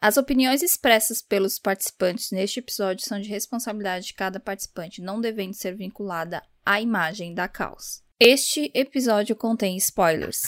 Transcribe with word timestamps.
As 0.00 0.16
opiniões 0.18 0.62
expressas 0.62 1.22
pelos 1.22 1.58
participantes 1.58 2.30
neste 2.30 2.60
episódio 2.60 3.04
são 3.06 3.18
de 3.18 3.28
responsabilidade 3.30 4.06
de 4.06 4.14
cada 4.14 4.38
participante, 4.38 5.00
não 5.00 5.20
devendo 5.20 5.54
ser 5.54 5.74
vinculada 5.74 6.42
à 6.64 6.80
imagem 6.80 7.34
da 7.34 7.48
causa. 7.48 8.02
Este 8.20 8.70
episódio 8.74 9.34
contém 9.34 9.76
spoilers. 9.76 10.38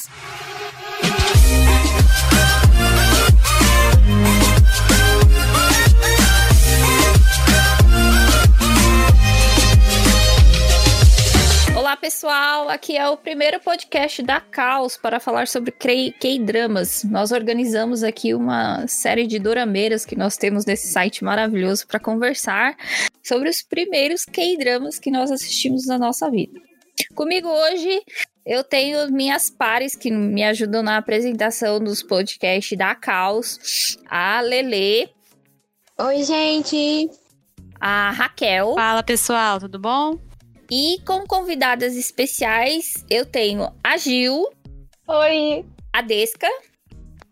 Pessoal, 12.00 12.68
aqui 12.68 12.96
é 12.96 13.08
o 13.08 13.16
primeiro 13.16 13.58
podcast 13.60 14.22
da 14.22 14.40
Caos 14.40 14.96
para 14.96 15.18
falar 15.18 15.48
sobre 15.48 15.72
K-dramas. 15.72 17.02
Nós 17.02 17.32
organizamos 17.32 18.04
aqui 18.04 18.34
uma 18.34 18.86
série 18.86 19.26
de 19.26 19.38
dorameiras 19.38 20.04
que 20.04 20.14
nós 20.14 20.36
temos 20.36 20.64
nesse 20.64 20.88
site 20.88 21.24
maravilhoso 21.24 21.86
para 21.88 21.98
conversar 21.98 22.76
sobre 23.22 23.48
os 23.48 23.62
primeiros 23.62 24.24
K-dramas 24.24 24.98
que 24.98 25.10
nós 25.10 25.30
assistimos 25.30 25.86
na 25.86 25.98
nossa 25.98 26.30
vida. 26.30 26.60
Comigo 27.16 27.48
hoje 27.48 28.00
eu 28.46 28.62
tenho 28.62 29.10
minhas 29.10 29.50
pares 29.50 29.96
que 29.96 30.10
me 30.10 30.44
ajudam 30.44 30.82
na 30.82 30.98
apresentação 30.98 31.80
dos 31.80 32.02
podcasts 32.02 32.78
da 32.78 32.94
Caos, 32.94 33.98
a 34.08 34.40
Lele. 34.40 35.10
Oi, 35.98 36.22
gente. 36.22 37.10
A 37.80 38.12
Raquel. 38.12 38.74
Fala, 38.74 39.02
pessoal, 39.02 39.58
tudo 39.58 39.80
bom? 39.80 40.27
E 40.70 41.00
como 41.06 41.26
convidadas 41.26 41.96
especiais, 41.96 43.04
eu 43.08 43.24
tenho 43.24 43.72
a 43.82 43.96
Gil. 43.96 44.50
Oi. 45.06 45.64
A 45.90 46.02
Desca. 46.02 46.46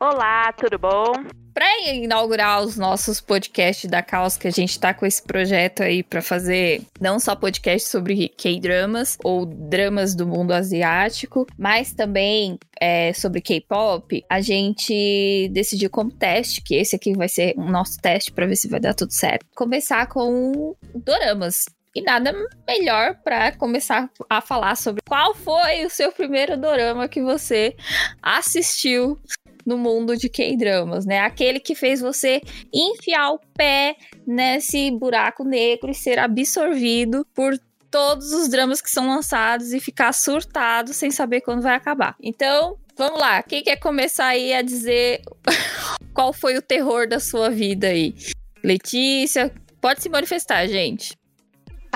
Olá, 0.01 0.51
tudo 0.55 0.79
bom? 0.79 1.13
Para 1.53 1.91
inaugurar 1.91 2.63
os 2.63 2.79
nossos 2.79 3.21
podcasts 3.21 3.91
da 3.91 4.03
Caos, 4.03 4.39
que 4.39 4.49
a 4.49 4.51
gente 4.51 4.81
tá 4.81 4.95
com 4.95 5.05
esse 5.05 5.23
projeto 5.23 5.83
aí 5.83 6.03
para 6.03 6.23
fazer 6.23 6.83
não 6.99 7.21
só 7.21 7.37
podcast 7.37 7.89
sobre 7.89 8.31
K-dramas 8.31 9.19
ou 9.23 9.45
dramas 9.45 10.15
do 10.15 10.27
mundo 10.27 10.53
asiático, 10.53 11.47
mas 11.59 11.93
também 11.93 12.59
é, 12.81 13.13
sobre 13.13 13.43
K-pop, 13.43 14.25
a 14.31 14.41
gente 14.41 15.51
decidiu 15.53 15.91
como 15.91 16.11
teste, 16.11 16.63
que 16.63 16.75
esse 16.75 16.97
aqui 16.97 17.15
vai 17.15 17.29
ser 17.29 17.55
o 17.57 17.65
nosso 17.65 17.99
teste 18.01 18.33
para 18.33 18.47
ver 18.47 18.57
se 18.57 18.69
vai 18.69 18.81
dar 18.81 18.95
tudo 18.95 19.13
certo, 19.13 19.45
começar 19.55 20.07
com 20.07 20.75
doramas. 20.95 21.67
E 21.97 22.03
nada 22.03 22.31
melhor 22.69 23.17
para 23.25 23.53
começar 23.53 24.11
a 24.29 24.43
falar 24.43 24.77
sobre 24.77 25.01
qual 25.09 25.35
foi 25.35 25.87
o 25.87 25.89
seu 25.89 26.13
primeiro 26.13 26.55
dorama 26.55 27.09
que 27.09 27.23
você 27.23 27.75
assistiu 28.21 29.19
no 29.65 29.79
mundo 29.79 30.15
de 30.15 30.29
K-dramas, 30.29 31.07
né? 31.07 31.21
Aquele 31.21 31.59
que 31.59 31.75
fez 31.75 32.03
você 32.03 32.43
enfiar 32.71 33.31
o 33.31 33.41
pé 33.57 33.97
nesse 34.27 34.91
buraco 34.91 35.43
negro 35.43 35.91
e 35.91 35.95
ser 35.95 36.19
absorvido 36.19 37.27
por 37.35 37.59
todos 37.91 38.31
os 38.31 38.47
dramas 38.51 38.83
que 38.83 38.91
são 38.91 39.09
lançados 39.09 39.73
e 39.73 39.81
ficar 39.81 40.13
surtado 40.13 40.93
sem 40.93 41.11
saber 41.11 41.41
quando 41.41 41.63
vai 41.63 41.75
acabar. 41.75 42.15
Então, 42.23 42.77
vamos 42.95 43.19
lá. 43.19 43.43
Quem 43.43 43.63
quer 43.63 43.77
começar 43.77 44.27
aí 44.27 44.53
a 44.53 44.61
dizer 44.61 45.23
qual 46.13 46.35
foi 46.35 46.59
o 46.59 46.63
terror 46.63 47.09
da 47.09 47.19
sua 47.19 47.49
vida 47.49 47.87
aí? 47.87 48.15
Letícia, 48.63 49.51
pode 49.81 50.03
se 50.03 50.11
manifestar, 50.11 50.67
gente. 50.67 51.17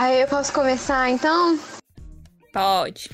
Aí 0.00 0.22
eu 0.22 0.28
posso 0.28 0.50
começar 0.54 1.10
então? 1.10 1.58
Pode. 2.54 3.10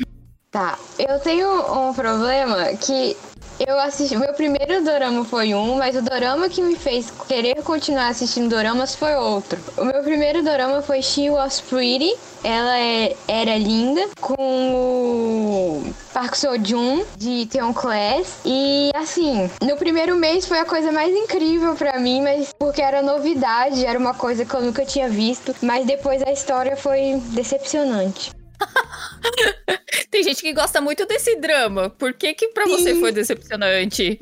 Tá. 0.52 0.78
Eu 0.96 1.18
tenho 1.18 1.48
um 1.88 1.92
problema 1.92 2.76
que 2.76 3.16
eu 3.58 3.78
assisti. 3.78 4.16
Meu 4.16 4.32
primeiro 4.34 4.84
dorama 4.84 5.24
foi 5.24 5.54
um, 5.54 5.76
mas 5.76 5.96
o 5.96 6.02
dorama 6.02 6.48
que 6.48 6.62
me 6.62 6.76
fez 6.76 7.10
querer 7.26 7.62
continuar 7.62 8.08
assistindo 8.08 8.50
doramas 8.50 8.94
foi 8.94 9.14
outro. 9.14 9.58
O 9.76 9.84
meu 9.84 10.02
primeiro 10.02 10.42
dorama 10.42 10.82
foi 10.82 11.02
She 11.02 11.30
Was 11.30 11.60
Pretty. 11.60 12.14
Ela 12.44 12.78
é, 12.78 13.16
era 13.26 13.56
linda, 13.56 14.08
com 14.20 14.34
o 14.38 15.94
Park 16.12 16.34
Seo-joon 16.36 17.04
de 17.16 17.47
Theon 17.47 17.72
Class. 17.72 18.41
E 18.44 18.91
assim, 18.94 19.50
no 19.62 19.76
primeiro 19.76 20.14
mês 20.16 20.47
foi 20.47 20.60
a 20.60 20.64
coisa 20.64 20.92
mais 20.92 21.14
incrível 21.14 21.75
para 21.75 21.98
mim, 21.98 22.22
mas 22.22 22.52
porque 22.58 22.81
era 22.81 23.02
novidade, 23.02 23.84
era 23.84 23.98
uma 23.98 24.14
coisa 24.14 24.44
que 24.44 24.54
eu 24.54 24.62
nunca 24.62 24.84
tinha 24.84 25.08
visto. 25.08 25.54
Mas 25.62 25.86
depois 25.86 26.22
a 26.22 26.31
história 26.31 26.76
foi 26.76 27.20
decepcionante. 27.31 28.31
Tem 30.10 30.22
gente 30.22 30.42
que 30.42 30.53
gosta 30.53 30.81
muito 30.81 31.06
desse 31.06 31.37
drama. 31.37 31.91
Por 31.91 32.12
que 32.12 32.34
que 32.34 32.48
pra 32.48 32.64
Sim. 32.64 32.70
você 32.72 32.94
foi 32.97 33.12
decepcionante? 33.12 34.19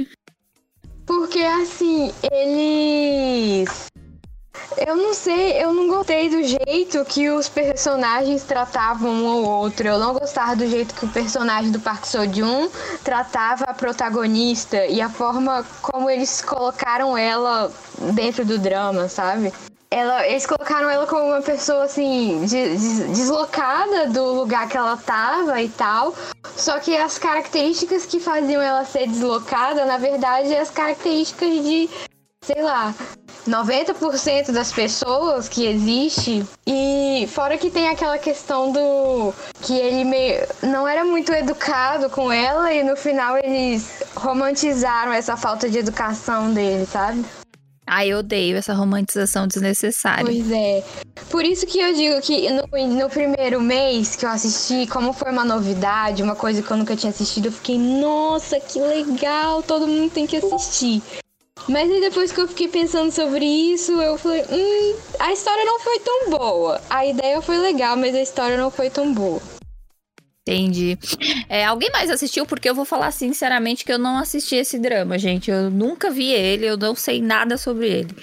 Porque, 1.06 1.40
assim, 1.40 2.12
eles... 2.32 3.86
Eu 4.78 4.96
não 4.96 5.12
sei, 5.12 5.62
eu 5.62 5.72
não 5.72 5.88
gostei 5.88 6.28
do 6.28 6.42
jeito 6.42 7.04
que 7.04 7.28
os 7.28 7.48
personagens 7.48 8.44
tratavam 8.44 9.10
um 9.10 9.26
ou 9.26 9.44
outro. 9.44 9.86
Eu 9.86 9.98
não 9.98 10.14
gostava 10.14 10.56
do 10.56 10.66
jeito 10.66 10.94
que 10.94 11.04
o 11.04 11.08
personagem 11.08 11.70
do 11.70 11.80
Park 11.80 12.04
Seo-joon 12.04 12.68
tratava 13.02 13.64
a 13.64 13.74
protagonista 13.74 14.86
e 14.86 15.00
a 15.00 15.08
forma 15.08 15.64
como 15.82 16.08
eles 16.08 16.40
colocaram 16.40 17.16
ela 17.16 17.70
dentro 18.14 18.44
do 18.44 18.58
drama, 18.58 19.08
sabe? 19.08 19.52
Ela, 19.94 20.26
eles 20.26 20.44
colocaram 20.44 20.90
ela 20.90 21.06
como 21.06 21.28
uma 21.28 21.40
pessoa 21.40 21.84
assim, 21.84 22.44
de, 22.46 22.76
de, 22.76 23.04
deslocada 23.12 24.08
do 24.08 24.34
lugar 24.34 24.68
que 24.68 24.76
ela 24.76 24.96
tava 24.96 25.62
e 25.62 25.68
tal. 25.68 26.12
Só 26.56 26.80
que 26.80 26.96
as 26.96 27.16
características 27.16 28.04
que 28.04 28.18
faziam 28.18 28.60
ela 28.60 28.84
ser 28.84 29.06
deslocada, 29.06 29.84
na 29.84 29.96
verdade, 29.96 30.52
é 30.52 30.60
as 30.60 30.70
características 30.70 31.48
de, 31.62 31.88
sei 32.42 32.60
lá, 32.60 32.92
90% 33.46 34.50
das 34.50 34.72
pessoas 34.72 35.48
que 35.48 35.64
existe. 35.64 36.44
E 36.66 37.28
fora 37.32 37.56
que 37.56 37.70
tem 37.70 37.88
aquela 37.88 38.18
questão 38.18 38.72
do 38.72 39.32
que 39.62 39.78
ele 39.78 40.02
meio 40.02 40.44
não 40.60 40.88
era 40.88 41.04
muito 41.04 41.32
educado 41.32 42.10
com 42.10 42.32
ela 42.32 42.72
e 42.74 42.82
no 42.82 42.96
final 42.96 43.36
eles 43.38 44.02
romantizaram 44.16 45.12
essa 45.12 45.36
falta 45.36 45.70
de 45.70 45.78
educação 45.78 46.52
dele, 46.52 46.84
sabe? 46.84 47.24
Ai, 47.86 48.08
eu 48.08 48.18
odeio 48.18 48.56
essa 48.56 48.72
romantização 48.72 49.46
desnecessária. 49.46 50.24
Pois 50.24 50.50
é. 50.50 50.82
Por 51.30 51.44
isso 51.44 51.66
que 51.66 51.78
eu 51.78 51.92
digo 51.92 52.20
que 52.22 52.48
no, 52.50 52.62
no, 52.88 53.10
primeiro 53.10 53.60
mês 53.60 54.16
que 54.16 54.24
eu 54.24 54.30
assisti, 54.30 54.86
como 54.86 55.12
foi 55.12 55.30
uma 55.30 55.44
novidade, 55.44 56.22
uma 56.22 56.34
coisa 56.34 56.62
que 56.62 56.70
eu 56.70 56.76
nunca 56.76 56.96
tinha 56.96 57.10
assistido, 57.10 57.46
eu 57.46 57.52
fiquei, 57.52 57.78
nossa, 57.78 58.58
que 58.58 58.80
legal, 58.80 59.62
todo 59.62 59.86
mundo 59.86 60.10
tem 60.10 60.26
que 60.26 60.36
assistir. 60.36 61.02
Mas 61.68 61.90
aí 61.90 62.00
depois 62.00 62.32
que 62.32 62.40
eu 62.40 62.48
fiquei 62.48 62.68
pensando 62.68 63.10
sobre 63.10 63.44
isso, 63.44 63.92
eu 64.00 64.18
falei, 64.18 64.42
hum, 64.50 64.96
a 65.18 65.32
história 65.32 65.64
não 65.64 65.80
foi 65.80 65.98
tão 66.00 66.30
boa. 66.30 66.80
A 66.90 67.06
ideia 67.06 67.40
foi 67.40 67.58
legal, 67.58 67.96
mas 67.96 68.14
a 68.14 68.20
história 68.20 68.56
não 68.56 68.70
foi 68.70 68.90
tão 68.90 69.12
boa. 69.12 69.40
Entendi. 70.46 70.98
É, 71.48 71.64
alguém 71.64 71.90
mais 71.90 72.10
assistiu? 72.10 72.44
Porque 72.44 72.68
eu 72.68 72.74
vou 72.74 72.84
falar 72.84 73.10
sinceramente 73.10 73.82
que 73.82 73.90
eu 73.92 73.98
não 73.98 74.18
assisti 74.18 74.56
esse 74.56 74.78
drama, 74.78 75.18
gente. 75.18 75.50
Eu 75.50 75.70
nunca 75.70 76.10
vi 76.10 76.32
ele, 76.32 76.66
eu 76.66 76.76
não 76.76 76.94
sei 76.94 77.22
nada 77.22 77.56
sobre 77.56 77.88
ele. 77.88 78.14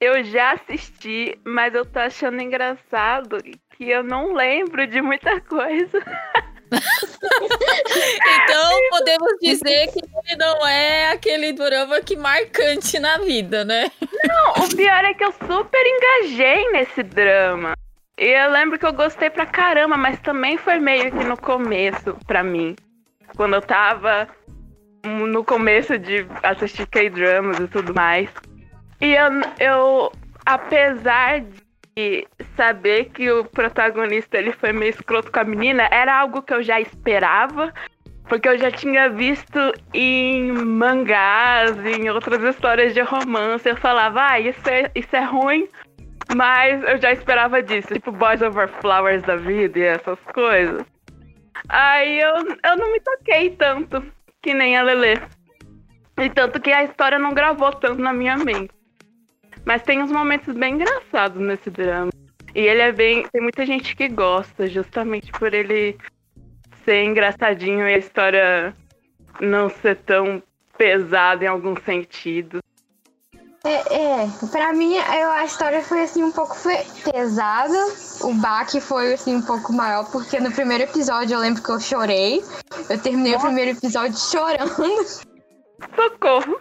Eu 0.00 0.22
já 0.22 0.52
assisti, 0.52 1.36
mas 1.44 1.74
eu 1.74 1.84
tô 1.84 1.98
achando 1.98 2.40
engraçado 2.40 3.38
que 3.76 3.90
eu 3.90 4.04
não 4.04 4.32
lembro 4.32 4.86
de 4.86 5.02
muita 5.02 5.40
coisa. 5.40 5.98
então 8.44 8.70
podemos 8.90 9.32
dizer 9.40 9.88
que 9.92 10.00
ele 10.00 10.36
não 10.36 10.66
é 10.66 11.10
aquele 11.10 11.52
drama 11.52 12.00
que 12.00 12.16
marcante 12.16 12.98
na 13.00 13.18
vida, 13.18 13.64
né? 13.64 13.90
Não, 14.24 14.64
o 14.64 14.76
pior 14.76 15.04
é 15.04 15.14
que 15.14 15.24
eu 15.24 15.32
super 15.32 15.84
engajei 15.84 16.70
nesse 16.70 17.02
drama. 17.02 17.74
E 18.18 18.26
eu 18.26 18.50
lembro 18.50 18.78
que 18.78 18.86
eu 18.86 18.92
gostei 18.92 19.28
pra 19.28 19.44
caramba, 19.44 19.96
mas 19.96 20.20
também 20.20 20.56
foi 20.56 20.78
meio 20.78 21.10
que 21.10 21.24
no 21.24 21.36
começo 21.36 22.16
pra 22.26 22.42
mim. 22.42 22.76
Quando 23.36 23.54
eu 23.54 23.62
tava 23.62 24.28
no 25.04 25.44
começo 25.44 25.98
de 25.98 26.26
assistir 26.42 26.86
K-dramas 26.86 27.58
e 27.58 27.66
tudo 27.66 27.92
mais. 27.92 28.30
E 29.00 29.14
eu, 29.14 29.30
eu, 29.58 30.12
apesar 30.46 31.42
de 31.96 32.26
saber 32.56 33.06
que 33.06 33.30
o 33.30 33.44
protagonista 33.44 34.38
ele 34.38 34.52
foi 34.52 34.72
meio 34.72 34.90
escroto 34.90 35.30
com 35.30 35.40
a 35.40 35.44
menina, 35.44 35.88
era 35.90 36.18
algo 36.18 36.40
que 36.42 36.54
eu 36.54 36.62
já 36.62 36.80
esperava. 36.80 37.72
Porque 38.28 38.48
eu 38.48 38.56
já 38.56 38.70
tinha 38.70 39.10
visto 39.10 39.58
em 39.92 40.50
mangás, 40.50 41.76
em 41.84 42.08
outras 42.08 42.42
histórias 42.42 42.94
de 42.94 43.02
romance. 43.02 43.68
Eu 43.68 43.76
falava, 43.76 44.28
ah, 44.30 44.40
isso 44.40 44.66
é, 44.66 44.90
isso 44.94 45.14
é 45.14 45.22
ruim, 45.22 45.68
mas 46.34 46.82
eu 46.82 47.00
já 47.00 47.12
esperava 47.12 47.62
disso, 47.62 47.88
tipo 47.94 48.10
Boys 48.12 48.42
Over 48.42 48.68
Flowers 48.80 49.22
da 49.22 49.36
vida 49.36 49.78
e 49.78 49.82
essas 49.82 50.18
coisas. 50.32 50.84
Aí 51.68 52.20
eu, 52.20 52.36
eu 52.36 52.76
não 52.76 52.92
me 52.92 53.00
toquei 53.00 53.50
tanto, 53.50 54.04
que 54.42 54.52
nem 54.52 54.76
a 54.76 54.82
Lele. 54.82 55.20
E 56.18 56.30
tanto 56.30 56.60
que 56.60 56.72
a 56.72 56.84
história 56.84 57.18
não 57.18 57.32
gravou 57.32 57.72
tanto 57.72 58.00
na 58.00 58.12
minha 58.12 58.36
mente. 58.36 58.72
Mas 59.64 59.82
tem 59.82 60.02
uns 60.02 60.12
momentos 60.12 60.54
bem 60.54 60.74
engraçados 60.74 61.40
nesse 61.40 61.70
drama. 61.70 62.10
E 62.54 62.60
ele 62.60 62.82
é 62.82 62.92
bem. 62.92 63.26
Tem 63.32 63.40
muita 63.40 63.64
gente 63.66 63.96
que 63.96 64.08
gosta, 64.08 64.66
justamente 64.68 65.32
por 65.32 65.52
ele 65.52 65.96
ser 66.84 67.02
engraçadinho 67.04 67.88
e 67.88 67.94
a 67.94 67.98
história 67.98 68.74
não 69.40 69.68
ser 69.68 69.96
tão 69.96 70.42
pesada 70.76 71.44
em 71.44 71.48
algum 71.48 71.74
sentido. 71.76 72.60
É, 73.64 74.24
é, 74.24 74.30
pra 74.50 74.74
mim 74.74 74.94
eu, 74.94 75.30
a 75.30 75.44
história 75.46 75.82
foi 75.82 76.02
assim 76.02 76.22
um 76.22 76.30
pouco 76.30 76.54
pesada. 77.02 77.78
O 78.20 78.34
baque 78.34 78.78
foi 78.78 79.14
assim 79.14 79.36
um 79.36 79.42
pouco 79.42 79.72
maior, 79.72 80.04
porque 80.10 80.38
no 80.38 80.52
primeiro 80.52 80.84
episódio 80.84 81.34
eu 81.34 81.40
lembro 81.40 81.62
que 81.62 81.70
eu 81.70 81.80
chorei. 81.80 82.44
Eu 82.90 82.98
terminei 83.00 83.32
Nossa. 83.32 83.46
o 83.46 83.48
primeiro 83.48 83.70
episódio 83.78 84.16
chorando. 84.20 85.06
Socorro! 85.96 86.60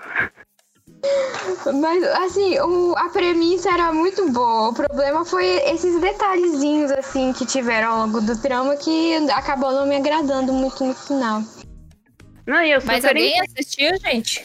Mas, 1.82 2.04
assim, 2.04 2.58
o, 2.60 2.96
a 2.98 3.10
premissa 3.10 3.70
era 3.70 3.92
muito 3.92 4.32
boa. 4.32 4.70
O 4.70 4.74
problema 4.74 5.26
foi 5.26 5.46
esses 5.66 6.00
detalhezinhos, 6.00 6.92
assim, 6.92 7.34
que 7.34 7.46
tiveram 7.46 7.92
ao 7.92 7.98
longo 8.06 8.22
do 8.22 8.36
drama 8.36 8.78
que 8.78 9.16
acabou 9.32 9.74
não 9.74 9.86
me 9.86 9.98
agradando 9.98 10.54
muito 10.54 10.86
no 10.86 10.94
final. 10.94 11.44
Não, 12.48 12.62
eu 12.62 12.82
Mas 12.86 13.04
alguém 13.04 13.34
assistiu, 13.42 13.92
gente? 14.00 14.44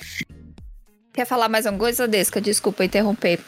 Quer 1.18 1.26
falar 1.26 1.48
mais 1.48 1.66
alguma 1.66 1.82
coisa, 1.82 2.06
Desca? 2.06 2.40
Desculpa 2.40 2.84
interromper. 2.84 3.40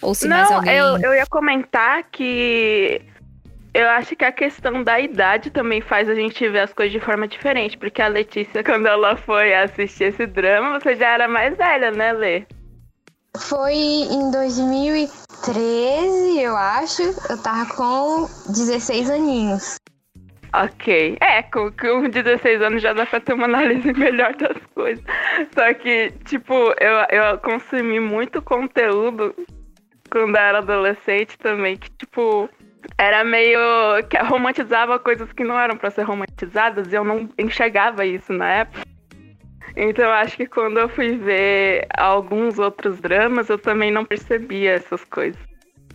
Ou 0.00 0.14
se 0.14 0.28
não, 0.28 0.36
mais 0.36 0.52
alguém... 0.52 0.76
eu, 0.76 0.96
eu 0.98 1.12
ia 1.12 1.26
comentar 1.26 2.04
que 2.04 3.02
eu 3.74 3.88
acho 3.88 4.14
que 4.14 4.24
a 4.24 4.30
questão 4.30 4.84
da 4.84 5.00
idade 5.00 5.50
também 5.50 5.80
faz 5.80 6.08
a 6.08 6.14
gente 6.14 6.48
ver 6.48 6.60
as 6.60 6.72
coisas 6.72 6.92
de 6.92 7.00
forma 7.00 7.26
diferente. 7.26 7.76
Porque 7.76 8.00
a 8.00 8.06
Letícia, 8.06 8.62
quando 8.62 8.86
ela 8.86 9.16
foi 9.16 9.52
assistir 9.52 10.04
esse 10.04 10.24
drama, 10.24 10.78
você 10.78 10.94
já 10.94 11.14
era 11.14 11.26
mais 11.26 11.56
velha, 11.56 11.90
né, 11.90 12.12
Lê? 12.12 12.46
Foi 13.36 13.74
em 13.74 14.30
2013, 14.30 16.40
eu 16.40 16.56
acho. 16.56 17.02
Eu 17.28 17.42
tava 17.42 17.66
com 17.74 18.28
16 18.52 19.10
aninhos. 19.10 19.74
Ok. 20.64 21.18
É, 21.20 21.42
com, 21.42 21.70
com 21.72 22.08
16 22.08 22.62
anos 22.62 22.82
já 22.82 22.94
dá 22.94 23.04
pra 23.04 23.20
ter 23.20 23.34
uma 23.34 23.44
análise 23.44 23.92
melhor 23.94 24.34
das 24.36 24.56
coisas. 24.74 25.04
Só 25.52 25.74
que, 25.74 26.12
tipo, 26.24 26.54
eu, 26.80 26.96
eu 27.10 27.38
consumi 27.38 28.00
muito 28.00 28.40
conteúdo 28.40 29.34
quando 30.10 30.36
era 30.36 30.58
adolescente 30.58 31.36
também, 31.38 31.76
que, 31.76 31.90
tipo, 31.90 32.48
era 32.96 33.22
meio 33.22 33.58
que 34.08 34.16
romantizava 34.18 34.98
coisas 34.98 35.30
que 35.32 35.44
não 35.44 35.58
eram 35.58 35.76
para 35.76 35.90
ser 35.90 36.04
romantizadas 36.04 36.90
e 36.90 36.96
eu 36.96 37.04
não 37.04 37.28
enxergava 37.38 38.06
isso 38.06 38.32
na 38.32 38.50
época. 38.50 38.82
Então 39.76 40.10
acho 40.10 40.38
que 40.38 40.46
quando 40.46 40.78
eu 40.78 40.88
fui 40.88 41.18
ver 41.18 41.86
alguns 41.98 42.58
outros 42.58 42.98
dramas, 42.98 43.50
eu 43.50 43.58
também 43.58 43.90
não 43.90 44.06
percebia 44.06 44.72
essas 44.72 45.04
coisas 45.04 45.40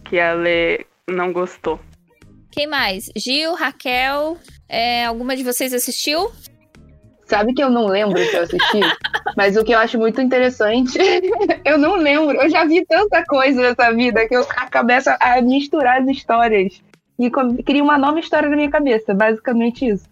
que 0.04 0.20
a 0.20 0.34
Lê 0.34 0.86
não 1.10 1.34
gostou. 1.34 1.80
Quem 2.52 2.68
mais? 2.68 3.10
Gil, 3.16 3.56
Raquel, 3.56 4.38
é, 4.68 5.06
alguma 5.06 5.36
de 5.36 5.44
vocês 5.44 5.74
assistiu? 5.74 6.32
Sabe 7.26 7.54
que 7.54 7.64
eu 7.64 7.70
não 7.70 7.86
lembro 7.86 8.18
se 8.18 8.36
eu 8.36 8.44
assisti, 8.44 8.80
mas 9.38 9.56
o 9.56 9.64
que 9.64 9.74
eu 9.74 9.80
acho 9.80 9.98
muito 9.98 10.20
interessante, 10.20 11.00
eu 11.64 11.78
não 11.78 11.96
lembro. 11.96 12.36
Eu 12.36 12.50
já 12.50 12.66
vi 12.66 12.86
tanta 12.86 13.24
coisa 13.26 13.62
nessa 13.62 13.94
vida 13.94 14.28
que 14.28 14.36
eu 14.36 14.46
começo 14.72 15.10
a 15.18 15.42
misturar 15.42 16.02
as 16.02 16.10
histórias 16.10 16.82
e 17.18 17.32
cria 17.64 17.82
uma 17.82 17.98
nova 17.98 18.20
história 18.20 18.50
na 18.50 18.56
minha 18.58 18.70
cabeça, 18.70 19.14
basicamente 19.14 19.88
isso. 19.88 20.10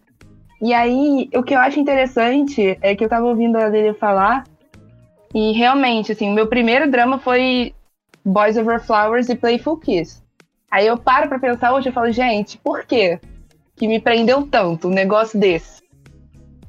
E 0.61 0.73
aí, 0.73 1.29
o 1.33 1.43
que 1.43 1.55
eu 1.55 1.59
acho 1.59 1.79
interessante 1.79 2.77
é 2.81 2.95
que 2.95 3.03
eu 3.03 3.09
tava 3.09 3.25
ouvindo 3.25 3.57
a 3.57 3.69
dele 3.69 3.93
falar, 3.93 4.45
e 5.33 5.51
realmente, 5.51 6.11
assim, 6.11 6.29
o 6.29 6.33
meu 6.33 6.47
primeiro 6.47 6.89
drama 6.89 7.19
foi 7.19 7.73
Boys 8.25 8.57
Over 8.57 8.81
Flowers 8.81 9.29
e 9.29 9.35
Playful 9.35 9.77
Kiss. 9.77 10.21
Aí 10.71 10.85
eu 10.85 10.97
paro 10.97 11.27
pra 11.27 11.39
pensar 11.39 11.73
hoje 11.73 11.89
e 11.89 11.91
falo, 11.91 12.11
gente, 12.11 12.57
por 12.57 12.85
quê 12.85 13.19
que 13.75 13.87
me 13.87 13.99
prendeu 13.99 14.45
tanto 14.45 14.87
um 14.87 14.91
negócio 14.91 15.39
desse? 15.39 15.81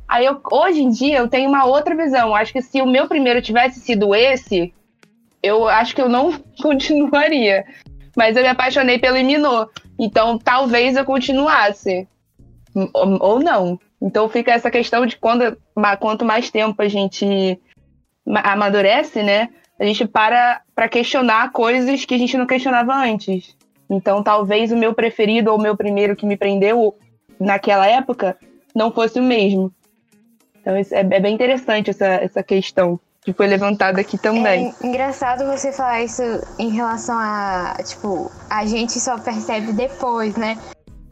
Aí 0.09 0.25
eu, 0.25 0.41
hoje 0.51 0.83
em 0.83 0.91
dia 0.91 1.19
eu 1.19 1.29
tenho 1.29 1.49
uma 1.49 1.67
outra 1.67 1.95
visão. 1.95 2.35
Acho 2.35 2.53
que 2.53 2.63
se 2.63 2.81
o 2.81 2.87
meu 2.87 3.07
primeiro 3.07 3.41
tivesse 3.43 3.79
sido 3.81 4.15
esse, 4.15 4.75
eu 5.43 5.69
acho 5.69 5.95
que 5.95 6.03
eu 6.03 6.09
não 6.09 6.33
continuaria. 6.61 7.65
Mas 8.17 8.37
eu 8.37 8.43
me 8.43 8.49
apaixonei 8.49 8.99
pelo 8.99 9.23
Minô. 9.25 9.69
Então 9.99 10.39
talvez 10.39 10.97
eu 10.97 11.05
continuasse 11.05 12.09
ou 12.93 13.41
não. 13.41 13.79
Então 14.01 14.29
fica 14.29 14.53
essa 14.53 14.71
questão 14.71 15.05
de 15.05 15.17
quando, 15.17 15.57
quanto 16.01 16.25
mais 16.25 16.51
tempo 16.51 16.81
a 16.83 16.89
gente 16.89 17.61
amadurece, 18.27 19.23
né? 19.23 19.49
A 19.79 19.85
gente 19.85 20.07
para 20.07 20.63
para 20.75 20.89
questionar 20.89 21.53
coisas 21.53 22.05
que 22.05 22.15
a 22.15 22.19
gente 22.19 22.37
não 22.37 22.47
questionava 22.47 22.95
antes. 22.95 23.55
Então 23.91 24.23
talvez 24.23 24.71
o 24.71 24.77
meu 24.77 24.95
preferido 24.95 25.51
ou 25.51 25.59
o 25.59 25.61
meu 25.61 25.77
primeiro 25.77 26.15
que 26.15 26.25
me 26.25 26.37
prendeu 26.37 26.97
naquela 27.39 27.87
época 27.87 28.37
não 28.75 28.93
fosse 28.93 29.19
o 29.19 29.23
mesmo. 29.23 29.73
Então 30.61 30.75
é, 30.77 30.83
é 30.93 31.21
bem 31.21 31.35
interessante 31.35 31.91
essa, 31.91 32.07
essa 32.07 32.43
questão 32.43 33.01
que 33.23 33.33
foi 33.33 33.47
levantada 33.47 34.01
aqui 34.01 34.17
também. 34.17 34.73
É 34.83 34.87
engraçado 34.87 35.45
você 35.45 35.73
falar 35.73 36.03
isso 36.03 36.23
em 36.59 36.71
relação 36.71 37.19
a, 37.19 37.77
tipo, 37.85 38.31
a 38.49 38.65
gente 38.65 38.99
só 38.99 39.19
percebe 39.19 39.73
depois, 39.73 40.37
né? 40.37 40.57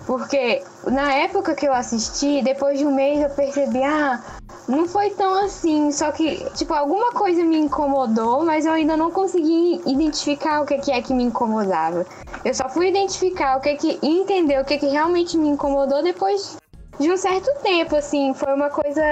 Porque 0.06 0.62
na 0.86 1.12
época 1.12 1.54
que 1.54 1.66
eu 1.66 1.72
assisti, 1.72 2.42
depois 2.42 2.78
de 2.78 2.86
um 2.86 2.94
mês 2.94 3.20
eu 3.20 3.30
percebi, 3.30 3.82
ah, 3.82 4.22
não 4.68 4.86
foi 4.86 5.10
tão 5.10 5.44
assim. 5.44 5.90
Só 5.90 6.12
que, 6.12 6.44
tipo, 6.54 6.72
alguma 6.74 7.12
coisa 7.12 7.42
me 7.42 7.58
incomodou, 7.58 8.44
mas 8.44 8.66
eu 8.66 8.72
ainda 8.72 8.96
não 8.96 9.10
consegui 9.10 9.80
identificar 9.86 10.62
o 10.62 10.66
que, 10.66 10.78
que 10.78 10.92
é 10.92 11.00
que 11.02 11.14
me 11.14 11.24
incomodava. 11.24 12.06
Eu 12.44 12.54
só 12.54 12.68
fui 12.68 12.88
identificar 12.88 13.56
o 13.56 13.60
que 13.60 13.74
que. 13.76 13.98
entender 14.02 14.60
o 14.60 14.64
que, 14.64 14.78
que 14.78 14.86
realmente 14.86 15.36
me 15.36 15.48
incomodou 15.48 16.02
depois 16.02 16.56
de 17.00 17.10
um 17.10 17.16
certo 17.16 17.50
tempo, 17.62 17.96
assim. 17.96 18.34
Foi 18.34 18.54
uma 18.54 18.70
coisa 18.70 19.02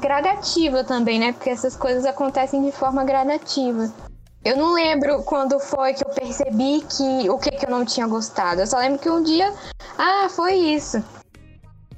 gradativa 0.00 0.82
também, 0.84 1.18
né? 1.18 1.32
Porque 1.32 1.50
essas 1.50 1.76
coisas 1.76 2.04
acontecem 2.04 2.62
de 2.62 2.72
forma 2.72 3.04
gradativa. 3.04 3.92
Eu 4.44 4.58
não 4.58 4.74
lembro 4.74 5.22
quando 5.22 5.58
foi 5.58 5.94
que 5.94 6.04
eu 6.04 6.10
percebi 6.10 6.82
que 6.82 7.30
o 7.30 7.38
que, 7.38 7.50
que 7.50 7.64
eu 7.64 7.70
não 7.70 7.84
tinha 7.84 8.06
gostado. 8.06 8.60
Eu 8.60 8.66
só 8.66 8.76
lembro 8.76 8.98
que 8.98 9.08
um 9.08 9.22
dia, 9.22 9.50
ah, 9.96 10.28
foi 10.28 10.54
isso. 10.54 11.02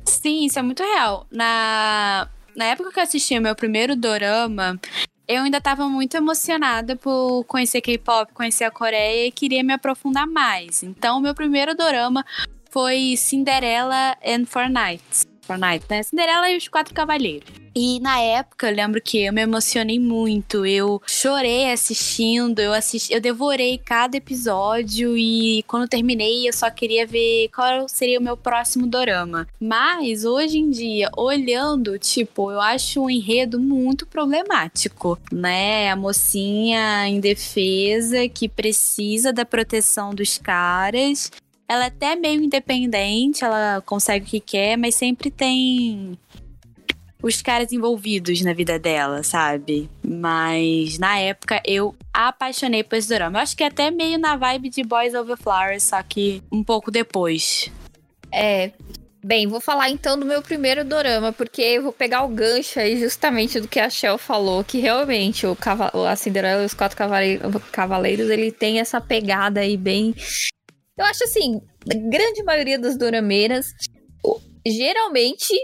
Sim, 0.04 0.44
isso 0.44 0.56
é 0.56 0.62
muito 0.62 0.80
real. 0.80 1.26
Na, 1.28 2.28
na 2.54 2.66
época 2.66 2.92
que 2.92 3.00
eu 3.00 3.02
assisti 3.02 3.36
o 3.36 3.42
meu 3.42 3.56
primeiro 3.56 3.96
dorama, 3.96 4.80
eu 5.26 5.42
ainda 5.42 5.58
estava 5.58 5.88
muito 5.88 6.16
emocionada 6.16 6.94
por 6.94 7.42
conhecer 7.44 7.80
K-pop, 7.80 8.32
conhecer 8.32 8.62
a 8.62 8.70
Coreia 8.70 9.26
e 9.26 9.32
queria 9.32 9.64
me 9.64 9.72
aprofundar 9.72 10.26
mais. 10.26 10.84
Então, 10.84 11.18
o 11.18 11.20
meu 11.20 11.34
primeiro 11.34 11.74
dorama 11.74 12.24
foi 12.70 13.16
Cinderella 13.16 14.16
and 14.24 14.46
Four 14.46 14.68
Nights. 14.68 15.26
Four 15.46 15.58
Nights, 15.58 15.88
né? 15.88 16.02
Cinderela 16.02 16.50
e 16.50 16.56
os 16.56 16.68
Quatro 16.68 16.92
Cavaleiros. 16.92 17.66
E 17.78 18.00
na 18.00 18.18
época 18.18 18.70
eu 18.70 18.74
lembro 18.74 19.02
que 19.02 19.18
eu 19.18 19.32
me 19.34 19.42
emocionei 19.42 20.00
muito. 20.00 20.64
Eu 20.64 21.02
chorei 21.06 21.70
assistindo, 21.70 22.58
eu 22.58 22.72
assisti, 22.72 23.12
eu 23.12 23.20
devorei 23.20 23.76
cada 23.76 24.16
episódio 24.16 25.14
e 25.16 25.62
quando 25.64 25.86
terminei 25.86 26.48
eu 26.48 26.54
só 26.54 26.70
queria 26.70 27.06
ver 27.06 27.50
qual 27.54 27.86
seria 27.86 28.18
o 28.18 28.22
meu 28.22 28.34
próximo 28.34 28.86
dorama. 28.86 29.46
Mas 29.60 30.24
hoje 30.24 30.58
em 30.58 30.70
dia, 30.70 31.10
olhando, 31.14 31.98
tipo, 31.98 32.50
eu 32.50 32.62
acho 32.62 33.02
um 33.02 33.10
enredo 33.10 33.60
muito 33.60 34.06
problemático, 34.06 35.18
né? 35.30 35.90
A 35.90 35.96
mocinha 35.96 37.06
indefesa 37.08 38.26
que 38.26 38.48
precisa 38.48 39.34
da 39.34 39.44
proteção 39.44 40.14
dos 40.14 40.38
caras 40.38 41.30
ela 41.68 41.84
é 41.84 41.88
até 41.88 42.14
meio 42.16 42.42
independente, 42.42 43.44
ela 43.44 43.82
consegue 43.84 44.24
o 44.24 44.28
que 44.28 44.40
quer, 44.40 44.76
mas 44.76 44.94
sempre 44.94 45.30
tem 45.30 46.18
os 47.22 47.42
caras 47.42 47.72
envolvidos 47.72 48.40
na 48.42 48.52
vida 48.52 48.78
dela, 48.78 49.22
sabe? 49.22 49.90
Mas 50.06 50.98
na 50.98 51.18
época 51.18 51.60
eu 51.64 51.94
apaixonei 52.12 52.84
por 52.84 52.96
esse 52.96 53.08
drama. 53.08 53.38
Eu 53.38 53.42
acho 53.42 53.56
que 53.56 53.64
é 53.64 53.66
até 53.66 53.90
meio 53.90 54.18
na 54.18 54.36
vibe 54.36 54.68
de 54.68 54.84
Boys 54.84 55.14
Over 55.14 55.36
Flowers, 55.36 55.82
só 55.82 56.02
que 56.02 56.42
um 56.52 56.62
pouco 56.62 56.90
depois. 56.90 57.70
É. 58.30 58.70
Bem, 59.24 59.48
vou 59.48 59.60
falar 59.60 59.90
então 59.90 60.16
do 60.16 60.24
meu 60.24 60.40
primeiro 60.40 60.84
dorama, 60.84 61.32
porque 61.32 61.60
eu 61.60 61.82
vou 61.82 61.92
pegar 61.92 62.22
o 62.22 62.28
gancho 62.28 62.78
aí 62.78 62.96
justamente 62.96 63.58
do 63.58 63.66
que 63.66 63.80
a 63.80 63.90
Shell 63.90 64.18
falou, 64.18 64.62
que 64.62 64.78
realmente 64.78 65.44
o 65.48 65.56
a 66.06 66.14
Cinderela 66.14 66.62
e 66.62 66.66
os 66.66 66.74
Quatro 66.74 66.96
Cavaleiros, 67.72 68.30
ele 68.30 68.52
tem 68.52 68.78
essa 68.78 69.00
pegada 69.00 69.58
aí 69.60 69.76
bem... 69.76 70.14
Eu 70.96 71.04
acho 71.04 71.24
assim, 71.24 71.60
a 71.90 71.94
grande 71.94 72.42
maioria 72.42 72.78
das 72.78 72.96
dorameiras, 72.96 73.66
geralmente 74.66 75.54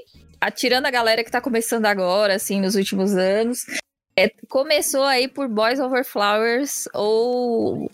atirando 0.40 0.86
a 0.86 0.90
galera 0.90 1.22
que 1.24 1.30
tá 1.30 1.40
começando 1.40 1.86
agora, 1.86 2.34
assim, 2.34 2.60
nos 2.60 2.74
últimos 2.74 3.16
anos, 3.16 3.64
é, 4.16 4.28
começou 4.48 5.04
aí 5.04 5.26
por 5.26 5.48
Boys 5.48 5.80
Over 5.80 6.04
Flowers 6.04 6.86
ou 6.92 7.88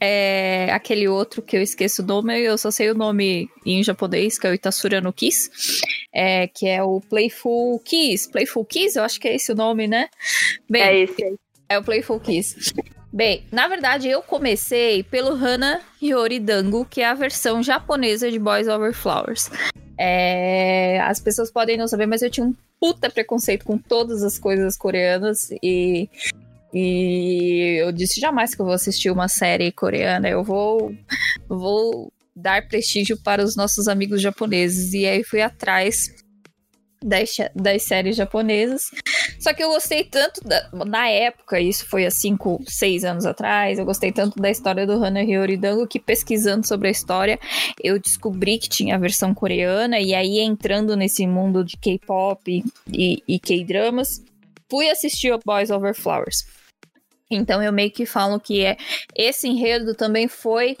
é, 0.00 0.70
aquele 0.72 1.06
outro 1.06 1.42
que 1.42 1.56
eu 1.56 1.62
esqueço 1.62 2.02
o 2.02 2.06
nome, 2.06 2.40
eu 2.40 2.56
só 2.56 2.70
sei 2.70 2.90
o 2.90 2.94
nome 2.94 3.50
em 3.66 3.82
japonês, 3.82 4.38
que 4.38 4.46
é 4.46 4.50
o 4.50 4.54
Itatsura 4.54 5.00
no 5.00 5.12
Kiss, 5.12 5.50
é, 6.14 6.46
que 6.46 6.66
é 6.66 6.82
o 6.82 7.00
Playful 7.00 7.78
Kiss. 7.80 8.30
Playful 8.30 8.64
Kiss, 8.64 8.96
eu 8.96 9.04
acho 9.04 9.20
que 9.20 9.28
é 9.28 9.34
esse 9.34 9.52
o 9.52 9.54
nome, 9.54 9.86
né? 9.86 10.08
Bem, 10.68 10.82
é 10.82 10.98
esse. 11.00 11.36
É 11.68 11.78
o 11.78 11.84
Playful 11.84 12.20
Kiss. 12.20 12.72
Bem, 13.12 13.44
na 13.50 13.66
verdade 13.66 14.08
eu 14.08 14.22
comecei 14.22 15.02
pelo 15.02 15.34
Hana 15.34 15.80
Hiyori 16.00 16.38
Dango, 16.38 16.84
que 16.84 17.00
é 17.00 17.06
a 17.06 17.14
versão 17.14 17.62
japonesa 17.62 18.30
de 18.30 18.38
Boys 18.38 18.68
Over 18.68 18.94
Flowers. 18.94 19.50
É, 19.98 21.00
as 21.00 21.20
pessoas 21.20 21.50
podem 21.50 21.76
não 21.76 21.88
saber, 21.88 22.06
mas 22.06 22.22
eu 22.22 22.30
tinha 22.30 22.46
um 22.46 22.54
puta 22.78 23.10
preconceito 23.10 23.64
com 23.64 23.76
todas 23.76 24.22
as 24.22 24.38
coisas 24.38 24.76
coreanas 24.76 25.50
e 25.62 26.08
E 26.72 27.80
eu 27.80 27.90
disse 27.92 28.20
jamais 28.20 28.54
que 28.54 28.60
eu 28.62 28.64
vou 28.64 28.74
assistir 28.74 29.10
uma 29.10 29.28
série 29.28 29.72
coreana, 29.72 30.28
eu 30.28 30.44
vou, 30.44 30.94
vou 31.48 32.12
dar 32.34 32.68
prestígio 32.68 33.20
para 33.22 33.42
os 33.42 33.56
nossos 33.56 33.88
amigos 33.88 34.22
japoneses. 34.22 34.92
E 34.94 35.04
aí 35.04 35.24
fui 35.24 35.42
atrás 35.42 36.08
das, 37.02 37.36
das 37.54 37.82
séries 37.82 38.16
japonesas. 38.16 38.82
Só 39.38 39.52
que 39.54 39.62
eu 39.62 39.68
gostei 39.70 40.04
tanto 40.04 40.40
da, 40.42 40.68
na 40.72 41.08
época, 41.08 41.60
isso 41.60 41.86
foi 41.86 42.04
há 42.06 42.10
5, 42.10 42.62
6 42.66 43.04
anos 43.04 43.26
atrás, 43.26 43.78
eu 43.78 43.84
gostei 43.84 44.12
tanto 44.12 44.40
da 44.40 44.50
história 44.50 44.86
do 44.86 44.92
Hana 44.92 45.22
Hyoridango 45.22 45.86
que 45.86 45.98
pesquisando 45.98 46.66
sobre 46.66 46.88
a 46.88 46.90
história, 46.90 47.38
eu 47.82 47.98
descobri 47.98 48.58
que 48.58 48.68
tinha 48.68 48.96
a 48.96 48.98
versão 48.98 49.34
coreana 49.34 49.98
e 49.98 50.14
aí 50.14 50.40
entrando 50.40 50.96
nesse 50.96 51.26
mundo 51.26 51.64
de 51.64 51.76
K-pop 51.76 52.64
e, 52.92 53.22
e 53.26 53.38
K-dramas, 53.38 54.22
fui 54.70 54.88
assistir 54.90 55.32
o 55.32 55.40
Boys 55.44 55.70
Over 55.70 55.94
Flowers. 55.94 56.44
Então 57.30 57.62
eu 57.62 57.72
meio 57.72 57.90
que 57.90 58.04
falo 58.04 58.40
que 58.40 58.64
é 58.64 58.76
esse 59.14 59.46
enredo 59.46 59.94
também 59.94 60.26
foi 60.26 60.76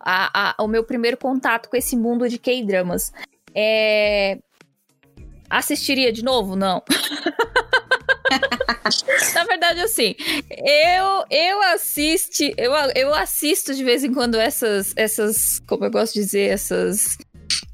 a, 0.00 0.54
a, 0.58 0.62
o 0.62 0.66
meu 0.66 0.84
primeiro 0.84 1.16
contato 1.16 1.68
com 1.68 1.76
esse 1.76 1.96
mundo 1.96 2.28
de 2.28 2.38
K-dramas. 2.38 3.12
É, 3.54 4.38
Assistiria 5.52 6.10
de 6.10 6.24
novo? 6.24 6.56
Não. 6.56 6.82
Na 9.34 9.44
verdade, 9.44 9.80
assim, 9.80 10.14
eu 10.48 11.24
eu 11.30 11.62
assisto, 11.74 12.42
eu, 12.56 12.72
eu 12.96 13.14
assisto 13.14 13.74
de 13.74 13.84
vez 13.84 14.02
em 14.02 14.14
quando 14.14 14.36
essas, 14.36 14.94
essas, 14.96 15.58
como 15.68 15.84
eu 15.84 15.90
gosto 15.90 16.14
de 16.14 16.20
dizer, 16.20 16.48
essas. 16.48 17.18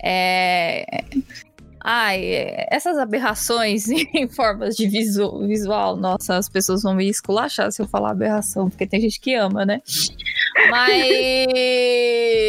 É, 0.03 0.85
ai, 1.85 2.21
essas 2.69 2.99
aberrações 2.99 3.87
em 3.89 4.29
formas 4.29 4.75
de 4.75 4.89
visu, 4.89 5.47
visual. 5.47 5.97
Nossa, 5.97 6.37
as 6.37 6.49
pessoas 6.49 6.83
vão 6.83 6.97
me 6.97 7.09
esculachar 7.09 7.71
se 7.71 7.81
eu 7.81 7.87
falar 7.87 8.11
aberração, 8.11 8.69
porque 8.69 8.89
tem 8.89 9.01
gente 9.01 9.21
que 9.21 9.35
ama, 9.35 9.65
né? 9.65 9.81
Mas 10.69 12.48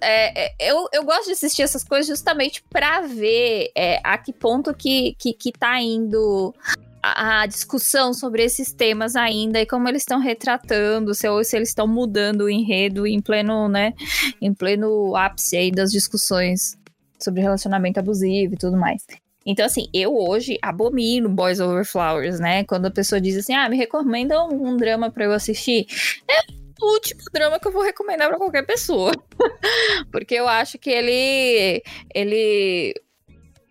é, 0.00 0.46
é, 0.46 0.54
eu, 0.60 0.88
eu 0.92 1.04
gosto 1.04 1.26
de 1.26 1.32
assistir 1.32 1.62
essas 1.62 1.84
coisas 1.84 2.06
justamente 2.06 2.62
para 2.70 3.02
ver 3.02 3.70
é, 3.76 4.00
a 4.04 4.18
que 4.18 4.32
ponto 4.32 4.74
que, 4.74 5.14
que, 5.18 5.32
que 5.32 5.52
tá 5.52 5.80
indo 5.80 6.54
a, 7.02 7.42
a, 7.42 7.46
discussão 7.46 8.12
sobre 8.12 8.42
esses 8.42 8.72
temas 8.72 9.16
ainda 9.16 9.60
e 9.60 9.66
como 9.66 9.88
eles 9.88 10.02
estão 10.02 10.18
retratando, 10.18 11.14
se, 11.14 11.28
ou 11.28 11.42
se 11.44 11.56
eles 11.56 11.68
estão 11.68 11.86
mudando 11.86 12.42
o 12.42 12.50
enredo 12.50 13.06
em 13.06 13.20
pleno, 13.20 13.68
né, 13.68 13.94
em 14.40 14.52
pleno 14.52 15.14
ápice 15.16 15.56
aí 15.56 15.70
das 15.70 15.90
discussões 15.90 16.76
sobre 17.18 17.40
relacionamento 17.40 17.98
abusivo 17.98 18.54
e 18.54 18.58
tudo 18.58 18.76
mais. 18.76 19.02
Então, 19.44 19.64
assim, 19.64 19.88
eu 19.94 20.12
hoje 20.12 20.58
abomino 20.60 21.28
Boys 21.28 21.60
Over 21.60 21.84
Flowers, 21.84 22.40
né? 22.40 22.64
Quando 22.64 22.86
a 22.86 22.90
pessoa 22.90 23.20
diz 23.20 23.36
assim, 23.36 23.54
ah, 23.54 23.68
me 23.68 23.76
recomenda 23.76 24.42
um 24.44 24.76
drama 24.76 25.08
para 25.08 25.24
eu 25.24 25.32
assistir. 25.32 25.86
É, 26.28 26.65
o 26.80 26.92
último 26.92 27.22
drama 27.32 27.58
que 27.58 27.68
eu 27.68 27.72
vou 27.72 27.82
recomendar 27.82 28.28
para 28.28 28.38
qualquer 28.38 28.64
pessoa. 28.64 29.12
Porque 30.10 30.34
eu 30.34 30.48
acho 30.48 30.78
que 30.78 30.90
ele, 30.90 31.82
ele, 32.14 32.94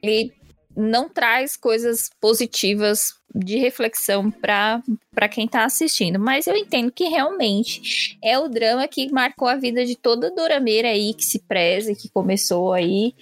ele 0.01 0.33
não 0.75 1.07
traz 1.09 1.55
coisas 1.55 2.09
positivas 2.19 3.13
de 3.33 3.57
reflexão 3.57 4.31
para 4.31 4.81
quem 5.29 5.47
tá 5.47 5.65
assistindo. 5.65 6.19
Mas 6.19 6.47
eu 6.47 6.55
entendo 6.55 6.91
que 6.91 7.05
realmente 7.05 8.17
é 8.23 8.39
o 8.39 8.47
drama 8.47 8.87
que 8.87 9.11
marcou 9.11 9.47
a 9.47 9.55
vida 9.55 9.85
de 9.85 9.95
toda 9.95 10.33
dorameira 10.33 10.89
aí 10.89 11.13
que 11.13 11.23
se 11.23 11.39
preza, 11.39 11.93
que 11.93 12.09
começou 12.09 12.73
aí. 12.73 13.13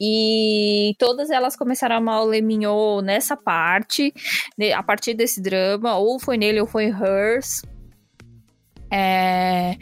E 0.00 0.94
todas 0.98 1.30
elas 1.30 1.54
começaram 1.54 1.94
a 1.94 1.98
amar 1.98 2.22
o 2.22 2.26
Leminho 2.26 3.00
nessa 3.02 3.36
parte, 3.36 4.12
a 4.74 4.82
partir 4.82 5.14
desse 5.14 5.40
drama, 5.40 5.96
ou 5.96 6.18
foi 6.18 6.36
nele 6.36 6.60
ou 6.60 6.66
foi 6.66 6.86
em 6.86 6.90
Hers. 6.90 7.62
É... 8.92 9.76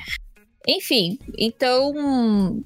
Enfim, 0.66 1.18
então. 1.36 2.62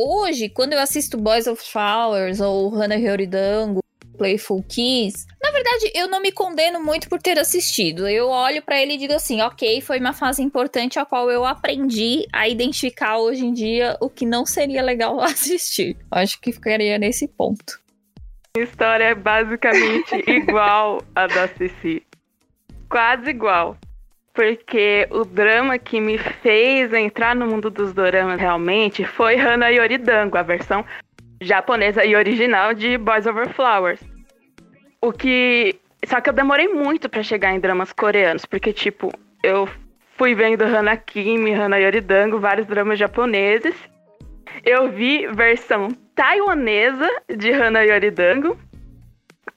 Hoje, 0.00 0.48
quando 0.48 0.74
eu 0.74 0.78
assisto 0.78 1.18
Boys 1.18 1.48
of 1.48 1.60
Flowers 1.60 2.40
ou 2.40 2.70
Hannah 2.70 2.94
Hyoridango, 2.94 3.82
Playful 4.16 4.62
Kiss, 4.68 5.26
na 5.42 5.50
verdade, 5.50 5.90
eu 5.92 6.08
não 6.08 6.20
me 6.20 6.30
condeno 6.30 6.80
muito 6.80 7.08
por 7.08 7.20
ter 7.20 7.36
assistido. 7.38 8.08
Eu 8.08 8.28
olho 8.28 8.62
para 8.62 8.80
ele 8.80 8.94
e 8.94 8.96
digo 8.96 9.12
assim, 9.12 9.40
ok, 9.40 9.80
foi 9.80 9.98
uma 9.98 10.12
fase 10.12 10.40
importante 10.40 11.00
a 11.00 11.04
qual 11.04 11.30
eu 11.30 11.44
aprendi 11.44 12.26
a 12.32 12.48
identificar 12.48 13.18
hoje 13.18 13.44
em 13.44 13.52
dia 13.52 13.96
o 14.00 14.08
que 14.08 14.24
não 14.24 14.46
seria 14.46 14.82
legal 14.82 15.18
assistir. 15.22 15.96
Acho 16.10 16.40
que 16.40 16.52
ficaria 16.52 16.96
nesse 16.96 17.26
ponto. 17.26 17.80
A 18.56 18.60
história 18.60 19.04
é 19.04 19.14
basicamente 19.16 20.14
igual 20.30 21.02
a 21.14 21.26
da 21.26 21.48
Cici. 21.48 22.02
Quase 22.88 23.30
igual 23.30 23.76
porque 24.38 25.08
o 25.10 25.24
drama 25.24 25.80
que 25.80 26.00
me 26.00 26.16
fez 26.16 26.92
entrar 26.92 27.34
no 27.34 27.44
mundo 27.44 27.68
dos 27.70 27.92
doramas 27.92 28.40
realmente 28.40 29.04
foi 29.04 29.34
Hana 29.34 29.68
Yoridango, 29.68 30.38
a 30.38 30.44
versão 30.44 30.84
japonesa 31.40 32.04
e 32.04 32.14
original 32.14 32.72
de 32.72 32.96
Boys 32.98 33.26
Over 33.26 33.48
Flowers. 33.48 34.00
O 35.02 35.10
que. 35.10 35.74
Só 36.06 36.20
que 36.20 36.30
eu 36.30 36.32
demorei 36.32 36.68
muito 36.68 37.08
para 37.08 37.20
chegar 37.20 37.52
em 37.52 37.58
dramas 37.58 37.92
coreanos, 37.92 38.46
porque, 38.46 38.72
tipo, 38.72 39.10
eu 39.42 39.68
fui 40.16 40.36
vendo 40.36 40.62
Hana 40.62 40.96
Kimi, 40.96 41.52
Hana 41.52 41.76
Yoridango, 41.76 42.38
vários 42.38 42.68
dramas 42.68 42.96
japoneses. 42.96 43.74
Eu 44.64 44.88
vi 44.88 45.26
versão 45.26 45.88
taiwanesa 46.14 47.10
de 47.36 47.50
Hana 47.50 47.82
Yoridango. 47.82 48.56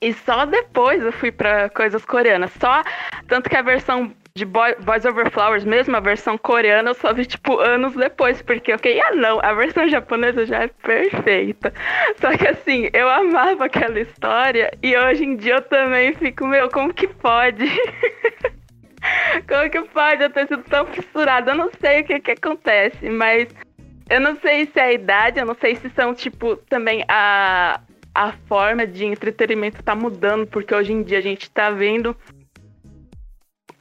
E 0.01 0.11
só 0.13 0.47
depois 0.47 1.03
eu 1.03 1.11
fui 1.11 1.31
para 1.31 1.69
coisas 1.69 2.03
coreanas. 2.03 2.51
Só 2.59 2.81
tanto 3.27 3.47
que 3.47 3.55
a 3.55 3.61
versão 3.61 4.11
de 4.33 4.45
Boy, 4.45 4.75
Boys 4.83 5.05
Over 5.05 5.29
Flowers, 5.29 5.65
mesmo 5.65 5.95
a 5.95 5.99
versão 5.99 6.37
coreana, 6.37 6.91
eu 6.91 6.93
só 6.93 7.13
vi, 7.13 7.25
tipo, 7.25 7.59
anos 7.59 7.93
depois, 7.93 8.41
porque 8.41 8.71
eu 8.71 8.77
fiquei, 8.77 9.01
ah, 9.01 9.11
não, 9.11 9.39
a 9.43 9.53
versão 9.53 9.87
japonesa 9.89 10.45
já 10.45 10.63
é 10.63 10.67
perfeita. 10.67 11.73
Só 12.19 12.35
que, 12.37 12.47
assim, 12.47 12.89
eu 12.93 13.09
amava 13.09 13.65
aquela 13.65 13.99
história 13.99 14.71
e 14.81 14.95
hoje 14.95 15.25
em 15.25 15.35
dia 15.35 15.55
eu 15.55 15.61
também 15.61 16.13
fico, 16.13 16.47
meu, 16.47 16.69
como 16.69 16.93
que 16.93 17.07
pode? 17.07 17.65
como 19.47 19.69
que 19.69 19.81
pode 19.89 20.23
eu 20.23 20.29
ter 20.29 20.47
sido 20.47 20.63
tão 20.63 20.85
fissurada? 20.85 21.51
Eu 21.51 21.57
não 21.57 21.69
sei 21.81 22.01
o 22.01 22.03
que 22.05 22.19
que 22.19 22.31
acontece, 22.31 23.09
mas 23.09 23.49
eu 24.09 24.21
não 24.21 24.37
sei 24.37 24.65
se 24.65 24.79
é 24.79 24.83
a 24.83 24.93
idade, 24.93 25.39
eu 25.39 25.45
não 25.45 25.55
sei 25.55 25.75
se 25.75 25.89
são, 25.89 26.13
tipo, 26.13 26.55
também 26.55 27.03
a, 27.09 27.81
a 28.15 28.31
forma 28.47 28.87
de 28.87 29.05
entretenimento 29.05 29.83
tá 29.83 29.93
mudando, 29.93 30.47
porque 30.47 30.73
hoje 30.73 30.93
em 30.93 31.03
dia 31.03 31.17
a 31.17 31.21
gente 31.21 31.49
tá 31.51 31.69
vendo 31.69 32.15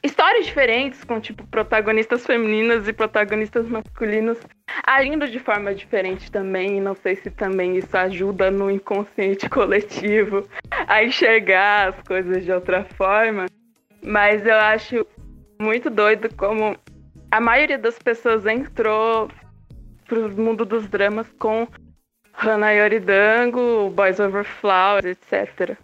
histórias 0.03 0.45
diferentes, 0.45 1.03
com 1.03 1.19
tipo 1.19 1.45
protagonistas 1.47 2.25
femininas 2.25 2.87
e 2.87 2.93
protagonistas 2.93 3.67
masculinos 3.67 4.37
agindo 4.85 5.27
de 5.27 5.39
forma 5.39 5.73
diferente 5.75 6.31
também. 6.31 6.77
E 6.77 6.81
não 6.81 6.95
sei 6.95 7.15
se 7.15 7.29
também 7.29 7.77
isso 7.77 7.95
ajuda 7.95 8.49
no 8.49 8.69
inconsciente 8.69 9.47
coletivo 9.49 10.47
a 10.87 11.03
enxergar 11.03 11.89
as 11.89 12.07
coisas 12.07 12.43
de 12.43 12.51
outra 12.51 12.83
forma. 12.83 13.45
Mas 14.03 14.45
eu 14.45 14.55
acho 14.55 15.05
muito 15.61 15.89
doido 15.89 16.33
como 16.35 16.75
a 17.29 17.39
maioria 17.39 17.77
das 17.77 17.99
pessoas 17.99 18.45
entrou 18.45 19.29
pro 20.07 20.29
mundo 20.31 20.65
dos 20.65 20.87
dramas 20.87 21.27
com 21.37 21.67
Hana 22.33 22.71
Yoridango, 22.71 23.91
Boys 23.91 24.19
Over 24.19 24.43
Flowers, 24.43 25.05
etc. 25.05 25.77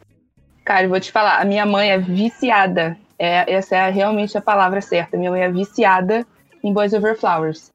Cara, 0.65 0.83
eu 0.83 0.89
vou 0.89 0.99
te 0.99 1.11
falar, 1.11 1.39
a 1.39 1.45
minha 1.45 1.65
mãe 1.65 1.91
é 1.91 1.97
viciada 1.99 2.97
é, 3.19 3.51
essa 3.53 3.75
é 3.75 3.89
realmente 3.89 4.37
a 4.37 4.41
palavra 4.41 4.81
certa. 4.81 5.17
Minha 5.17 5.31
mãe 5.31 5.41
é 5.41 5.51
viciada 5.51 6.25
em 6.63 6.73
Boys 6.73 6.93
Over 6.93 7.17
Flowers. 7.17 7.71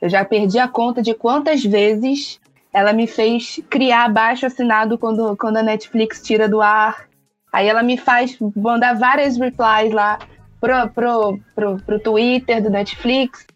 Eu 0.00 0.08
já 0.08 0.24
perdi 0.24 0.58
a 0.58 0.68
conta 0.68 1.02
de 1.02 1.14
quantas 1.14 1.64
vezes 1.64 2.40
ela 2.72 2.92
me 2.92 3.06
fez 3.06 3.60
criar 3.68 4.04
abaixo 4.04 4.46
assinado 4.46 4.96
quando, 4.96 5.36
quando 5.36 5.56
a 5.56 5.62
Netflix 5.62 6.22
tira 6.22 6.48
do 6.48 6.60
ar. 6.60 7.08
Aí 7.52 7.66
ela 7.66 7.82
me 7.82 7.96
faz 7.96 8.38
mandar 8.54 8.94
várias 8.94 9.36
replies 9.36 9.92
lá 9.92 10.18
pro, 10.60 10.88
pro, 10.90 11.40
pro, 11.54 11.76
pro 11.78 12.00
Twitter 12.00 12.62
do 12.62 12.70
Netflix. 12.70 13.46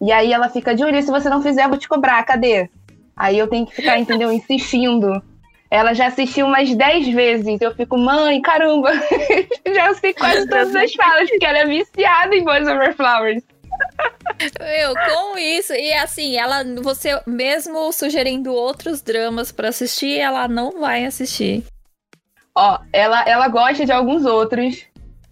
E 0.00 0.12
aí 0.12 0.32
ela 0.32 0.48
fica, 0.48 0.76
Júlia, 0.76 1.02
se 1.02 1.10
você 1.10 1.28
não 1.28 1.42
fizer, 1.42 1.64
eu 1.64 1.70
vou 1.70 1.78
te 1.78 1.88
cobrar, 1.88 2.22
cadê? 2.22 2.70
Aí 3.16 3.36
eu 3.36 3.48
tenho 3.48 3.66
que 3.66 3.74
ficar, 3.74 3.98
entendeu, 3.98 4.30
insistindo. 4.30 5.20
Ela 5.70 5.92
já 5.92 6.06
assistiu 6.06 6.46
umas 6.46 6.74
10 6.74 7.08
vezes. 7.08 7.60
Eu 7.60 7.74
fico, 7.74 7.98
mãe, 7.98 8.40
caramba, 8.40 8.90
já 9.74 9.94
sei 9.94 10.14
quase 10.14 10.48
todas 10.48 10.74
as 10.74 10.94
falas, 10.94 11.28
porque 11.28 11.44
ela 11.44 11.58
é 11.58 11.66
viciada 11.66 12.34
em 12.34 12.42
Boys 12.42 12.66
Over 12.66 12.94
Flowers. 12.94 13.42
Meu, 14.60 14.94
com 14.94 15.38
isso, 15.38 15.72
e 15.72 15.92
assim, 15.92 16.36
ela, 16.36 16.64
você 16.82 17.20
mesmo 17.26 17.92
sugerindo 17.92 18.52
outros 18.52 19.02
dramas 19.02 19.52
para 19.52 19.68
assistir, 19.68 20.18
ela 20.18 20.48
não 20.48 20.80
vai 20.80 21.04
assistir. 21.04 21.64
Ó, 22.54 22.78
ela, 22.92 23.22
ela 23.28 23.48
gosta 23.48 23.84
de 23.84 23.92
alguns 23.92 24.24
outros, 24.24 24.84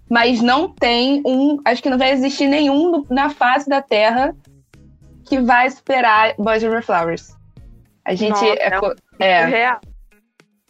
mas 0.09 0.41
não 0.41 0.69
tem 0.69 1.23
um, 1.27 1.61
acho 1.65 1.83
que 1.83 1.91
não 1.91 1.99
vai 1.99 2.11
existir 2.13 2.47
nenhum 2.47 3.05
na 3.09 3.31
face 3.31 3.69
da 3.69 3.81
Terra 3.83 4.35
que 5.27 5.41
vai 5.41 5.69
superar 5.71 6.35
Boys 6.39 6.63
Over 6.63 6.83
Flowers. 6.83 7.35
A 8.05 8.15
gente 8.15 8.31
Nossa, 8.31 8.47
é, 8.47 8.71
é, 9.19 9.27
é 9.29 9.47
real 9.47 9.81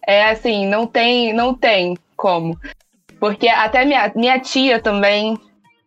é 0.06 0.30
assim, 0.30 0.66
não 0.66 0.86
tem, 0.86 1.32
não 1.32 1.52
tem 1.52 1.96
como. 2.16 2.58
Porque 3.18 3.48
até 3.48 3.84
minha, 3.84 4.12
minha 4.14 4.38
tia 4.38 4.80
também 4.80 5.38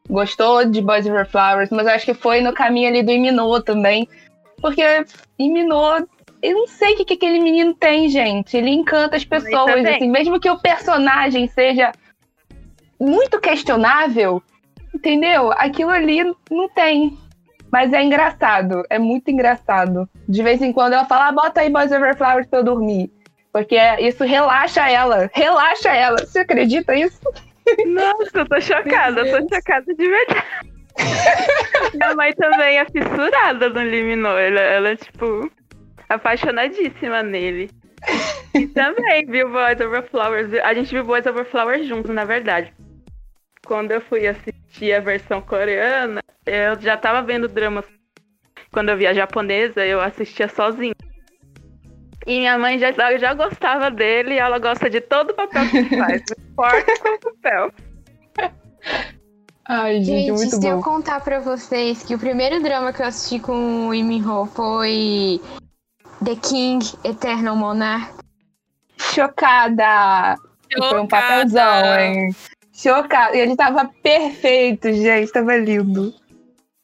gostou 0.09 0.65
de 0.65 0.81
Boys 0.81 1.05
Over 1.05 1.27
Flowers, 1.27 1.69
mas 1.69 1.85
eu 1.85 1.93
acho 1.93 2.05
que 2.05 2.13
foi 2.13 2.41
no 2.41 2.53
caminho 2.53 2.89
ali 2.89 3.03
do 3.03 3.11
Iminô 3.11 3.61
também. 3.61 4.07
Porque 4.61 4.83
Iminô, 5.37 6.05
eu 6.41 6.53
não 6.53 6.67
sei 6.67 6.93
o 6.93 6.97
que, 6.97 7.05
que 7.05 7.13
aquele 7.13 7.39
menino 7.39 7.73
tem, 7.73 8.09
gente. 8.09 8.57
Ele 8.57 8.71
encanta 8.71 9.15
as 9.15 9.23
pessoas, 9.23 9.85
assim, 9.85 10.09
mesmo 10.09 10.39
que 10.39 10.49
o 10.49 10.59
personagem 10.59 11.47
seja 11.47 11.91
muito 12.99 13.39
questionável, 13.39 14.41
entendeu? 14.93 15.51
Aquilo 15.53 15.91
ali 15.91 16.23
não 16.49 16.67
tem. 16.69 17.17
Mas 17.71 17.93
é 17.93 18.03
engraçado, 18.03 18.83
é 18.89 18.97
muito 18.97 19.29
engraçado. 19.29 20.09
De 20.27 20.41
vez 20.41 20.61
em 20.61 20.73
quando 20.73 20.93
ela 20.93 21.05
fala, 21.05 21.27
ah, 21.27 21.31
bota 21.31 21.61
aí 21.61 21.69
Boys 21.69 21.91
Over 21.91 22.17
Flowers 22.17 22.47
pra 22.47 22.59
eu 22.59 22.63
dormir. 22.63 23.11
Porque 23.51 23.77
isso 23.99 24.23
relaxa 24.23 24.89
ela, 24.89 25.29
relaxa 25.33 25.89
ela. 25.89 26.17
Você 26.19 26.39
acredita 26.39 26.93
nisso? 26.93 27.19
Nossa, 27.87 28.39
eu 28.39 28.47
tô 28.47 28.61
chocada, 28.61 29.21
eu 29.21 29.47
tô 29.47 29.55
chocada 29.55 29.93
de 29.93 30.07
verdade. 30.07 30.45
Minha 31.93 32.15
mãe 32.15 32.33
também 32.33 32.77
é 32.77 32.85
fissurada 32.85 33.69
no 33.69 33.81
Liminô. 33.81 34.37
Ela, 34.37 34.59
ela 34.59 34.89
é, 34.89 34.95
tipo, 34.95 35.49
apaixonadíssima 36.07 37.23
nele. 37.23 37.69
E 38.53 38.67
também 38.67 39.25
viu 39.25 39.49
Boys 39.49 39.79
Over 39.79 40.03
Flowers. 40.09 40.53
A 40.63 40.73
gente 40.73 40.91
viu 40.91 41.03
Boys 41.03 41.25
Over 41.25 41.45
Flowers 41.45 41.87
juntos, 41.87 42.13
na 42.13 42.25
verdade. 42.25 42.73
Quando 43.65 43.91
eu 43.91 44.01
fui 44.01 44.27
assistir 44.27 44.93
a 44.93 44.99
versão 44.99 45.41
coreana, 45.41 46.21
eu 46.45 46.79
já 46.79 46.97
tava 46.97 47.21
vendo 47.21 47.47
dramas. 47.47 47.85
Quando 48.71 48.89
eu 48.89 48.97
via 48.97 49.13
japonesa, 49.13 49.85
eu 49.85 50.01
assistia 50.01 50.47
sozinha. 50.47 50.95
E 52.25 52.39
minha 52.39 52.57
mãe 52.57 52.77
já, 52.77 52.91
já 53.17 53.33
gostava 53.33 53.89
dele 53.89 54.35
e 54.35 54.39
ela 54.39 54.59
gosta 54.59 54.89
de 54.89 55.01
todo 55.01 55.31
o 55.31 55.33
papel 55.33 55.69
que 55.69 55.77
ele 55.77 55.97
faz. 55.97 56.23
Forte 56.55 56.99
com 56.99 57.09
o 57.09 57.19
papel. 57.19 57.71
Ai, 59.71 60.01
gente, 60.01 60.05
gente 60.05 60.31
muito 60.31 60.55
se 60.55 60.61
bom. 60.61 60.67
eu 60.67 60.81
contar 60.81 61.21
pra 61.21 61.39
vocês 61.39 62.03
que 62.03 62.15
o 62.15 62.19
primeiro 62.19 62.61
drama 62.61 62.91
que 62.91 63.03
eu 63.03 63.05
assisti 63.05 63.39
com 63.39 63.87
o 63.87 63.91
Lee 63.91 64.25
Ho 64.25 64.47
foi 64.47 65.39
The 66.25 66.35
King 66.35 66.83
Eternal 67.03 67.55
Monarch. 67.55 68.11
Chocada! 68.97 70.35
Chocada. 70.71 70.89
Foi 70.89 70.99
um 70.99 71.07
papelzão, 71.07 71.99
hein? 71.99 72.35
Chocada. 72.73 73.37
E 73.37 73.41
ele 73.41 73.55
tava 73.55 73.89
perfeito, 74.01 74.91
gente. 74.91 75.31
Tava 75.31 75.55
lindo. 75.57 76.13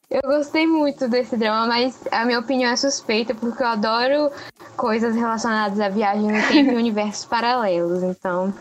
Eu 0.08 0.22
gostei 0.22 0.66
muito 0.66 1.08
desse 1.08 1.36
drama, 1.36 1.66
mas 1.66 2.00
a 2.12 2.24
minha 2.24 2.38
opinião 2.38 2.70
é 2.70 2.76
suspeita, 2.76 3.34
porque 3.34 3.62
eu 3.62 3.66
adoro 3.66 4.30
coisas 4.76 5.14
relacionadas 5.16 5.80
à 5.80 5.88
viagem 5.88 6.30
no 6.30 6.48
tempo 6.48 6.72
e 6.72 6.76
universos 6.76 7.24
paralelos, 7.24 8.02
então. 8.02 8.54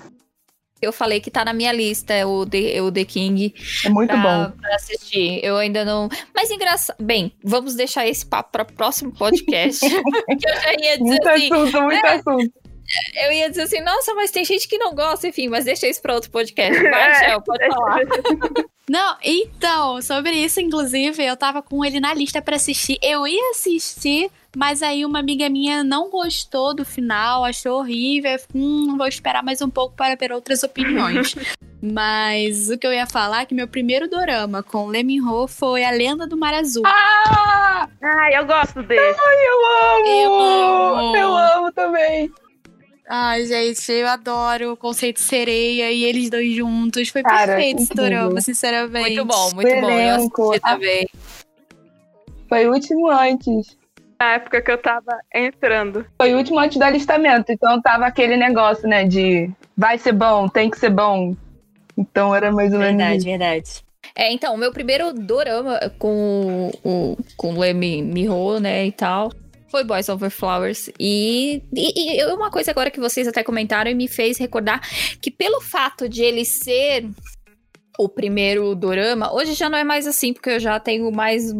Eu 0.82 0.92
falei 0.92 1.20
que 1.20 1.32
tá 1.32 1.46
na 1.46 1.54
minha 1.54 1.72
lista 1.72 2.14
o 2.28 2.46
The, 2.46 2.82
o 2.82 2.92
The 2.92 3.06
King. 3.06 3.54
É 3.86 3.90
muito 3.90 4.10
pra, 4.10 4.18
bom. 4.18 4.58
Pra 4.58 4.75
assistir. 4.75 5.40
Eu 5.44 5.58
ainda 5.58 5.86
não. 5.86 6.10
Mas 6.34 6.52
engraçado. 6.52 6.98
Bem, 7.02 7.32
vamos 7.44 7.75
deixar 7.75 8.08
esse 8.08 8.25
papo 8.25 8.52
para 8.52 8.66
próximo 8.66 9.12
podcast. 9.12 9.80
que 9.90 10.50
eu 10.50 10.56
já 10.62 10.74
ia 10.74 10.98
dizer 10.98 11.04
muito 11.04 11.30
assim. 11.30 11.54
Assunto, 11.54 11.82
muito 11.82 12.06
é, 12.06 12.14
assunto. 12.14 12.54
Eu 13.16 13.32
ia 13.32 13.50
dizer 13.50 13.64
assim, 13.64 13.82
nossa, 13.82 14.14
mas 14.14 14.32
tem 14.32 14.46
gente 14.46 14.68
que 14.68 14.78
não 14.78 14.94
gosta, 14.94 15.28
enfim, 15.28 15.48
mas 15.48 15.66
deixa 15.66 15.88
isso 15.88 16.02
para 16.02 16.16
outro 16.16 16.32
podcast. 16.32 16.82
Vai, 16.82 17.16
Shell, 17.16 17.42
pode 17.42 17.68
falar. 17.68 18.02
Não, 18.88 19.18
então, 19.24 20.00
sobre 20.00 20.32
isso, 20.32 20.62
inclusive, 20.62 21.24
eu 21.24 21.36
tava 21.36 21.60
com 21.60 21.84
ele 21.84 22.00
na 22.00 22.14
lista 22.14 22.40
para 22.40 22.56
assistir. 22.56 23.00
Eu 23.02 23.25
ia 23.25 23.50
assistir, 23.50 24.30
mas 24.56 24.84
aí 24.84 25.04
uma 25.04 25.18
amiga 25.18 25.50
minha 25.50 25.84
não 25.84 26.12
gostou 26.12 26.72
do 26.72 26.86
final, 26.86 27.44
achou 27.44 27.80
horrível. 27.80 28.38
Hum, 28.54 28.96
vou 28.96 29.08
esperar 29.08 29.44
mais 29.44 29.60
um 29.60 29.72
pouco 29.72 29.96
para 29.96 30.16
ter 30.16 30.32
outras 30.32 30.62
opiniões. 30.62 31.34
mas 31.82 32.70
o 32.70 32.78
que 32.78 32.86
eu 32.86 32.94
ia 32.94 33.08
falar 33.08 33.42
é 33.42 33.46
que 33.48 33.56
meu 33.56 33.68
primeiro 33.68 34.08
dorama 34.08 34.62
com 34.62 34.86
Lee 34.86 35.20
Ho 35.20 35.48
foi 35.48 35.84
A 35.84 35.90
Lenda 35.90 36.28
do 36.28 36.38
Mar 36.38 36.54
Azul. 36.54 36.84
Ah! 36.86 37.90
Ai, 38.04 38.38
eu 38.38 38.46
gosto 38.46 38.84
dele. 38.84 39.02
Ai, 39.02 39.48
eu 39.48 39.66
amo! 39.84 40.08
Eu 40.08 40.40
amo! 40.40 41.18
Eu 41.18 41.36
amo 41.36 41.72
também! 41.72 42.31
Ai, 43.07 43.46
gente, 43.46 43.91
eu 43.91 44.07
adoro 44.07 44.74
o 44.74 44.77
conceito 44.77 45.20
sereia 45.20 45.91
e 45.91 46.03
eles 46.03 46.29
dois 46.29 46.53
juntos. 46.55 47.09
Foi 47.09 47.22
Cara, 47.22 47.53
perfeito 47.53 47.83
esse 47.83 47.94
dorama, 47.94 48.41
sinceramente. 48.41 49.15
Muito 49.15 49.25
bom, 49.25 49.51
muito 49.53 49.81
bom. 49.81 49.91
Eu 49.91 50.15
assisti 50.15 50.59
também. 50.61 51.07
Foi 52.50 52.68
o 52.68 52.74
último 52.74 53.09
antes. 53.09 53.77
Na 54.20 54.33
época 54.33 54.61
que 54.61 54.72
eu 54.72 54.77
tava 54.77 55.20
entrando. 55.33 56.05
Foi 56.18 56.33
o 56.33 56.37
último 56.37 56.59
antes 56.59 56.77
do 56.77 56.83
alistamento. 56.83 57.51
Então 57.51 57.79
tava 57.81 58.05
aquele 58.07 58.37
negócio, 58.37 58.87
né? 58.87 59.03
De 59.05 59.51
vai 59.77 59.98
ser 59.98 60.13
bom, 60.13 60.48
tem 60.48 60.70
que 60.70 60.79
ser 60.79 60.89
bom. 60.89 61.35
Então 61.98 62.33
era 62.33 62.51
mais 62.51 62.74
ou 62.74 62.79
menos. 62.79 62.98
Verdade, 62.98 63.25
verdade. 63.25 63.85
É, 64.15 64.31
então, 64.31 64.53
o 64.55 64.57
meu 64.57 64.72
primeiro 64.72 65.11
dorama 65.13 65.79
com 66.00 66.72
o 66.83 67.18
com 67.35 67.53
o 67.53 67.59
Leme 67.59 68.01
Miho, 68.01 68.59
né, 68.59 68.85
e 68.85 68.91
tal, 68.91 69.31
foi 69.68 69.84
Boys 69.84 70.10
Over 70.10 70.30
Flowers. 70.30 70.90
E, 71.00 71.62
e, 71.74 72.20
e 72.20 72.25
uma 72.34 72.50
coisa 72.50 72.72
agora 72.72 72.92
que 72.92 73.00
vocês 73.00 73.28
até 73.28 73.44
comentaram 73.44 73.90
e 73.90 73.96
me 73.96 74.08
fez 74.08 74.38
recordar 74.38 74.82
que 75.22 75.32
pelo 75.32 75.62
fato 75.62 76.08
de 76.08 76.24
ele 76.24 76.46
ser 76.46 77.10
o 77.98 78.10
primeiro 78.10 78.75
dorama, 78.75 79.34
hoje 79.34 79.54
já 79.54 79.70
não 79.70 79.78
é 79.78 79.84
mais 79.84 80.06
assim, 80.06 80.34
porque 80.34 80.50
eu 80.50 80.60
já 80.60 80.80
tenho 80.80 81.12
mais 81.12 81.54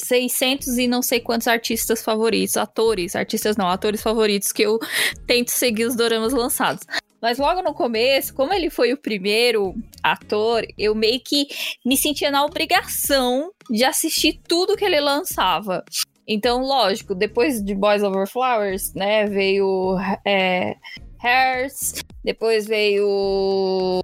600 0.00 0.78
e 0.78 0.88
não 0.88 1.02
sei 1.02 1.20
quantos 1.20 1.46
artistas 1.46 2.02
favoritos, 2.02 2.56
atores, 2.56 3.14
artistas 3.14 3.56
não, 3.56 3.68
atores 3.68 4.02
favoritos 4.02 4.52
que 4.52 4.62
eu 4.62 4.78
tento 5.26 5.50
seguir 5.50 5.84
os 5.84 5.94
doramas 5.94 6.32
lançados. 6.32 6.84
Mas 7.20 7.38
logo 7.38 7.60
no 7.62 7.74
começo, 7.74 8.34
como 8.34 8.52
ele 8.52 8.70
foi 8.70 8.92
o 8.92 8.96
primeiro 8.96 9.74
ator, 10.02 10.64
eu 10.78 10.94
meio 10.94 11.20
que 11.20 11.46
me 11.84 11.96
sentia 11.96 12.30
na 12.30 12.44
obrigação 12.44 13.50
de 13.68 13.84
assistir 13.84 14.40
tudo 14.48 14.76
que 14.76 14.84
ele 14.84 15.00
lançava. 15.00 15.84
Então, 16.26 16.62
lógico, 16.62 17.14
depois 17.14 17.62
de 17.62 17.74
Boys 17.74 18.02
Over 18.02 18.26
Flowers, 18.26 18.94
né, 18.94 19.26
veio 19.26 19.96
é, 20.24 20.76
Hairs, 21.22 22.02
depois 22.24 22.66
veio. 22.66 24.02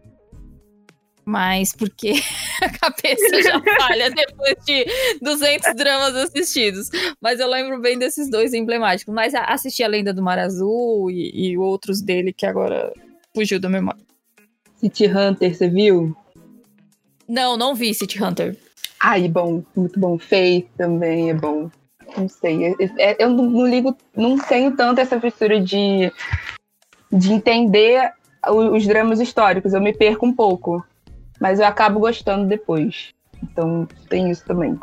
Mas 1.25 1.73
porque 1.75 2.13
a 2.63 2.69
cabeça 2.69 3.43
já 3.43 3.61
falha 3.79 4.11
depois 4.11 4.57
de 4.65 4.87
200 5.23 5.75
dramas 5.75 6.15
assistidos. 6.15 6.89
Mas 7.21 7.41
eu 7.41 7.49
lembro 7.49 7.81
bem 7.81 7.99
desses 7.99 8.31
dois 8.31 8.55
emblemáticos. 8.55 9.13
Mas 9.13 9.35
assisti 9.35 9.83
A 9.83 9.89
Lenda 9.89 10.13
do 10.13 10.23
Mar 10.23 10.39
Azul 10.39 11.11
e, 11.11 11.51
e 11.51 11.59
outros 11.59 12.01
dele 12.01 12.33
que 12.33 12.47
agora 12.47 12.93
fugiu 13.35 13.59
da 13.59 13.69
memória. 13.69 14.01
City 14.77 15.07
Hunter, 15.07 15.55
você 15.55 15.69
viu? 15.69 16.15
Não, 17.29 17.57
não 17.57 17.75
vi 17.75 17.93
City 17.93 18.23
Hunter. 18.23 18.57
Ai, 19.01 19.29
bom, 19.29 19.65
muito 19.75 19.99
bom. 19.99 20.19
Faith 20.19 20.69
também 20.77 21.31
é 21.31 21.35
bom. 21.35 21.71
Não 22.17 22.29
sei. 22.29 22.75
É, 22.99 23.23
eu 23.23 23.31
não, 23.31 23.45
não 23.45 23.67
ligo, 23.67 23.97
não 24.15 24.39
tenho 24.39 24.75
tanto 24.77 25.01
essa 25.01 25.21
fissura 25.21 25.61
de, 25.61 26.13
de 27.13 27.33
entender 27.33 28.13
os 28.49 28.87
dramas 28.87 29.21
históricos. 29.21 29.75
Eu 29.75 29.81
me 29.81 29.93
perco 29.93 30.27
um 30.27 30.35
pouco. 30.35 30.85
Mas 31.41 31.61
eu 31.61 31.67
acabo 31.67 32.01
gostando 32.01 32.47
depois. 32.47 33.13
Então 33.43 33.87
tem 34.09 34.31
isso 34.31 34.45
também. 34.45 34.79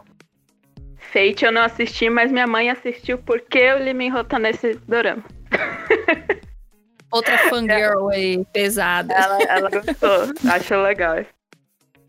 Fate 0.97 1.45
eu 1.45 1.51
não 1.51 1.61
assisti, 1.61 2.09
mas 2.09 2.31
minha 2.31 2.47
mãe 2.47 2.69
assistiu 2.69 3.17
porque 3.17 3.71
o 3.73 3.77
Lee 3.77 3.93
Min 3.93 4.11
Ho 4.11 4.23
tá 4.23 4.39
nesse 4.39 4.75
dorama. 4.87 5.23
Outra 7.11 7.37
fangirl 7.49 8.09
aí, 8.13 8.43
pesada. 8.51 9.13
Ela, 9.13 9.37
ela 9.43 9.69
gostou, 9.69 10.51
achou 10.51 10.81
legal 10.81 11.17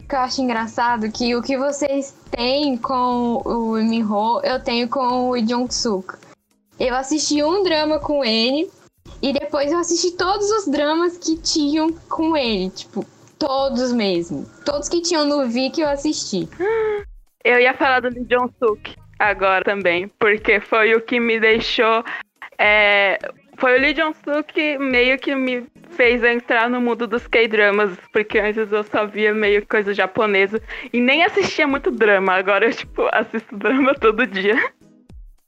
que 0.08 0.14
eu 0.14 0.20
acho 0.20 0.42
engraçado 0.42 1.10
que 1.10 1.34
o 1.34 1.42
que 1.42 1.56
vocês 1.56 2.14
têm 2.30 2.76
com 2.76 3.42
o 3.44 3.74
Minho, 3.74 4.40
eu 4.42 4.62
tenho 4.62 4.88
com 4.88 5.30
o 5.30 5.38
Jung 5.38 5.72
Suk. 5.72 6.14
Eu 6.78 6.94
assisti 6.94 7.42
um 7.42 7.62
drama 7.62 7.98
com 7.98 8.24
ele 8.24 8.70
e 9.22 9.32
depois 9.32 9.72
eu 9.72 9.78
assisti 9.78 10.12
todos 10.12 10.50
os 10.50 10.66
dramas 10.66 11.16
que 11.16 11.36
tinham 11.36 11.92
com 12.08 12.36
ele, 12.36 12.70
tipo, 12.70 13.06
todos 13.38 13.92
mesmo. 13.92 14.46
Todos 14.64 14.88
que 14.88 15.00
tinham 15.00 15.24
no 15.24 15.48
Viki 15.48 15.80
eu 15.80 15.88
assisti. 15.88 16.48
Eu 17.44 17.60
ia 17.60 17.74
falar 17.74 18.00
do 18.00 18.08
Lee 18.08 18.24
Jong 18.24 18.52
Suk 18.58 18.96
agora 19.18 19.64
também, 19.64 20.08
porque 20.18 20.60
foi 20.60 20.94
o 20.94 21.00
que 21.00 21.20
me 21.20 21.38
deixou 21.38 22.04
é, 22.58 23.18
foi 23.56 23.78
o 23.78 23.80
Lee 23.80 23.94
Jong-suk 23.94 24.52
que 24.52 24.78
meio 24.78 25.18
que 25.18 25.34
me 25.34 25.66
fez 25.90 26.22
entrar 26.22 26.68
no 26.68 26.80
mundo 26.80 27.06
dos 27.06 27.26
K-dramas, 27.26 27.96
porque 28.12 28.38
antes 28.38 28.70
eu 28.70 28.84
só 28.84 29.06
via 29.06 29.32
meio 29.32 29.66
coisa 29.66 29.94
japonesa 29.94 30.60
e 30.92 31.00
nem 31.00 31.24
assistia 31.24 31.66
muito 31.66 31.90
drama. 31.90 32.34
Agora 32.34 32.66
eu, 32.66 32.72
tipo, 32.74 33.08
assisto 33.12 33.56
drama 33.56 33.94
todo 33.94 34.26
dia. 34.26 34.56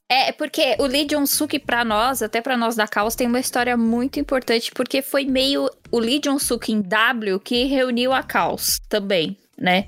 É, 0.09 0.31
porque 0.31 0.75
o 0.79 0.85
Lee 0.85 1.05
Jong-suk 1.05 1.59
pra 1.59 1.83
nós, 1.83 2.21
até 2.21 2.39
pra 2.39 2.55
nós 2.55 2.77
da 2.77 2.87
Caos, 2.87 3.13
tem 3.13 3.27
uma 3.27 3.41
história 3.41 3.75
muito 3.75 4.19
importante, 4.19 4.71
porque 4.73 5.01
foi 5.01 5.25
meio 5.25 5.69
o 5.91 5.99
Lee 5.99 6.19
Jong-suk 6.19 6.71
em 6.71 6.81
W 6.81 7.39
que 7.41 7.65
reuniu 7.65 8.13
a 8.13 8.23
Caos 8.23 8.79
também. 8.87 9.37
Né? 9.57 9.87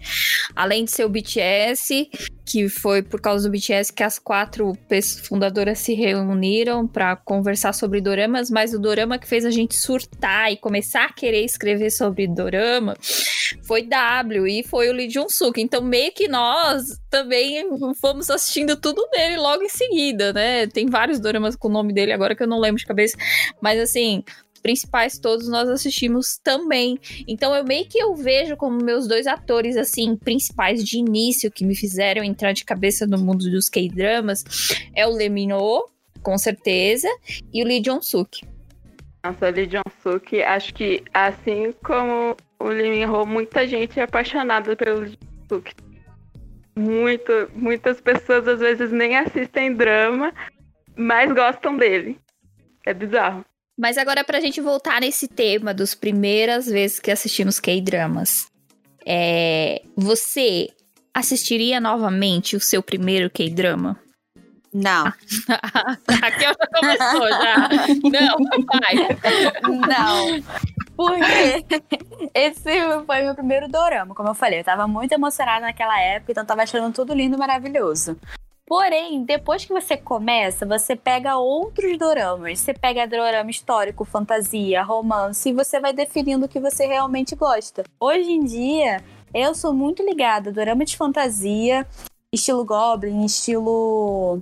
Além 0.55 0.85
de 0.85 0.91
ser 0.91 1.05
o 1.05 1.09
BTS, 1.09 2.09
que 2.45 2.67
foi 2.67 3.03
por 3.03 3.21
causa 3.21 3.47
do 3.47 3.51
BTS 3.51 3.93
que 3.93 4.01
as 4.01 4.17
quatro 4.17 4.73
fundadoras 5.23 5.77
se 5.79 5.93
reuniram 5.93 6.87
para 6.87 7.15
conversar 7.15 7.73
sobre 7.73 8.01
doramas, 8.01 8.49
mas 8.49 8.73
o 8.73 8.79
dorama 8.79 9.19
que 9.19 9.27
fez 9.27 9.45
a 9.45 9.51
gente 9.51 9.75
surtar 9.75 10.51
e 10.51 10.57
começar 10.57 11.05
a 11.05 11.13
querer 11.13 11.45
escrever 11.45 11.91
sobre 11.91 12.27
dorama 12.27 12.95
foi 13.63 13.83
W 13.83 14.47
e 14.47 14.63
foi 14.63 14.89
o 14.89 14.93
Lee 14.93 15.09
Jun-suk. 15.09 15.61
Então 15.61 15.81
meio 15.81 16.11
que 16.11 16.27
nós 16.27 16.99
também 17.09 17.63
fomos 18.01 18.29
assistindo 18.29 18.75
tudo 18.75 19.07
dele 19.11 19.37
logo 19.37 19.63
em 19.63 19.69
seguida, 19.69 20.33
né? 20.33 20.65
Tem 20.67 20.87
vários 20.87 21.19
doramas 21.19 21.55
com 21.55 21.67
o 21.67 21.71
nome 21.71 21.93
dele 21.93 22.11
agora 22.11 22.35
que 22.35 22.41
eu 22.41 22.47
não 22.47 22.59
lembro 22.59 22.79
de 22.79 22.85
cabeça, 22.85 23.17
mas 23.61 23.79
assim, 23.79 24.23
principais 24.59 25.17
todos 25.17 25.47
nós 25.47 25.69
assistimos 25.69 26.37
também. 26.43 26.99
Então 27.27 27.55
eu 27.55 27.63
meio 27.63 27.87
que 27.87 27.97
eu 27.97 28.15
vejo 28.15 28.55
como 28.55 28.83
meus 28.83 29.07
dois 29.07 29.25
atores 29.25 29.77
assim 29.77 30.15
principais 30.15 30.83
de 30.83 30.97
início 30.97 31.51
que 31.51 31.65
me 31.65 31.75
fizeram 31.75 32.23
entrar 32.23 32.53
de 32.53 32.65
cabeça 32.65 33.07
no 33.07 33.17
mundo 33.17 33.49
dos 33.49 33.69
K-dramas 33.69 34.43
é 34.95 35.07
o 35.07 35.11
Lee 35.11 35.29
Min-ho, 35.29 35.89
com 36.21 36.37
certeza, 36.37 37.07
e 37.53 37.63
o 37.63 37.65
Lee 37.65 37.81
Jong-suk. 37.81 38.45
Nossa, 39.23 39.49
Lee 39.49 39.67
Jong-suk, 39.67 40.41
acho 40.41 40.73
que 40.73 41.03
assim 41.13 41.73
como 41.83 42.35
o 42.59 42.67
Lee 42.67 42.89
Min-ho, 42.89 43.25
muita 43.25 43.67
gente 43.67 43.99
é 43.99 44.03
apaixonada 44.03 44.75
pelo 44.75 45.01
Lee 45.01 45.17
Jong-suk. 45.49 45.73
Muito, 46.77 47.31
muitas 47.53 47.99
pessoas 47.99 48.47
às 48.47 48.59
vezes 48.59 48.91
nem 48.91 49.17
assistem 49.17 49.73
drama, 49.73 50.33
mas 50.95 51.31
gostam 51.33 51.75
dele. 51.75 52.17
É 52.85 52.93
bizarro. 52.93 53.43
Mas 53.79 53.97
agora, 53.97 54.25
pra 54.25 54.41
gente 54.41 54.59
voltar 54.59 54.99
nesse 54.99 55.25
tema 55.25 55.73
dos 55.73 55.95
primeiras 55.95 56.65
vezes 56.65 56.99
que 56.99 57.09
assistimos 57.09 57.61
K-dramas. 57.61 58.47
É, 59.05 59.81
você 59.95 60.67
assistiria 61.13 61.79
novamente 61.79 62.57
o 62.57 62.59
seu 62.59 62.83
primeiro 62.83 63.29
K-drama? 63.29 63.97
Não. 64.73 65.07
Aqui 65.07 66.41
já 66.41 66.55
começou 66.73 67.29
já. 67.29 67.69
Não, 68.03 68.37
vai. 68.65 68.95
Não. 69.87 70.43
Porque 70.97 71.65
esse 72.33 72.69
foi 73.07 73.21
meu 73.21 73.33
primeiro 73.33 73.69
dorama, 73.69 74.13
como 74.13 74.27
eu 74.27 74.35
falei. 74.35 74.59
Eu 74.59 74.65
tava 74.65 74.89
muito 74.89 75.13
emocionada 75.13 75.61
naquela 75.61 75.97
época, 76.01 76.33
então 76.33 76.45
tava 76.45 76.63
achando 76.63 76.93
tudo 76.93 77.13
lindo 77.13 77.37
e 77.37 77.39
maravilhoso. 77.39 78.19
Porém, 78.69 79.23
depois 79.23 79.65
que 79.65 79.73
você 79.73 79.97
começa, 79.97 80.63
você 80.63 80.95
pega 80.95 81.37
outros 81.37 81.97
doramas. 81.97 82.59
Você 82.59 82.71
pega 82.71 83.07
dorama 83.07 83.49
histórico, 83.49 84.05
fantasia, 84.05 84.83
romance, 84.83 85.49
e 85.49 85.53
você 85.53 85.79
vai 85.79 85.91
definindo 85.91 86.45
o 86.45 86.47
que 86.47 86.59
você 86.59 86.85
realmente 86.85 87.35
gosta. 87.35 87.83
Hoje 87.99 88.29
em 88.29 88.45
dia, 88.45 89.03
eu 89.33 89.55
sou 89.55 89.73
muito 89.73 90.03
ligada 90.03 90.51
a 90.51 90.53
dorama 90.53 90.85
de 90.85 90.95
fantasia, 90.95 91.87
estilo 92.31 92.63
Goblin, 92.63 93.25
estilo. 93.25 94.39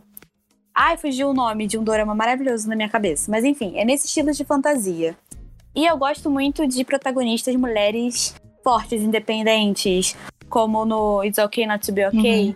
Ai, 0.76 0.98
fugiu 0.98 1.30
o 1.30 1.34
nome 1.34 1.66
de 1.66 1.78
um 1.78 1.84
dorama 1.86 2.14
maravilhoso 2.14 2.68
na 2.68 2.76
minha 2.76 2.90
cabeça. 2.90 3.32
Mas 3.32 3.46
enfim, 3.46 3.78
é 3.78 3.86
nesse 3.86 4.08
estilo 4.08 4.34
de 4.34 4.44
fantasia. 4.44 5.18
E 5.74 5.86
eu 5.86 5.98
gosto 5.98 6.30
muito 6.30 6.68
de 6.68 6.84
protagonistas 6.84 7.56
mulheres 7.56 8.36
fortes, 8.62 9.02
independentes, 9.02 10.18
como 10.50 10.84
no 10.84 11.24
It's 11.24 11.38
Okay 11.38 11.66
Not 11.66 11.86
to 11.86 11.94
Be 11.94 12.08
Okay. 12.08 12.50
Uhum. 12.50 12.56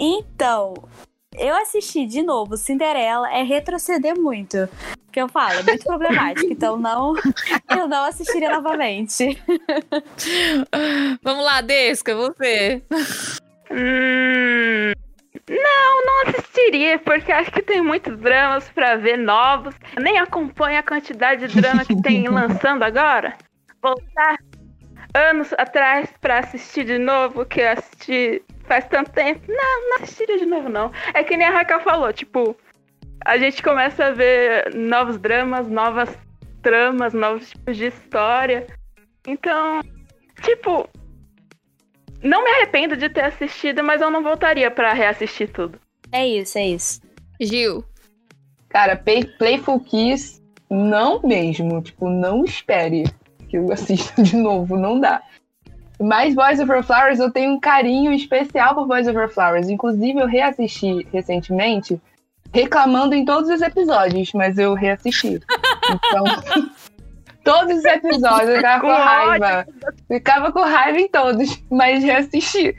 Então, 0.00 0.74
eu 1.36 1.56
assisti 1.56 2.06
de 2.06 2.22
novo 2.22 2.56
Cinderela 2.56 3.32
é 3.32 3.42
retroceder 3.42 4.18
muito. 4.18 4.68
Que 5.10 5.20
eu 5.20 5.28
falo, 5.28 5.60
é 5.60 5.62
muito 5.62 5.84
problemático. 5.84 6.52
Então 6.52 6.76
não, 6.76 7.14
eu 7.76 7.86
não 7.88 8.04
assistiria 8.04 8.50
novamente. 8.50 9.40
Vamos 11.22 11.44
lá, 11.44 11.60
Desca, 11.60 12.14
você. 12.14 12.82
Hum, 13.70 14.92
não, 15.48 16.04
não 16.04 16.22
assistiria, 16.28 16.98
porque 16.98 17.32
acho 17.32 17.50
que 17.50 17.62
tem 17.62 17.82
muitos 17.82 18.16
dramas 18.18 18.68
para 18.70 18.96
ver 18.96 19.18
novos. 19.18 19.74
Eu 19.96 20.02
nem 20.02 20.18
acompanho 20.18 20.78
a 20.78 20.82
quantidade 20.82 21.46
de 21.48 21.60
drama 21.60 21.84
que 21.84 22.00
tem 22.00 22.28
lançando 22.28 22.82
agora. 22.82 23.36
Voltar 23.82 24.38
anos 25.14 25.52
atrás 25.54 26.08
para 26.20 26.38
assistir 26.38 26.84
de 26.84 26.98
novo, 26.98 27.44
que 27.44 27.60
eu 27.60 27.70
assisti 27.70 28.42
faz 28.64 28.86
tanto 28.86 29.10
tempo. 29.12 29.40
Não, 29.48 29.90
não 29.90 29.96
assistiria 30.02 30.38
de 30.38 30.46
novo, 30.46 30.68
não. 30.68 30.90
É 31.14 31.22
que 31.22 31.36
nem 31.36 31.46
a 31.46 31.50
Raquel 31.50 31.80
falou, 31.80 32.12
tipo, 32.12 32.56
a 33.24 33.38
gente 33.38 33.62
começa 33.62 34.06
a 34.06 34.10
ver 34.10 34.74
novos 34.74 35.18
dramas, 35.18 35.68
novas 35.68 36.08
tramas, 36.62 37.12
novos 37.12 37.50
tipos 37.50 37.76
de 37.76 37.86
história. 37.86 38.66
Então, 39.26 39.80
tipo, 40.42 40.88
não 42.22 42.44
me 42.44 42.50
arrependo 42.50 42.96
de 42.96 43.08
ter 43.08 43.24
assistido, 43.24 43.82
mas 43.82 44.00
eu 44.00 44.10
não 44.10 44.22
voltaria 44.22 44.70
para 44.70 44.92
reassistir 44.92 45.50
tudo. 45.50 45.78
É 46.10 46.26
isso, 46.26 46.58
é 46.58 46.68
isso. 46.68 47.00
Gil. 47.40 47.84
Cara, 48.68 48.96
Play, 48.96 49.24
Playful 49.38 49.80
Kiss, 49.80 50.42
não 50.70 51.20
mesmo. 51.22 51.82
Tipo, 51.82 52.08
não 52.08 52.44
espere 52.44 53.04
que 53.48 53.58
eu 53.58 53.70
assista 53.72 54.20
de 54.22 54.36
novo, 54.36 54.76
não 54.76 54.98
dá. 54.98 55.22
Mas 56.02 56.34
Boys 56.34 56.58
Over 56.58 56.82
Flowers, 56.82 57.20
eu 57.20 57.30
tenho 57.30 57.52
um 57.52 57.60
carinho 57.60 58.12
especial 58.12 58.74
por 58.74 58.88
Boys 58.88 59.06
Over 59.06 59.28
Flowers. 59.28 59.68
Inclusive, 59.68 60.18
eu 60.18 60.26
reassisti 60.26 61.06
recentemente, 61.12 62.00
reclamando 62.52 63.14
em 63.14 63.24
todos 63.24 63.48
os 63.48 63.62
episódios, 63.62 64.32
mas 64.32 64.58
eu 64.58 64.74
reassisti. 64.74 65.40
Então, 65.88 66.24
todos 67.44 67.78
os 67.78 67.84
episódios 67.84 68.48
eu 68.48 68.56
ficava 68.56 68.80
com 68.80 68.88
raiva. 68.88 69.66
Ficava 70.08 70.52
com 70.52 70.60
raiva 70.62 70.98
em 70.98 71.08
todos, 71.08 71.62
mas 71.70 72.02
reassisti. 72.02 72.74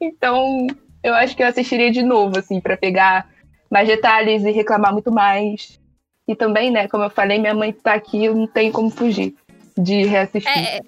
Então, 0.00 0.66
eu 1.02 1.14
acho 1.14 1.36
que 1.36 1.42
eu 1.42 1.48
assistiria 1.48 1.90
de 1.90 2.02
novo, 2.02 2.38
assim, 2.38 2.58
para 2.58 2.76
pegar 2.76 3.28
mais 3.70 3.86
detalhes 3.86 4.44
e 4.44 4.50
reclamar 4.50 4.94
muito 4.94 5.12
mais. 5.12 5.78
E 6.26 6.34
também, 6.34 6.70
né, 6.70 6.88
como 6.88 7.04
eu 7.04 7.10
falei, 7.10 7.38
minha 7.38 7.54
mãe 7.54 7.70
tá 7.70 7.92
aqui, 7.92 8.24
eu 8.24 8.34
não 8.34 8.46
tenho 8.46 8.72
como 8.72 8.88
fugir 8.88 9.36
de 9.76 10.04
reassistir. 10.04 10.50
É, 10.50 10.80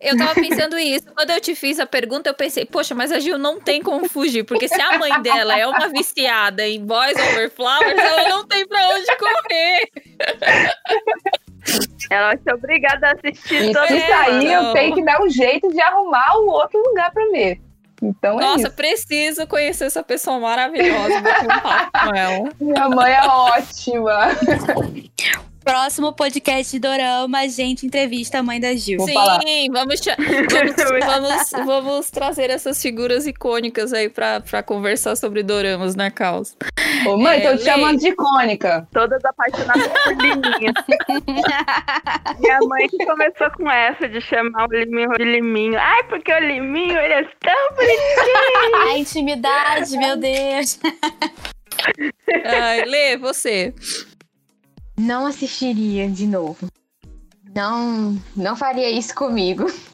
eu 0.00 0.16
tava 0.16 0.34
pensando 0.34 0.78
isso. 0.78 1.06
Quando 1.14 1.30
eu 1.30 1.40
te 1.40 1.54
fiz 1.54 1.80
a 1.80 1.86
pergunta, 1.86 2.28
eu 2.28 2.34
pensei, 2.34 2.66
poxa, 2.66 2.94
mas 2.94 3.10
a 3.10 3.18
Gil 3.18 3.38
não 3.38 3.60
tem 3.60 3.82
como 3.82 4.08
fugir, 4.08 4.44
porque 4.44 4.68
se 4.68 4.80
a 4.80 4.98
mãe 4.98 5.22
dela 5.22 5.58
é 5.58 5.66
uma 5.66 5.88
viciada 5.88 6.66
em 6.66 6.84
Boys 6.84 7.16
Over 7.16 7.50
Flowers, 7.50 7.98
ela 7.98 8.28
não 8.28 8.46
tem 8.46 8.66
pra 8.66 8.88
onde 8.90 9.06
correr. 9.16 9.90
Ela 12.10 12.26
vai 12.28 12.38
ser 12.38 12.54
obrigada 12.54 13.08
a 13.08 13.12
assistir 13.12 13.72
toda 13.72 13.94
Isso 13.94 14.12
aí, 14.12 14.52
eu 14.52 14.72
tenho 14.74 14.94
que 14.94 15.04
dar 15.04 15.22
um 15.22 15.30
jeito 15.30 15.68
de 15.70 15.80
arrumar 15.80 16.38
um 16.38 16.48
outro 16.48 16.78
lugar 16.86 17.10
pra 17.10 17.24
ver. 17.28 17.58
Então 18.02 18.38
é 18.38 18.42
Nossa, 18.42 18.66
isso. 18.66 18.76
preciso 18.76 19.46
conhecer 19.46 19.84
essa 19.86 20.02
pessoa 20.02 20.38
maravilhosa. 20.38 21.14
Um 21.18 21.62
papo 21.62 22.10
com 22.10 22.14
ela. 22.14 22.48
Minha 22.60 22.88
mãe 22.90 23.12
é 23.14 23.26
ótima. 23.26 24.28
Próximo 25.64 26.12
podcast 26.12 26.70
de 26.72 26.78
Dorama, 26.78 27.38
a 27.38 27.48
gente 27.48 27.86
entrevista 27.86 28.38
a 28.38 28.42
mãe 28.42 28.60
da 28.60 28.74
Gil. 28.74 29.00
Sim, 29.00 29.14
vamos, 29.72 29.98
vamos, 30.52 31.50
vamos, 31.50 31.66
vamos, 31.66 32.10
trazer 32.10 32.50
essas 32.50 32.82
figuras 32.82 33.26
icônicas 33.26 33.94
aí 33.94 34.10
pra, 34.10 34.40
pra 34.40 34.62
conversar 34.62 35.16
sobre 35.16 35.42
Doramas 35.42 35.94
na 35.94 36.10
causa. 36.10 36.54
Ô, 37.06 37.16
mãe, 37.16 37.38
é, 37.38 37.50
tô 37.50 37.56
te 37.56 37.64
chamando 37.64 37.98
de 37.98 38.08
icônica. 38.08 38.86
Todas 38.92 39.24
apaixonadas 39.24 39.88
por 39.88 40.12
Liminha. 40.12 40.74
Minha 42.38 42.58
mãe 42.60 42.86
que 42.86 43.06
começou 43.06 43.50
com 43.52 43.70
essa 43.70 44.06
de 44.06 44.20
chamar 44.20 44.68
o 44.68 44.72
Liminho 44.72 45.12
de 45.16 45.24
Liminho. 45.24 45.78
Ai, 45.78 46.04
porque 46.04 46.30
o 46.30 46.40
Liminho, 46.40 46.98
ele 46.98 47.14
é 47.14 47.24
tão 47.40 47.74
bonitinho. 47.74 48.76
A 48.92 48.98
intimidade, 48.98 49.96
meu 49.96 50.16
Deus. 50.18 50.78
Ai, 52.44 52.84
Lê, 52.84 53.16
você. 53.16 53.72
Não 54.96 55.26
assistiria 55.26 56.08
de 56.08 56.26
novo. 56.26 56.68
Não, 57.54 58.16
não 58.36 58.56
faria 58.56 58.90
isso 58.90 59.14
comigo. 59.14 59.66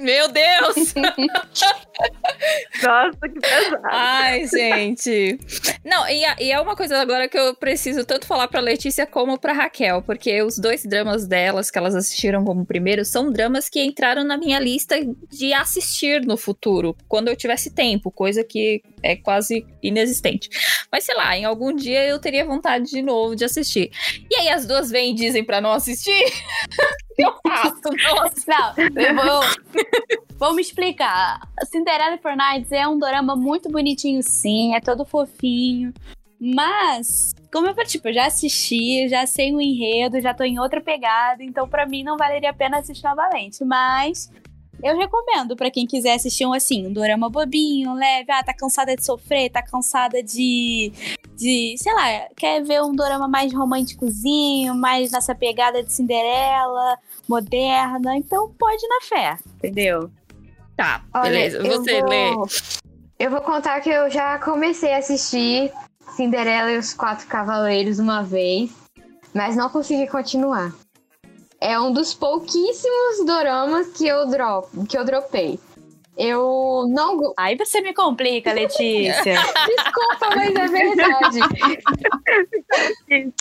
Meu 0.00 0.28
Deus! 0.28 0.94
Nossa, 2.82 3.18
que 3.22 3.40
pesado. 3.40 3.82
Ai, 3.84 4.46
gente. 4.46 5.38
Não, 5.84 6.08
e, 6.08 6.22
e, 6.40 6.50
é 6.50 6.60
uma 6.60 6.74
coisa 6.76 6.98
agora 6.98 7.28
que 7.28 7.38
eu 7.38 7.54
preciso 7.54 8.04
tanto 8.04 8.26
falar 8.26 8.48
pra 8.48 8.60
Letícia 8.60 9.06
como 9.06 9.38
pra 9.38 9.52
Raquel, 9.52 10.02
porque 10.02 10.42
os 10.42 10.58
dois 10.58 10.84
dramas 10.84 11.26
delas 11.26 11.70
que 11.70 11.78
elas 11.78 11.94
assistiram 11.94 12.44
como 12.44 12.66
primeiro 12.66 13.04
são 13.04 13.30
dramas 13.30 13.68
que 13.68 13.82
entraram 13.82 14.24
na 14.24 14.36
minha 14.36 14.58
lista 14.58 14.96
de 15.30 15.52
assistir 15.52 16.22
no 16.22 16.36
futuro, 16.36 16.96
quando 17.08 17.28
eu 17.28 17.36
tivesse 17.36 17.70
tempo, 17.70 18.10
coisa 18.10 18.42
que 18.42 18.82
é 19.02 19.16
quase 19.16 19.66
inexistente. 19.82 20.48
Mas 20.90 21.04
sei 21.04 21.14
lá, 21.14 21.36
em 21.36 21.44
algum 21.44 21.74
dia 21.74 22.06
eu 22.06 22.18
teria 22.18 22.44
vontade 22.44 22.86
de 22.86 23.02
novo 23.02 23.36
de 23.36 23.44
assistir. 23.44 23.90
E 24.30 24.36
aí 24.36 24.48
as 24.48 24.66
duas 24.66 24.90
vêm 24.90 25.12
e 25.12 25.14
dizem 25.14 25.44
pra 25.44 25.60
não 25.60 25.72
assistir. 25.72 26.24
eu 27.18 27.34
faço, 27.46 27.82
nossa. 27.84 28.74
Não, 28.76 29.02
eu 29.02 29.14
vou. 29.14 29.40
Vamos 30.36 30.66
explicar. 30.66 31.40
Cinderella 31.64 32.18
for 32.18 32.36
Nights 32.36 32.72
é 32.72 32.86
um 32.86 32.98
dorama 32.98 33.36
muito 33.36 33.70
bonitinho, 33.70 34.22
sim, 34.22 34.74
é 34.74 34.80
todo 34.80 35.04
fofinho. 35.04 35.92
Mas, 36.40 37.34
como 37.52 37.68
eu 37.68 37.74
tipo, 37.86 38.12
já 38.12 38.26
assisti, 38.26 39.08
já 39.08 39.26
sei 39.26 39.54
o 39.54 39.60
enredo, 39.60 40.20
já 40.20 40.34
tô 40.34 40.44
em 40.44 40.58
outra 40.58 40.80
pegada, 40.80 41.42
então 41.42 41.66
para 41.68 41.86
mim 41.86 42.02
não 42.02 42.16
valeria 42.16 42.50
a 42.50 42.54
pena 42.54 42.78
assistir 42.78 43.04
novamente. 43.04 43.64
Mas 43.64 44.30
Eu 44.82 44.98
recomendo 44.98 45.56
pra 45.56 45.70
quem 45.70 45.86
quiser 45.86 46.14
assistir 46.14 46.44
um 46.46 46.52
assim, 46.52 46.86
um 46.86 46.92
dorama 46.92 47.30
bobinho, 47.30 47.94
leve, 47.94 48.30
ah, 48.30 48.42
tá 48.44 48.52
cansada 48.52 48.94
de 48.94 49.04
sofrer, 49.04 49.50
tá 49.50 49.62
cansada 49.62 50.22
de 50.22 50.92
de, 51.36 51.74
sei 51.78 51.92
lá, 51.92 52.28
quer 52.36 52.62
ver 52.62 52.80
um 52.82 52.94
dorama 52.94 53.26
mais 53.26 53.52
românticozinho, 53.52 54.72
mais 54.74 55.10
nessa 55.10 55.34
pegada 55.34 55.82
de 55.82 55.92
Cinderela, 55.92 56.96
moderna, 57.28 58.16
então 58.16 58.52
pode 58.56 58.84
ir 58.84 58.88
na 58.88 59.00
fé, 59.02 59.38
entendeu? 59.56 60.10
Tá, 60.76 61.02
Olha, 61.12 61.30
beleza. 61.30 61.56
eu 61.58 61.64
Você 61.82 62.00
vou- 62.00 62.08
lê. 62.10 62.36
Eu 63.18 63.30
vou 63.30 63.40
contar 63.40 63.80
que 63.80 63.88
eu 63.90 64.08
já 64.10 64.38
comecei 64.38 64.92
a 64.92 64.98
assistir 64.98 65.72
Cinderela 66.16 66.70
e 66.72 66.78
os 66.78 66.92
Quatro 66.94 67.26
Cavaleiros 67.26 67.98
uma 67.98 68.22
vez, 68.22 68.70
mas 69.32 69.56
não 69.56 69.68
consegui 69.70 70.06
continuar. 70.06 70.72
É 71.64 71.80
um 71.80 71.90
dos 71.90 72.12
pouquíssimos 72.12 73.24
doramas 73.24 73.86
que 73.96 74.06
eu, 74.06 74.26
drop, 74.26 74.68
que 74.86 74.98
eu 74.98 75.02
dropei. 75.02 75.58
Eu 76.14 76.84
não. 76.90 77.32
Aí 77.38 77.56
você 77.56 77.80
me 77.80 77.94
complica, 77.94 78.52
Letícia. 78.52 79.32
Desculpa, 79.66 80.28
mas 80.36 80.54
é 80.54 80.66
verdade. 80.68 81.40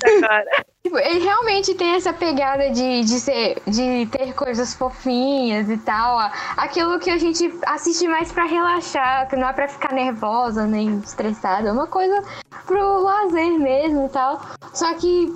Agora. 0.06 0.66
Tipo, 0.82 0.98
ele 1.00 1.20
realmente 1.20 1.74
tem 1.76 1.96
essa 1.96 2.14
pegada 2.14 2.70
de, 2.70 3.04
de, 3.04 3.20
ser, 3.20 3.62
de 3.68 4.06
ter 4.06 4.34
coisas 4.34 4.74
fofinhas 4.74 5.70
e 5.70 5.78
tal. 5.80 6.16
ó. 6.16 6.32
Aquilo 6.56 7.00
que 7.00 7.10
a 7.10 7.18
gente 7.18 7.54
assiste 7.66 8.08
mais 8.08 8.32
pra 8.32 8.46
relaxar, 8.46 9.28
que 9.28 9.36
não 9.36 9.50
é 9.50 9.54
pra 9.54 9.68
ficar 9.68 9.94
nervosa 9.94 10.66
nem 10.66 10.98
estressada. 11.00 11.68
É 11.68 11.72
uma 11.74 11.88
coisa 11.88 12.24
pro 12.66 13.04
lazer 13.04 13.60
mesmo 13.60 14.06
e 14.06 14.10
tal. 14.10 14.42
Só 14.74 14.94
que 14.94 15.36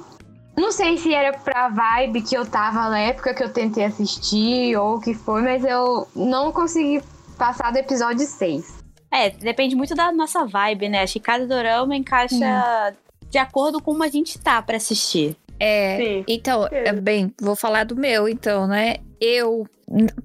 não 0.57 0.71
sei 0.71 0.97
se 0.97 1.13
era 1.13 1.37
pra 1.37 1.69
vibe 1.69 2.23
que 2.23 2.35
eu 2.35 2.45
tava 2.45 2.89
na 2.89 2.99
época 2.99 3.33
que 3.33 3.43
eu 3.43 3.53
tentei 3.53 3.85
assistir 3.85 4.75
ou 4.75 4.95
o 4.95 4.99
que 4.99 5.13
foi, 5.13 5.41
mas 5.41 5.63
eu 5.63 6.07
não 6.15 6.51
consegui 6.51 7.01
passar 7.37 7.71
do 7.71 7.77
episódio 7.77 8.25
6. 8.25 8.77
É, 9.11 9.29
depende 9.29 9.75
muito 9.75 9.95
da 9.95 10.11
nossa 10.11 10.45
vibe, 10.45 10.89
né? 10.89 11.03
Acho 11.03 11.13
que 11.13 11.19
cada 11.19 11.45
dorama 11.45 11.95
encaixa 11.95 12.93
de 13.29 13.37
acordo 13.37 13.79
com 13.79 13.91
como 13.91 14.03
a 14.03 14.07
gente 14.07 14.37
tá 14.39 14.61
pra 14.61 14.77
assistir. 14.77 15.35
É, 15.59 15.97
Sim. 15.97 16.25
então, 16.27 16.67
é, 16.71 16.93
bem, 16.93 17.33
vou 17.41 17.55
falar 17.55 17.83
do 17.83 17.95
meu, 17.95 18.27
então, 18.27 18.67
né? 18.67 18.97
Eu 19.19 19.65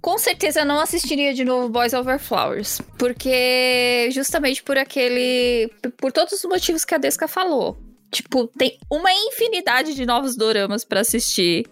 com 0.00 0.18
certeza 0.18 0.64
não 0.64 0.80
assistiria 0.80 1.32
de 1.32 1.44
novo 1.44 1.68
Boys 1.68 1.92
Over 1.92 2.18
Flowers, 2.18 2.80
porque 2.98 4.10
justamente 4.10 4.62
por 4.62 4.76
aquele, 4.76 5.70
por 5.96 6.10
todos 6.10 6.32
os 6.32 6.44
motivos 6.44 6.84
que 6.84 6.94
a 6.94 6.98
Desca 6.98 7.28
falou. 7.28 7.76
Tipo, 8.12 8.46
tem 8.46 8.78
uma 8.90 9.12
infinidade 9.12 9.94
de 9.94 10.04
novos 10.04 10.36
doramas 10.36 10.84
pra 10.84 11.00
assistir. 11.00 11.64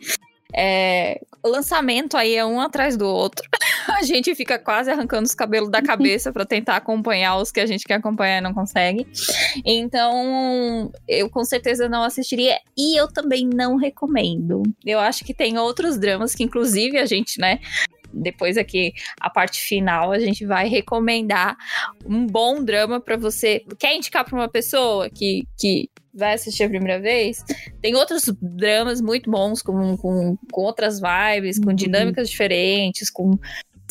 É, 0.57 1.21
lançamento 1.45 2.17
aí 2.17 2.35
é 2.35 2.45
um 2.45 2.61
atrás 2.61 2.97
do 2.97 3.07
outro. 3.07 3.47
a 3.89 4.03
gente 4.03 4.35
fica 4.35 4.59
quase 4.59 4.91
arrancando 4.91 5.25
os 5.27 5.35
cabelos 5.35 5.71
da 5.71 5.83
cabeça 5.83 6.33
pra 6.33 6.45
tentar 6.45 6.77
acompanhar 6.77 7.37
os 7.37 7.51
que 7.51 7.61
a 7.61 7.67
gente 7.67 7.85
quer 7.85 7.95
acompanhar 7.95 8.39
e 8.39 8.41
não 8.41 8.55
consegue. 8.55 9.07
Então, 9.65 10.91
eu 11.07 11.29
com 11.29 11.45
certeza 11.45 11.89
não 11.89 12.03
assistiria 12.03 12.59
e 12.77 12.99
eu 12.99 13.07
também 13.07 13.47
não 13.47 13.77
recomendo. 13.77 14.63
Eu 14.85 14.99
acho 14.99 15.25
que 15.25 15.35
tem 15.35 15.59
outros 15.59 15.99
dramas 15.99 16.35
que, 16.35 16.43
inclusive, 16.43 16.99
a 16.99 17.07
gente, 17.07 17.39
né? 17.39 17.61
Depois 18.13 18.57
aqui, 18.57 18.93
a 19.21 19.31
parte 19.31 19.61
final, 19.61 20.11
a 20.11 20.19
gente 20.19 20.45
vai 20.45 20.69
recomendar 20.69 21.57
um 22.05 22.27
bom 22.27 22.63
drama 22.63 23.01
pra 23.01 23.17
você. 23.17 23.63
Quer 23.79 23.95
indicar 23.95 24.25
pra 24.25 24.35
uma 24.35 24.49
pessoa 24.49 25.09
que, 25.09 25.45
que 25.57 25.89
vai 26.13 26.35
assistir 26.35 26.65
a 26.65 26.69
primeira 26.69 27.01
vez? 27.01 27.45
Tem 27.81 27.95
outros 27.95 28.25
dramas 28.41 29.01
muito 29.01 29.31
bons, 29.31 29.63
com, 29.63 29.97
com, 29.97 30.37
com 30.51 30.61
outras 30.63 31.01
vibes, 31.01 31.59
com 31.59 31.73
dinâmicas 31.73 32.29
diferentes, 32.29 33.11
com 33.11 33.39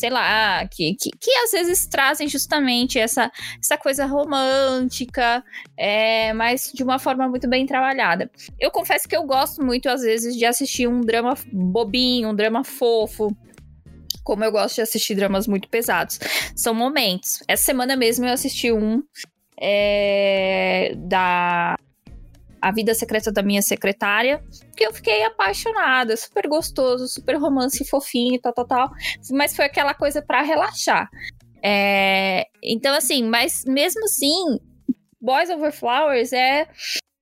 sei 0.00 0.08
lá, 0.08 0.66
que, 0.66 0.94
que, 0.94 1.10
que 1.10 1.30
às 1.44 1.50
vezes 1.50 1.86
trazem 1.86 2.26
justamente 2.26 2.98
essa, 2.98 3.30
essa 3.62 3.76
coisa 3.76 4.06
romântica, 4.06 5.44
é, 5.76 6.32
mas 6.32 6.72
de 6.72 6.82
uma 6.82 6.98
forma 6.98 7.28
muito 7.28 7.46
bem 7.46 7.66
trabalhada. 7.66 8.30
Eu 8.58 8.70
confesso 8.70 9.06
que 9.06 9.14
eu 9.14 9.24
gosto 9.24 9.62
muito, 9.62 9.90
às 9.90 10.00
vezes, 10.00 10.34
de 10.34 10.46
assistir 10.46 10.88
um 10.88 11.02
drama 11.02 11.34
bobinho, 11.52 12.30
um 12.30 12.34
drama 12.34 12.64
fofo. 12.64 13.36
Como 14.24 14.42
eu 14.42 14.50
gosto 14.50 14.76
de 14.76 14.80
assistir 14.80 15.14
dramas 15.14 15.46
muito 15.46 15.68
pesados. 15.68 16.18
São 16.56 16.72
momentos. 16.72 17.42
Essa 17.46 17.64
semana 17.64 17.94
mesmo 17.94 18.24
eu 18.24 18.32
assisti 18.32 18.72
um 18.72 19.02
é, 19.60 20.94
da 20.96 21.76
A 22.60 22.72
Vida 22.72 22.94
Secreta 22.94 23.32
da 23.32 23.42
Minha 23.42 23.62
Secretária, 23.62 24.42
que 24.76 24.84
eu 24.84 24.92
fiquei 24.92 25.22
apaixonada, 25.24 26.16
super 26.16 26.46
gostoso, 26.46 27.08
super 27.08 27.36
romance 27.36 27.84
fofinho, 27.88 28.40
tal, 28.40 28.52
tal, 28.52 28.66
tal. 28.66 28.90
Mas 29.30 29.54
foi 29.56 29.64
aquela 29.64 29.94
coisa 29.94 30.20
pra 30.20 30.42
relaxar. 30.42 31.08
É, 31.62 32.46
então, 32.62 32.94
assim, 32.94 33.22
mas 33.22 33.64
mesmo 33.66 34.04
assim, 34.04 34.58
Boys 35.20 35.50
Over 35.50 35.72
Flowers 35.72 36.32
é 36.32 36.68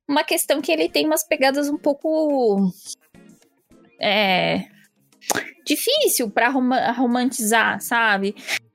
uma 0.09 0.25
questão 0.25 0.61
que 0.61 0.73
ele 0.73 0.89
tem 0.89 1.07
umas 1.07 1.27
pegadas 1.27 1.69
um 1.69 1.77
pouco. 1.77 2.71
É. 4.01 4.65
Difícil 5.67 6.31
pra 6.31 6.49
roma- 6.49 6.93
romantizar, 6.93 7.81
sabe? 7.81 8.35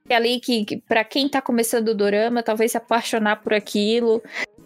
Ali 0.09 0.39
que, 0.39 0.65
que 0.65 0.77
para 0.81 1.03
quem 1.03 1.27
tá 1.29 1.41
começando 1.41 1.87
o 1.87 1.95
dorama, 1.95 2.43
talvez 2.43 2.71
se 2.71 2.77
apaixonar 2.77 3.41
por 3.41 3.53
aquilo, 3.53 4.21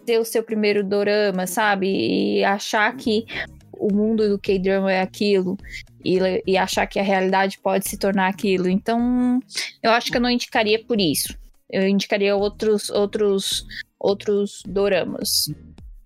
ter 0.08 0.18
o 0.18 0.24
seu 0.24 0.42
primeiro 0.42 0.82
dorama, 0.82 1.46
sabe? 1.46 1.86
E 1.86 2.42
achar 2.42 2.96
que 2.96 3.26
o 3.74 3.92
mundo 3.92 4.26
do 4.26 4.38
K-drama 4.38 4.90
é 4.90 5.02
aquilo. 5.02 5.58
E, 6.02 6.18
e 6.46 6.56
achar 6.56 6.86
que 6.86 6.98
a 6.98 7.02
realidade 7.02 7.58
pode 7.58 7.86
se 7.86 7.98
tornar 7.98 8.28
aquilo. 8.28 8.70
Então, 8.70 9.38
eu 9.82 9.90
acho 9.90 10.10
que 10.10 10.16
eu 10.16 10.20
não 10.22 10.30
indicaria 10.30 10.82
por 10.82 10.98
isso. 10.98 11.36
Eu 11.68 11.86
indicaria 11.86 12.34
outros, 12.34 12.88
outros, 12.88 13.66
outros 14.00 14.62
doramas. 14.66 15.52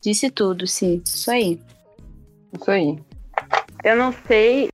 Disse 0.02 0.28
tudo, 0.32 0.66
sim. 0.66 1.00
Isso 1.06 1.30
aí. 1.30 1.60
Isso 2.52 2.70
aí. 2.72 2.98
Eu 3.84 3.94
não 3.94 4.12
sei. 4.26 4.68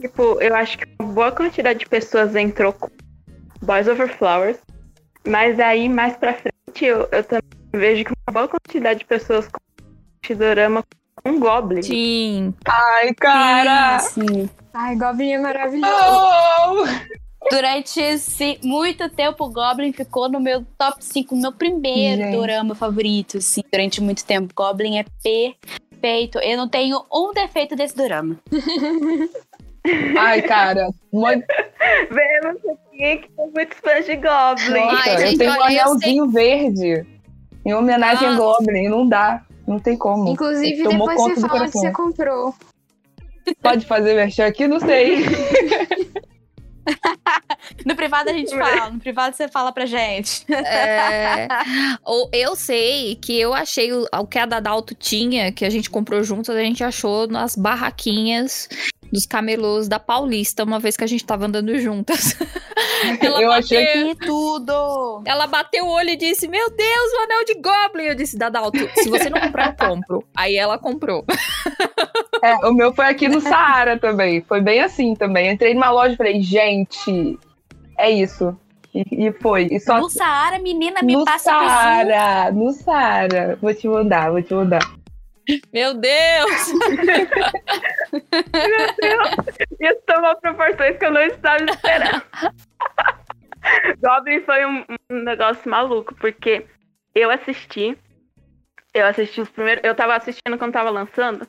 Tipo, 0.00 0.40
eu 0.40 0.54
acho 0.54 0.78
que 0.78 0.86
uma 0.98 1.12
boa 1.12 1.32
quantidade 1.32 1.80
de 1.80 1.86
pessoas 1.86 2.34
entrou 2.34 2.72
com 2.72 2.88
Boys 3.60 3.86
Over 3.86 4.08
Flowers. 4.16 4.58
Mas 5.26 5.60
aí, 5.60 5.86
mais 5.86 6.16
pra 6.16 6.32
frente, 6.32 6.86
eu, 6.86 7.06
eu 7.12 7.22
também 7.22 7.59
vejo 7.72 8.04
que 8.04 8.12
uma 8.12 8.32
boa 8.32 8.48
quantidade 8.48 9.00
de 9.00 9.04
pessoas 9.04 9.46
com 9.48 9.58
Shidorama 10.24 10.84
com 11.22 11.38
Goblin. 11.38 11.82
Sim. 11.82 12.54
Ai, 12.66 13.14
cara! 13.14 13.98
Sim, 13.98 14.26
sim. 14.26 14.50
Ai, 14.72 14.96
Goblin 14.96 15.32
é 15.32 15.38
maravilhoso. 15.38 15.92
Oh! 15.92 17.20
Durante 17.50 18.00
esse 18.00 18.58
muito 18.62 19.08
tempo, 19.08 19.44
o 19.44 19.50
Goblin 19.50 19.92
ficou 19.92 20.28
no 20.28 20.38
meu 20.38 20.64
top 20.78 21.02
5, 21.02 21.34
meu 21.34 21.52
primeiro 21.52 22.22
Gente. 22.22 22.36
dorama 22.36 22.74
favorito, 22.74 23.38
assim, 23.38 23.62
durante 23.72 24.00
muito 24.00 24.24
tempo. 24.24 24.52
Goblin 24.54 24.98
é 24.98 25.04
perfeito. 25.22 26.38
Eu 26.38 26.56
não 26.56 26.68
tenho 26.68 27.02
um 27.12 27.32
defeito 27.32 27.74
desse 27.74 27.96
dorama. 27.96 28.36
Ai, 30.18 30.42
cara. 30.42 30.90
Muito... 31.10 31.44
Vemos 32.10 32.60
aqui 32.66 33.16
que 33.16 33.28
tem 33.32 33.50
muitos 33.54 33.78
fãs 33.78 34.04
de 34.04 34.16
Goblin. 34.16 34.88
Ai, 34.88 35.14
eu 35.14 35.18
gente, 35.18 35.38
tenho 35.38 35.50
um 35.50 35.54
olha, 35.54 35.74
eu 35.74 35.82
anelzinho 35.82 36.30
verde. 36.30 37.06
Em 37.64 37.74
homenagem 37.74 38.28
a 38.28 38.32
Ah. 38.32 38.36
Goblin. 38.36 38.88
Não 38.88 39.06
dá. 39.08 39.42
Não 39.66 39.78
tem 39.78 39.96
como. 39.96 40.28
Inclusive, 40.28 40.82
Tomou 40.82 41.08
depois 41.08 41.16
conta 41.18 41.34
você 41.34 41.40
do 41.40 41.48
fala 41.48 41.52
que 41.66 41.72
coração. 41.72 41.82
você 41.82 41.92
comprou. 41.92 42.54
Pode 43.62 43.86
fazer 43.86 44.14
merchan 44.14 44.46
aqui? 44.46 44.66
Não 44.66 44.80
sei. 44.80 45.24
No 47.84 47.94
privado 47.94 48.30
a 48.30 48.32
gente 48.32 48.50
fala, 48.50 48.90
no 48.90 48.98
privado 48.98 49.36
você 49.36 49.46
fala 49.48 49.70
pra 49.70 49.86
gente. 49.86 50.44
É, 50.52 51.46
ou 52.04 52.28
eu 52.32 52.56
sei 52.56 53.14
que 53.16 53.38
eu 53.38 53.54
achei 53.54 53.92
o, 53.92 54.06
o 54.12 54.26
que 54.26 54.38
a 54.38 54.46
Dadalto 54.46 54.94
tinha, 54.94 55.52
que 55.52 55.64
a 55.64 55.70
gente 55.70 55.88
comprou 55.88 56.22
juntos, 56.24 56.50
a 56.50 56.60
gente 56.60 56.82
achou 56.82 57.28
nas 57.28 57.54
barraquinhas 57.54 58.68
dos 59.12 59.26
camelôs 59.26 59.88
da 59.88 59.98
Paulista, 59.98 60.64
uma 60.64 60.78
vez 60.78 60.96
que 60.96 61.04
a 61.04 61.06
gente 61.06 61.24
tava 61.24 61.46
andando 61.46 61.76
juntas. 61.78 62.36
Ela 63.20 63.42
Eu 63.42 63.50
achei 63.52 63.84
bateu- 63.84 64.06
Que 64.16 64.26
tudo! 64.26 65.22
Ela 65.26 65.46
bateu 65.46 65.84
o 65.86 65.90
olho 65.90 66.10
e 66.10 66.16
disse: 66.16 66.46
Meu 66.48 66.70
Deus, 66.70 67.12
o 67.14 67.22
anel 67.24 67.44
de 67.44 67.54
Goblin. 67.54 68.04
Eu 68.04 68.14
disse: 68.14 68.36
Dadalto, 68.38 68.78
se 68.94 69.08
você 69.08 69.28
não 69.30 69.40
comprar, 69.40 69.76
eu 69.78 69.88
compro. 69.88 70.24
Aí 70.36 70.56
ela 70.56 70.78
comprou. 70.78 71.24
É, 72.42 72.54
o 72.66 72.72
meu 72.72 72.90
foi 72.94 73.04
aqui 73.04 73.28
no 73.28 73.38
Saara 73.38 73.98
também. 73.98 74.40
Foi 74.40 74.62
bem 74.62 74.80
assim 74.80 75.14
também. 75.14 75.50
Entrei 75.50 75.74
numa 75.74 75.90
loja 75.90 76.14
e 76.14 76.16
falei, 76.16 76.40
gente, 76.40 77.38
é 77.98 78.10
isso. 78.10 78.56
E, 78.94 79.26
e 79.26 79.32
foi. 79.42 79.68
E 79.70 79.78
só 79.78 79.98
No 80.00 80.08
Saara, 80.08 80.58
menina, 80.58 81.02
me 81.02 81.12
no 81.16 81.24
passa 81.26 81.52
por 81.52 81.68
Saara. 81.68 82.50
No 82.50 82.72
Saara. 82.72 83.58
Vou 83.60 83.74
te 83.74 83.86
mandar, 83.86 84.30
vou 84.30 84.42
te 84.42 84.54
mandar. 84.54 84.80
Meu 85.70 85.92
Deus! 85.92 86.72
Isso 89.80 90.02
tomou 90.06 90.36
proporções 90.36 90.96
que 90.98 91.06
eu 91.06 91.10
não 91.10 91.22
estava 91.22 91.64
esperando. 91.64 92.22
Goblin 94.02 94.40
foi 94.42 94.64
um, 94.64 94.84
um 95.10 95.22
negócio 95.22 95.70
maluco, 95.70 96.14
porque 96.16 96.66
eu 97.14 97.30
assisti. 97.30 97.96
Eu 98.92 99.06
assisti 99.06 99.40
os 99.40 99.50
primeiros. 99.50 99.84
Eu 99.84 99.94
tava 99.94 100.16
assistindo 100.16 100.58
quando 100.58 100.72
tava 100.72 100.90
lançando. 100.90 101.46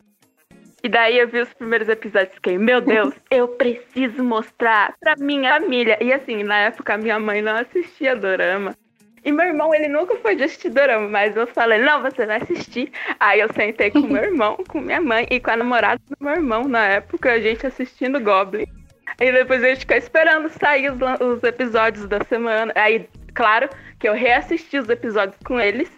E 0.84 0.90
daí 0.90 1.20
eu 1.20 1.28
vi 1.28 1.40
os 1.40 1.54
primeiros 1.54 1.88
episódios 1.88 2.32
e 2.32 2.36
fiquei, 2.36 2.58
meu 2.58 2.82
Deus, 2.82 3.14
eu 3.30 3.48
preciso 3.50 4.24
mostrar 4.24 4.96
pra 5.00 5.16
minha 5.18 5.60
família. 5.60 5.98
E 6.04 6.12
assim, 6.12 6.44
na 6.44 6.58
época 6.58 6.98
minha 6.98 7.20
mãe 7.20 7.42
não 7.42 7.56
assistia 7.56 8.16
dorama. 8.16 8.76
E 9.24 9.32
meu 9.32 9.46
irmão, 9.46 9.74
ele 9.74 9.88
nunca 9.88 10.16
foi 10.18 10.36
de 10.36 10.44
assistir 10.44 10.70
dorama, 10.70 11.08
mas 11.08 11.36
eu 11.36 11.46
falei, 11.46 11.80
não, 11.80 12.02
você 12.02 12.26
vai 12.26 12.42
assistir. 12.42 12.92
Aí 13.20 13.40
eu 13.40 13.54
sentei 13.54 13.92
com 13.92 14.00
meu 14.00 14.24
irmão, 14.24 14.58
com 14.68 14.82
minha 14.82 15.00
mãe 15.00 15.28
e 15.30 15.40
com 15.40 15.52
a 15.52 15.58
namorada 15.58 16.02
do 16.10 16.18
meu 16.20 16.34
irmão 16.34 16.68
na 16.68 16.86
época, 16.88 17.32
a 17.32 17.40
gente 17.40 17.66
assistindo 17.66 18.20
Goblin. 18.20 18.66
E 19.20 19.32
depois 19.32 19.64
a 19.64 19.68
gente 19.68 19.82
ficou 19.82 19.98
esperando 19.98 20.50
sair 20.50 20.92
os, 20.92 20.98
os 21.20 21.44
episódios 21.44 22.08
da 22.08 22.20
semana. 22.24 22.74
Aí, 22.76 23.08
claro, 23.36 23.70
que 24.00 24.10
eu 24.10 24.14
reassisti 24.14 24.80
os 24.80 24.90
episódios 24.90 25.38
com 25.46 25.60
eles. 25.60 25.92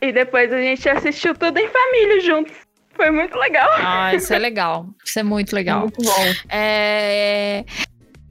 E 0.00 0.10
depois 0.10 0.50
a 0.52 0.60
gente 0.60 0.88
assistiu 0.88 1.34
tudo 1.34 1.58
em 1.58 1.68
família 1.68 2.20
juntos. 2.20 2.54
Foi 2.94 3.10
muito 3.10 3.36
legal. 3.38 3.68
Ah, 3.74 4.14
isso 4.14 4.32
é 4.32 4.38
legal. 4.38 4.86
Isso 5.04 5.18
é 5.18 5.22
muito 5.22 5.54
legal. 5.54 5.80
Muito 5.80 6.02
bom. 6.02 6.32
É... 6.48 7.64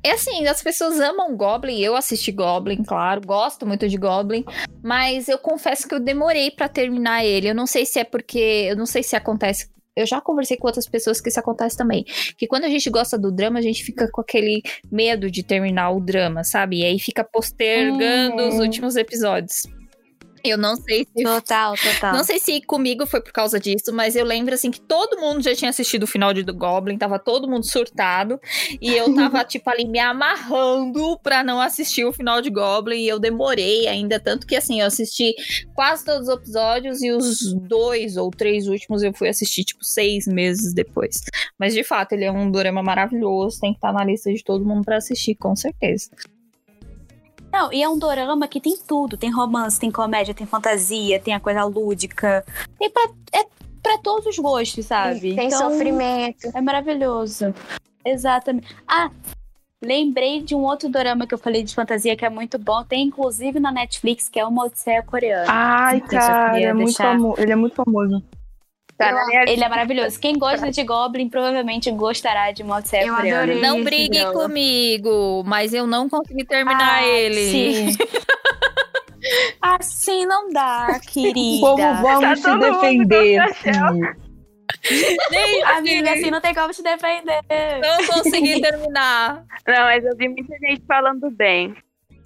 É 0.03 0.11
assim, 0.11 0.47
as 0.47 0.63
pessoas 0.63 0.99
amam 0.99 1.35
Goblin, 1.37 1.79
eu 1.79 1.95
assisti 1.95 2.31
Goblin, 2.31 2.83
claro, 2.83 3.21
gosto 3.23 3.67
muito 3.67 3.87
de 3.87 3.97
Goblin, 3.97 4.43
mas 4.83 5.27
eu 5.29 5.37
confesso 5.37 5.87
que 5.87 5.93
eu 5.93 5.99
demorei 5.99 6.49
pra 6.49 6.67
terminar 6.67 7.23
ele. 7.23 7.49
Eu 7.49 7.55
não 7.55 7.67
sei 7.67 7.85
se 7.85 7.99
é 7.99 8.03
porque, 8.03 8.39
eu 8.69 8.75
não 8.75 8.85
sei 8.85 9.03
se 9.03 9.15
acontece 9.15 9.69
eu 9.93 10.05
já 10.07 10.21
conversei 10.21 10.55
com 10.55 10.67
outras 10.67 10.87
pessoas 10.87 11.19
que 11.19 11.27
isso 11.27 11.39
acontece 11.39 11.75
também. 11.75 12.05
Que 12.37 12.47
quando 12.47 12.63
a 12.63 12.69
gente 12.69 12.89
gosta 12.89 13.19
do 13.19 13.29
drama, 13.29 13.59
a 13.59 13.61
gente 13.61 13.83
fica 13.83 14.09
com 14.09 14.21
aquele 14.21 14.61
medo 14.89 15.29
de 15.29 15.43
terminar 15.43 15.91
o 15.91 15.99
drama, 15.99 16.45
sabe? 16.45 16.79
E 16.79 16.85
aí 16.85 16.97
fica 16.97 17.25
postergando 17.25 18.47
os 18.47 18.55
Hum. 18.55 18.61
últimos 18.61 18.95
episódios. 18.95 19.63
Eu 20.43 20.57
não 20.57 20.75
sei 20.75 21.05
se 21.05 21.23
Total, 21.23 21.75
total. 21.75 22.13
não 22.13 22.23
sei 22.23 22.39
se 22.39 22.61
comigo 22.61 23.05
foi 23.05 23.21
por 23.21 23.31
causa 23.31 23.59
disso, 23.59 23.93
mas 23.93 24.15
eu 24.15 24.25
lembro 24.25 24.53
assim 24.53 24.71
que 24.71 24.81
todo 24.81 25.19
mundo 25.19 25.41
já 25.41 25.55
tinha 25.55 25.69
assistido 25.69 26.03
o 26.03 26.07
final 26.07 26.33
de 26.33 26.43
do 26.43 26.53
Goblin, 26.53 26.97
tava 26.97 27.19
todo 27.19 27.49
mundo 27.49 27.65
surtado, 27.65 28.39
e 28.81 28.93
eu 28.93 29.13
tava 29.13 29.43
tipo 29.45 29.69
ali 29.69 29.85
me 29.87 29.99
amarrando 29.99 31.19
pra 31.19 31.43
não 31.43 31.61
assistir 31.61 32.05
o 32.05 32.13
final 32.13 32.41
de 32.41 32.49
Goblin, 32.49 32.97
e 32.97 33.07
eu 33.07 33.19
demorei 33.19 33.87
ainda, 33.87 34.19
tanto 34.19 34.47
que 34.47 34.55
assim, 34.55 34.81
eu 34.81 34.87
assisti 34.87 35.33
quase 35.73 36.05
todos 36.05 36.27
os 36.27 36.33
episódios 36.35 37.01
e 37.01 37.11
os 37.11 37.53
dois 37.53 38.17
ou 38.17 38.29
três 38.31 38.67
últimos 38.67 39.03
eu 39.03 39.13
fui 39.13 39.29
assistir 39.29 39.63
tipo 39.63 39.83
seis 39.83 40.27
meses 40.27 40.73
depois. 40.73 41.21
Mas 41.59 41.73
de 41.73 41.83
fato, 41.83 42.13
ele 42.13 42.25
é 42.25 42.31
um 42.31 42.49
dorama 42.49 42.81
maravilhoso, 42.81 43.59
tem 43.59 43.71
que 43.71 43.77
estar 43.77 43.93
na 43.93 44.03
lista 44.03 44.31
de 44.31 44.43
todo 44.43 44.65
mundo 44.65 44.83
pra 44.83 44.97
assistir, 44.97 45.35
com 45.35 45.55
certeza. 45.55 46.09
Não, 47.51 47.71
e 47.71 47.83
é 47.83 47.89
um 47.89 47.97
dorama 47.99 48.47
que 48.47 48.61
tem 48.61 48.77
tudo. 48.77 49.17
Tem 49.17 49.29
romance, 49.29 49.79
tem 49.79 49.91
comédia, 49.91 50.33
tem 50.33 50.47
fantasia, 50.47 51.19
tem 51.19 51.33
a 51.33 51.39
coisa 51.39 51.63
lúdica. 51.65 52.45
Tem 52.79 52.89
pra, 52.89 53.03
é 53.33 53.45
pra 53.83 53.97
todos 53.97 54.25
os 54.27 54.39
gostos, 54.39 54.85
sabe? 54.85 55.35
Tem 55.35 55.47
Então, 55.47 55.69
sofrimento. 55.69 56.49
É 56.53 56.61
maravilhoso. 56.61 57.53
Exatamente. 58.05 58.73
Ah, 58.87 59.11
lembrei 59.83 60.41
de 60.41 60.55
um 60.55 60.63
outro 60.63 60.89
dorama 60.89 61.27
que 61.27 61.33
eu 61.33 61.37
falei 61.37 61.63
de 61.63 61.75
fantasia 61.75 62.15
que 62.15 62.25
é 62.25 62.29
muito 62.29 62.57
bom. 62.57 62.83
Tem 62.83 63.03
inclusive 63.03 63.59
na 63.59 63.71
Netflix, 63.71 64.29
que 64.29 64.39
é 64.39 64.45
uma 64.45 64.65
Odisseia 64.65 65.03
Coreana. 65.03 65.45
Ai, 65.47 66.01
cara, 66.01 66.59
é 66.59 66.73
muito 66.73 67.01
ele 67.37 67.51
é 67.51 67.55
muito 67.55 67.75
famoso. 67.75 68.23
Tá 69.01 69.11
na 69.11 69.25
minha 69.25 69.43
Ele 69.47 69.63
é 69.63 69.69
maravilhoso. 69.69 70.19
Quem 70.19 70.37
gosta 70.37 70.69
de 70.71 70.83
Goblin 70.83 71.29
provavelmente 71.29 71.89
gostará 71.91 72.51
de 72.51 72.63
Odisseia 72.63 73.05
Eu 73.05 73.15
adorei. 73.15 73.59
Não 73.59 73.83
drama. 74.19 74.33
comigo, 74.43 75.43
mas 75.45 75.73
eu 75.73 75.87
não 75.87 76.07
consegui 76.07 76.45
terminar 76.45 77.01
Ah, 77.01 77.07
ele. 77.07 77.49
Sim. 77.49 77.97
assim 79.61 80.25
não 80.25 80.51
dá, 80.51 80.99
querida. 81.07 81.61
Como 81.65 81.77
vamos 82.01 82.41
Tá 82.41 82.49
mundo 82.55 82.71
defender? 82.71 83.39
Nem 85.31 85.63
Amiga, 85.65 86.13
assim 86.13 86.31
não 86.31 86.41
tem 86.41 86.53
como 86.53 86.73
te 86.73 86.81
defender. 86.81 87.41
não 87.81 88.07
consegui 88.07 88.59
terminar. 88.61 89.43
Não, 89.67 89.83
mas 89.83 90.03
eu 90.05 90.15
vi 90.15 90.27
muita 90.29 90.55
gente 90.59 90.83
falando 90.87 91.29
bem. 91.31 91.75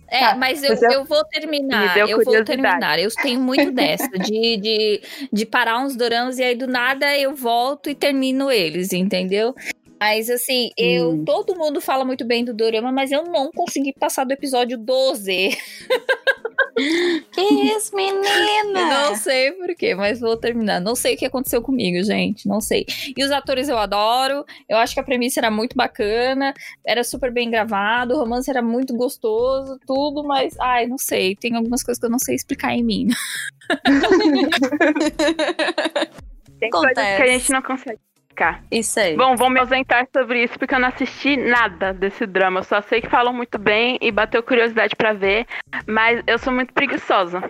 É, 0.07 0.19
Tá, 0.19 0.35
mas 0.35 0.63
eu, 0.63 0.75
você- 0.75 0.95
eu 0.95 1.03
vou 1.05 1.23
terminar. 1.25 1.97
Eu 1.97 2.17
vou 2.23 2.33
terminar. 2.45 2.99
Eu 2.99 3.09
tenho 3.21 3.39
muito 3.39 3.71
dessa, 3.71 4.07
de, 4.19 4.57
de, 4.57 5.01
de 5.31 5.45
parar 5.45 5.79
uns 5.79 5.95
doramas 5.95 6.37
e 6.37 6.43
aí 6.43 6.55
do 6.55 6.67
nada 6.67 7.17
eu 7.17 7.35
volto 7.35 7.89
e 7.89 7.95
termino 7.95 8.51
eles, 8.51 8.93
entendeu? 8.93 9.53
Mas 9.99 10.29
assim, 10.29 10.69
eu 10.77 11.11
Hum. 11.11 11.25
todo 11.25 11.55
mundo 11.55 11.79
fala 11.81 12.03
muito 12.05 12.25
bem 12.25 12.43
do 12.43 12.53
dorama, 12.53 12.91
mas 12.91 13.11
eu 13.11 13.23
não 13.23 13.49
consegui 13.51 13.93
passar 13.93 14.25
do 14.25 14.33
episódio 14.33 14.77
12. 14.77 15.57
Que 17.31 17.41
isso, 17.41 17.95
menina? 17.95 18.25
Não 19.07 19.15
sei 19.15 19.53
porquê, 19.53 19.95
mas 19.95 20.19
vou 20.19 20.35
terminar. 20.35 20.81
Não 20.81 20.93
sei 20.93 21.15
o 21.15 21.17
que 21.17 21.25
aconteceu 21.25 21.61
comigo, 21.61 22.03
gente. 22.03 22.45
Não 22.49 22.59
sei. 22.59 22.85
E 23.15 23.23
os 23.23 23.31
atores 23.31 23.69
eu 23.69 23.77
adoro. 23.77 24.43
Eu 24.67 24.75
acho 24.77 24.93
que 24.93 24.99
a 24.99 25.03
premissa 25.03 25.39
era 25.39 25.49
muito 25.49 25.73
bacana. 25.73 26.53
Era 26.85 27.01
super 27.05 27.31
bem 27.31 27.49
gravado. 27.49 28.15
O 28.15 28.19
romance 28.19 28.49
era 28.49 28.61
muito 28.61 28.93
gostoso. 28.93 29.79
Tudo, 29.87 30.21
mas. 30.25 30.53
Ai, 30.59 30.85
não 30.85 30.97
sei. 30.97 31.33
Tem 31.37 31.55
algumas 31.55 31.81
coisas 31.81 31.97
que 31.97 32.05
eu 32.05 32.09
não 32.11 32.19
sei 32.19 32.35
explicar 32.35 32.73
em 32.73 32.83
mim. 32.83 33.07
Tem 36.59 36.69
coisas 36.69 36.91
Acontece. 36.97 37.17
que 37.17 37.23
a 37.23 37.27
gente 37.27 37.51
não 37.51 37.61
consegue 37.61 37.99
explicar. 38.35 38.61
Isso 38.69 38.99
aí. 38.99 39.15
Bom, 39.15 39.35
vou 39.35 39.49
me 39.49 39.59
ausentar 39.59 40.05
sobre 40.13 40.43
isso 40.43 40.59
porque 40.59 40.75
eu 40.75 40.79
não 40.79 40.89
assisti 40.89 41.37
nada 41.37 41.93
desse 41.93 42.25
drama. 42.25 42.59
Eu 42.59 42.63
só 42.63 42.81
sei 42.81 43.01
que 43.01 43.09
falam 43.09 43.33
muito 43.33 43.57
bem 43.57 43.97
e 44.01 44.11
bateu 44.11 44.43
curiosidade 44.43 44.95
pra 44.95 45.13
ver, 45.13 45.47
mas 45.87 46.21
eu 46.27 46.37
sou 46.37 46.51
muito 46.51 46.73
preguiçosa. 46.73 47.41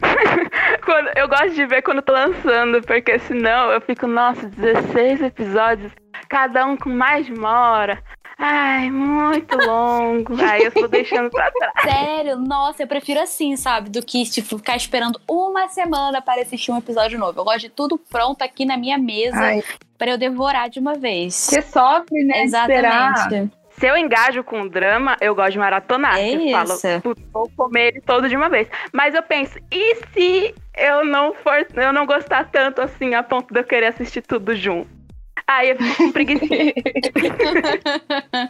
Eu 1.16 1.28
gosto 1.28 1.52
de 1.56 1.66
ver 1.66 1.82
quando 1.82 2.02
tô 2.02 2.14
lançando, 2.14 2.82
porque 2.82 3.18
senão 3.20 3.72
eu 3.72 3.82
fico, 3.82 4.06
nossa, 4.06 4.48
16 4.48 5.22
episódios, 5.24 5.92
cada 6.30 6.66
um 6.66 6.78
com 6.78 6.90
mais 6.90 7.26
de 7.26 7.34
uma 7.34 7.72
hora. 7.72 8.04
Ai, 8.38 8.92
muito 8.92 9.56
longo. 9.58 10.36
Aí 10.44 10.64
eu 10.64 10.72
tô 10.72 10.88
deixando 10.88 11.30
pra 11.30 11.50
trás. 11.52 11.74
Sério, 11.84 12.38
nossa, 12.38 12.84
eu 12.84 12.88
prefiro 12.88 13.20
assim, 13.22 13.56
sabe? 13.56 13.90
Do 13.90 14.06
que 14.06 14.24
tipo, 14.30 14.58
ficar 14.58 14.76
esperando 14.76 15.20
uma 15.28 15.68
semana 15.70 16.22
para 16.22 16.42
assistir 16.42 16.72
um 16.72 16.78
episódio 16.78 17.18
novo. 17.18 17.40
Eu 17.40 17.46
gosto 17.46 17.62
de 17.62 17.70
tudo 17.70 17.98
pronto 17.98 18.42
aqui 18.42 18.66
na 18.66 18.78
minha 18.78 18.98
mesa 18.98 19.38
Ai, 19.38 19.64
para 19.98 20.12
eu 20.12 20.18
devorar 20.18 20.70
de 20.70 20.80
uma 20.80 20.96
vez. 20.96 21.34
você 21.34 21.62
sofre, 21.62 22.24
né? 22.24 22.42
de 22.42 22.46
Esperar. 22.56 23.12
Exatamente. 23.14 23.52
Se 23.78 23.86
eu 23.88 23.98
engajo 23.98 24.42
com 24.42 24.66
drama, 24.68 25.18
eu 25.20 25.36
gosto 25.36 25.52
de 25.52 25.60
maratonar. 25.60 26.18
É 26.18 26.34
eu 26.34 26.52
falo, 26.52 26.74
isso. 26.74 27.02
"Putz, 27.02 27.22
vou 27.34 27.52
comer 27.58 27.88
ele 27.88 28.02
todo 28.02 28.30
de 28.30 28.36
uma 28.36 28.48
vez. 28.48 28.70
Mas 28.94 29.14
eu 29.14 29.22
penso, 29.22 29.60
e 29.70 29.96
se 30.14 30.56
eu 30.78 31.04
não 31.04 31.34
for, 31.34 31.68
eu 31.76 31.92
não 31.92 32.06
gostar 32.06 32.50
tanto 32.50 32.82
assim 32.82 33.16
a 33.16 33.22
ponto 33.22 33.54
de 33.54 33.60
eu 33.60 33.64
querer 33.66 33.88
assistir 33.88 34.22
tudo 34.22 34.56
junto? 34.56 34.90
Aí 35.48 35.70
eu 35.70 35.78
fico 35.78 36.12
preguiça. 36.12 36.46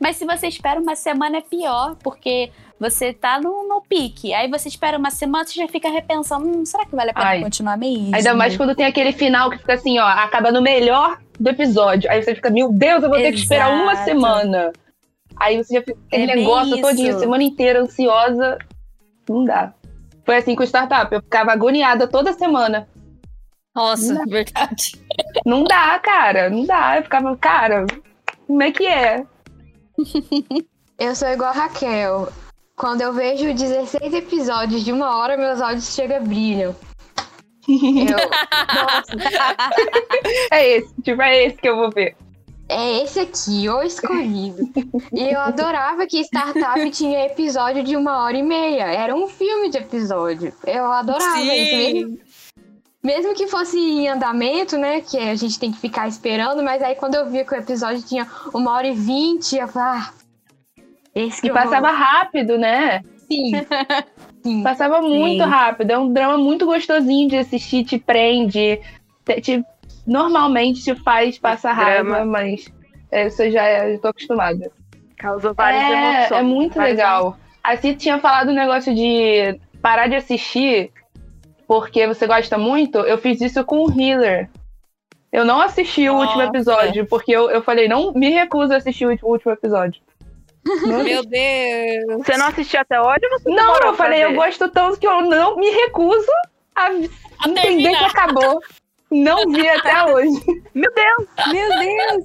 Mas 0.00 0.16
se 0.16 0.24
você 0.24 0.48
espera 0.48 0.80
uma 0.80 0.96
semana 0.96 1.38
é 1.38 1.40
pior, 1.40 1.94
porque 2.02 2.50
você 2.80 3.12
tá 3.12 3.40
no, 3.40 3.68
no 3.68 3.80
pique. 3.80 4.34
Aí 4.34 4.50
você 4.50 4.66
espera 4.66 4.98
uma 4.98 5.12
semana, 5.12 5.44
você 5.44 5.54
já 5.54 5.68
fica 5.68 5.88
repensando, 5.88 6.44
hum, 6.44 6.66
será 6.66 6.84
que 6.84 6.96
vale 6.96 7.10
a 7.10 7.14
pena 7.14 7.26
Ai. 7.26 7.40
continuar 7.40 7.78
mesmo? 7.78 8.12
Ainda 8.12 8.34
mais 8.34 8.56
quando 8.56 8.74
tem 8.74 8.84
aquele 8.84 9.12
final 9.12 9.50
que 9.50 9.58
fica 9.58 9.74
assim, 9.74 10.00
ó, 10.00 10.04
acaba 10.06 10.50
no 10.50 10.60
melhor 10.60 11.20
do 11.38 11.48
episódio. 11.48 12.10
Aí 12.10 12.20
você 12.20 12.34
fica, 12.34 12.50
meu 12.50 12.72
Deus, 12.72 13.04
eu 13.04 13.08
vou 13.08 13.18
ter 13.18 13.30
que 13.30 13.38
esperar 13.38 13.70
uma 13.72 13.92
Exato. 13.92 14.10
semana. 14.10 14.72
Aí 15.36 15.56
você 15.62 15.74
já 15.74 15.80
fica 15.82 15.96
aquele 16.08 16.32
É 16.32 16.34
negócio 16.34 16.80
todinho, 16.80 17.08
isso. 17.08 17.18
a 17.18 17.20
semana 17.20 17.42
inteira, 17.44 17.80
ansiosa. 17.80 18.58
Não 19.28 19.44
dá. 19.44 19.72
Foi 20.24 20.36
assim 20.36 20.56
com 20.56 20.64
o 20.64 20.66
startup. 20.66 21.14
Eu 21.14 21.22
ficava 21.22 21.52
agoniada 21.52 22.08
toda 22.08 22.32
semana. 22.32 22.88
Nossa, 23.74 24.14
Não. 24.14 24.24
verdade. 24.26 25.00
Não 25.46 25.64
dá, 25.64 25.98
cara. 25.98 26.50
Não 26.50 26.64
dá. 26.66 26.96
Eu 26.98 27.02
ficava, 27.04 27.36
cara, 27.36 27.86
como 28.46 28.62
é 28.62 28.70
que 28.70 28.86
é? 28.86 29.24
Eu 30.98 31.14
sou 31.16 31.28
igual 31.28 31.50
a 31.50 31.54
Raquel. 31.54 32.28
Quando 32.76 33.00
eu 33.02 33.12
vejo 33.12 33.52
16 33.54 34.14
episódios 34.14 34.84
de 34.84 34.92
uma 34.92 35.16
hora, 35.16 35.36
meus 35.36 35.60
olhos 35.60 35.92
chegam 35.94 36.16
a 36.18 36.20
brilham. 36.20 36.74
Eu, 37.68 38.16
nossa, 38.74 39.12
É 40.50 40.68
esse, 40.76 40.94
tipo, 41.02 41.22
é 41.22 41.44
esse 41.44 41.56
que 41.56 41.68
eu 41.68 41.76
vou 41.76 41.90
ver. 41.90 42.16
é 42.68 43.02
esse 43.02 43.20
aqui, 43.20 43.68
o 43.68 43.82
escolhido. 43.82 44.68
E 45.12 45.32
eu 45.32 45.40
adorava 45.40 46.06
que 46.06 46.20
Startup 46.22 46.90
tinha 46.90 47.26
episódio 47.26 47.84
de 47.84 47.96
uma 47.96 48.22
hora 48.24 48.36
e 48.36 48.42
meia. 48.42 48.84
Era 48.84 49.14
um 49.14 49.28
filme 49.28 49.68
de 49.70 49.78
episódio. 49.78 50.52
Eu 50.66 50.86
adorava 50.90 51.38
isso. 51.40 51.76
Mesmo, 51.76 52.18
mesmo 53.02 53.34
que 53.34 53.46
fosse 53.48 53.78
em 53.78 54.08
andamento, 54.08 54.76
né? 54.78 55.00
Que 55.00 55.18
a 55.18 55.34
gente 55.34 55.58
tem 55.58 55.72
que 55.72 55.78
ficar 55.78 56.06
esperando, 56.08 56.62
mas 56.62 56.82
aí 56.82 56.94
quando 56.94 57.14
eu 57.16 57.28
via 57.28 57.44
que 57.44 57.54
o 57.54 57.58
episódio 57.58 58.02
tinha 58.02 58.26
uma 58.54 58.72
hora 58.72 58.86
e 58.86 58.94
vinte, 58.94 59.56
eu 59.56 59.66
falava, 59.68 59.98
ah, 60.08 60.12
esse 61.14 61.40
que 61.42 61.48
E 61.48 61.52
passava 61.52 61.90
rápido, 61.90 62.56
né? 62.58 63.00
vou. 63.00 63.12
Sim. 63.30 63.52
Sim. 64.42 64.62
Passava 64.64 65.00
muito 65.00 65.42
Sim. 65.44 65.48
rápido. 65.48 65.90
É 65.92 65.98
um 65.98 66.12
drama 66.12 66.36
muito 66.36 66.66
gostosinho 66.66 67.28
de 67.28 67.36
assistir, 67.36 67.84
te 67.84 67.96
prende. 67.98 68.80
Te, 69.24 69.40
te- 69.40 69.64
normalmente 70.04 70.82
te 70.82 70.94
faz 70.96 71.38
passar 71.38 71.76
Drama. 71.76 72.16
raiva, 72.16 72.24
mas 72.24 72.64
é, 73.10 73.28
isso 73.28 73.40
eu 73.42 73.52
já 73.52 73.62
tô 74.00 74.08
acostumada. 74.08 74.70
Causou 75.16 75.54
várias 75.54 75.82
É, 75.84 75.92
emoções. 75.92 76.40
é 76.40 76.42
muito 76.42 76.74
várias 76.74 76.96
legal. 76.98 77.38
A 77.62 77.76
Cid 77.76 77.96
tinha 78.00 78.18
falado 78.18 78.50
um 78.50 78.54
negócio 78.54 78.92
de 78.92 79.60
parar 79.80 80.08
de 80.08 80.16
assistir 80.16 80.90
porque 81.72 82.06
você 82.06 82.26
gosta 82.26 82.58
muito. 82.58 82.98
Eu 82.98 83.16
fiz 83.16 83.40
isso 83.40 83.64
com 83.64 83.84
o 83.84 83.90
Healer. 84.00 84.50
Eu 85.32 85.42
não 85.46 85.58
assisti 85.62 86.06
o 86.10 86.16
último 86.18 86.42
episódio, 86.42 87.06
porque 87.06 87.32
eu, 87.32 87.50
eu 87.50 87.62
falei, 87.62 87.88
não 87.88 88.12
me 88.12 88.28
recuso 88.28 88.74
a 88.74 88.76
assistir 88.76 89.06
o 89.06 89.10
último- 89.24 89.52
episódio. 89.52 90.02
Não, 90.86 91.02
Meu 91.02 91.24
Deus. 91.24 92.18
Você 92.24 92.36
não 92.36 92.46
assistiu 92.48 92.80
até 92.80 93.00
hoje 93.00 93.20
não, 93.46 93.78
eu 93.80 93.94
falei, 93.94 94.22
eu 94.24 94.34
gosto 94.34 94.68
tanto 94.68 95.00
que 95.00 95.06
eu 95.08 95.22
não 95.22 95.56
me 95.56 95.68
recuso 95.70 96.30
a 96.76 96.84
A 96.84 96.92
entender 97.48 97.62
que 97.62 97.82
terminar. 97.82 98.06
acabou. 98.10 98.60
Não 99.10 99.50
vi 99.50 99.66
até 99.68 100.04
hoje. 100.04 100.38
Meu 100.74 100.92
Deus! 100.94 101.28
Meu 101.52 101.68
Deus! 101.80 102.24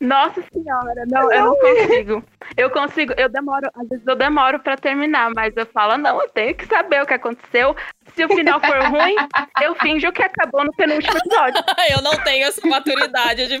Nossa 0.00 0.42
senhora, 0.52 1.04
não, 1.06 1.32
eu 1.32 1.44
não 1.44 1.56
consigo. 1.56 2.24
Eu 2.56 2.70
consigo, 2.70 3.12
eu 3.16 3.28
demoro, 3.28 3.68
às 3.74 3.88
vezes 3.88 4.06
eu 4.06 4.16
demoro 4.16 4.60
pra 4.60 4.76
terminar, 4.76 5.30
mas 5.34 5.56
eu 5.56 5.66
falo, 5.66 5.96
não, 5.96 6.20
eu 6.20 6.28
tenho 6.28 6.54
que 6.54 6.66
saber 6.66 7.02
o 7.02 7.06
que 7.06 7.14
aconteceu. 7.14 7.74
Se 8.14 8.24
o 8.24 8.28
final 8.28 8.60
for 8.60 8.78
ruim, 8.90 9.16
eu 9.62 9.74
finjo 9.76 10.12
que 10.12 10.22
acabou 10.22 10.64
no 10.64 10.72
penúltimo 10.74 11.16
episódio. 11.16 11.62
Eu 11.90 12.02
não 12.02 12.12
tenho 12.22 12.46
essa 12.46 12.66
maturidade 12.66 13.46
de, 13.48 13.60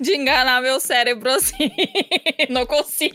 de 0.00 0.16
enganar 0.16 0.60
meu 0.60 0.80
cérebro 0.80 1.30
assim. 1.30 1.70
Não 2.50 2.66
consigo. 2.66 3.14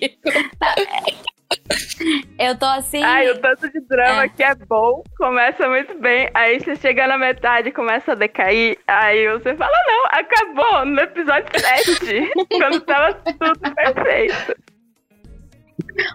Eu 2.40 2.58
tô 2.58 2.66
assim. 2.66 3.04
Ai, 3.04 3.30
o 3.30 3.40
tanto 3.40 3.70
de 3.72 3.80
drama 3.82 4.24
É. 4.24 4.30
que 4.30 4.44
é 4.44 4.56
bom, 4.56 5.04
começa 5.18 5.68
muito 5.68 5.98
bem, 6.00 6.30
aí 6.34 6.60
você 6.60 6.76
chega 6.76 7.08
na 7.08 7.18
metade 7.18 7.70
e 7.70 7.72
começa 7.72 8.12
a 8.12 8.16
decair, 8.16 8.78
aí 8.88 9.28
você 9.34 9.56
fala, 9.56 9.72
não, 9.88 10.06
acabou 10.12 10.86
no 10.86 11.00
episódio 11.02 11.48
7, 11.60 12.32
quando 12.58 12.80
tava 12.82 13.14
tudo 13.16 13.60
perfeito. 13.76 14.56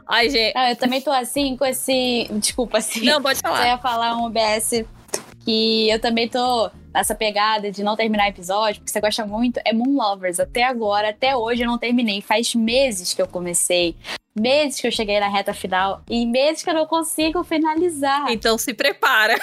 Ai, 0.09 0.29
gente. 0.31 0.55
Não, 0.55 0.69
eu 0.69 0.77
também 0.77 1.01
tô 1.01 1.11
assim 1.11 1.57
com 1.57 1.65
esse. 1.65 2.29
Desculpa, 2.33 2.79
assim. 2.79 3.05
Não, 3.05 3.21
pode 3.23 3.39
Você 3.39 3.43
falar. 3.43 3.67
ia 3.67 3.79
falar 3.79 4.17
um 4.17 4.25
OBS 4.27 4.85
que 5.45 5.91
eu 5.91 6.01
também 6.01 6.29
tô 6.29 6.71
nessa 6.95 7.15
pegada 7.15 7.71
de 7.71 7.83
não 7.83 7.97
terminar 7.97 8.29
episódio, 8.29 8.81
porque 8.81 8.93
você 8.93 9.01
gosta 9.01 9.27
muito, 9.27 9.61
é 9.65 9.73
Moon 9.73 9.97
Lovers. 9.97 10.39
Até 10.39 10.63
agora, 10.65 11.09
até 11.11 11.37
hoje 11.37 11.63
eu 11.63 11.67
não 11.67 11.79
terminei. 11.79 12.21
Faz 12.21 12.55
meses 12.55 13.13
que 13.15 13.21
eu 13.23 13.27
comecei, 13.27 13.97
meses 14.35 14.81
que 14.81 14.87
eu 14.87 14.93
cheguei 14.93 15.21
na 15.21 15.29
reta 15.29 15.53
final 15.53 16.01
e 16.09 16.25
meses 16.27 16.63
que 16.63 16.71
eu 16.71 16.75
não 16.75 16.87
consigo 16.87 17.43
finalizar. 17.45 18.31
Então 18.31 18.57
se 18.59 18.73
prepara. 18.75 19.37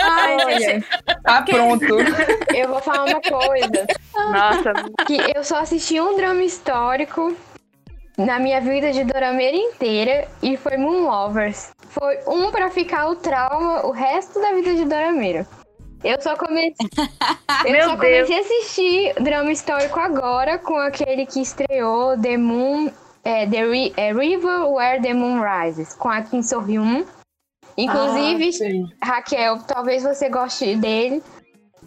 Ai, 0.00 0.36
Olha, 0.44 0.60
gente, 0.60 0.86
Tá 1.22 1.42
pronto. 1.42 1.84
eu 2.54 2.68
vou 2.68 2.80
falar 2.80 3.04
uma 3.04 3.20
coisa. 3.20 3.86
Nossa, 4.14 4.72
Que 5.06 5.16
eu 5.36 5.42
só 5.42 5.58
assisti 5.58 6.00
um 6.00 6.16
drama 6.16 6.42
histórico 6.44 7.36
na 8.16 8.38
minha 8.38 8.60
vida 8.60 8.92
de 8.92 9.04
dorameira 9.04 9.56
inteira 9.56 10.28
e 10.42 10.56
foi 10.56 10.76
Moon 10.76 11.04
Lovers. 11.06 11.72
Foi 11.88 12.18
um 12.26 12.50
pra 12.50 12.70
ficar 12.70 13.08
o 13.08 13.16
trauma 13.16 13.84
o 13.86 13.90
resto 13.90 14.40
da 14.40 14.52
vida 14.52 14.74
de 14.74 14.84
dorameira. 14.84 15.46
Eu 16.04 16.20
só 16.20 16.36
comecei, 16.36 16.74
eu 17.64 17.72
Meu 17.72 17.88
só 17.88 17.96
Deus. 17.96 18.00
comecei 18.28 18.36
a 18.36 18.40
assistir 18.40 19.14
drama 19.20 19.50
histórico 19.50 19.98
agora 19.98 20.56
com 20.58 20.76
aquele 20.76 21.26
que 21.26 21.40
estreou 21.40 22.16
The 22.20 22.36
Moon, 22.36 22.90
é, 23.26 23.46
The 23.46 23.64
Ri- 23.66 23.92
é, 23.96 24.12
River 24.12 24.68
Where 24.70 25.02
the 25.02 25.12
Moon 25.12 25.40
Rises, 25.42 25.94
com 25.94 26.08
a 26.08 26.22
Kim 26.22 26.42
So 26.42 26.60
Hyun. 26.60 27.04
Inclusive, 27.76 28.50
Ah. 29.02 29.06
Raquel, 29.06 29.58
talvez 29.66 30.02
você 30.02 30.28
goste 30.28 30.76
dele. 30.76 31.22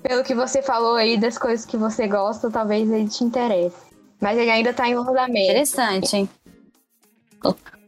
Pelo 0.04 0.24
que 0.24 0.34
você 0.36 0.62
falou 0.62 0.96
aí 0.96 1.18
das 1.18 1.38
coisas 1.38 1.66
que 1.66 1.76
você 1.76 2.08
gosta, 2.08 2.50
talvez 2.52 2.90
ele 2.92 3.10
te 3.10 3.24
interesse. 3.24 3.76
Mas 4.22 4.38
ele 4.38 4.52
ainda 4.52 4.74
tá 4.74 4.88
em 4.88 4.94
andamento. 4.94 5.38
interessante, 5.38 6.16
hein? 6.16 6.30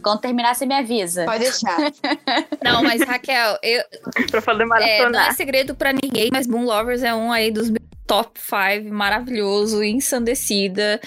Quando 0.02 0.20
terminar, 0.22 0.56
você 0.56 0.66
me 0.66 0.74
avisa. 0.74 1.26
Pode 1.26 1.40
deixar. 1.44 1.78
Não, 2.64 2.82
mas 2.82 3.02
Raquel, 3.04 3.58
eu, 3.62 3.84
pra 4.32 4.42
fazer 4.42 4.64
é, 4.82 5.08
não 5.10 5.20
é 5.20 5.32
segredo 5.34 5.76
pra 5.76 5.94
ninguém, 5.94 6.30
mas 6.32 6.48
Moon 6.48 6.66
Lovers 6.66 7.04
é 7.04 7.14
um 7.14 7.32
aí 7.32 7.52
dos 7.52 7.72
top 8.08 8.40
5 8.40 8.92
maravilhoso, 8.92 9.84
ensandecida. 9.84 11.00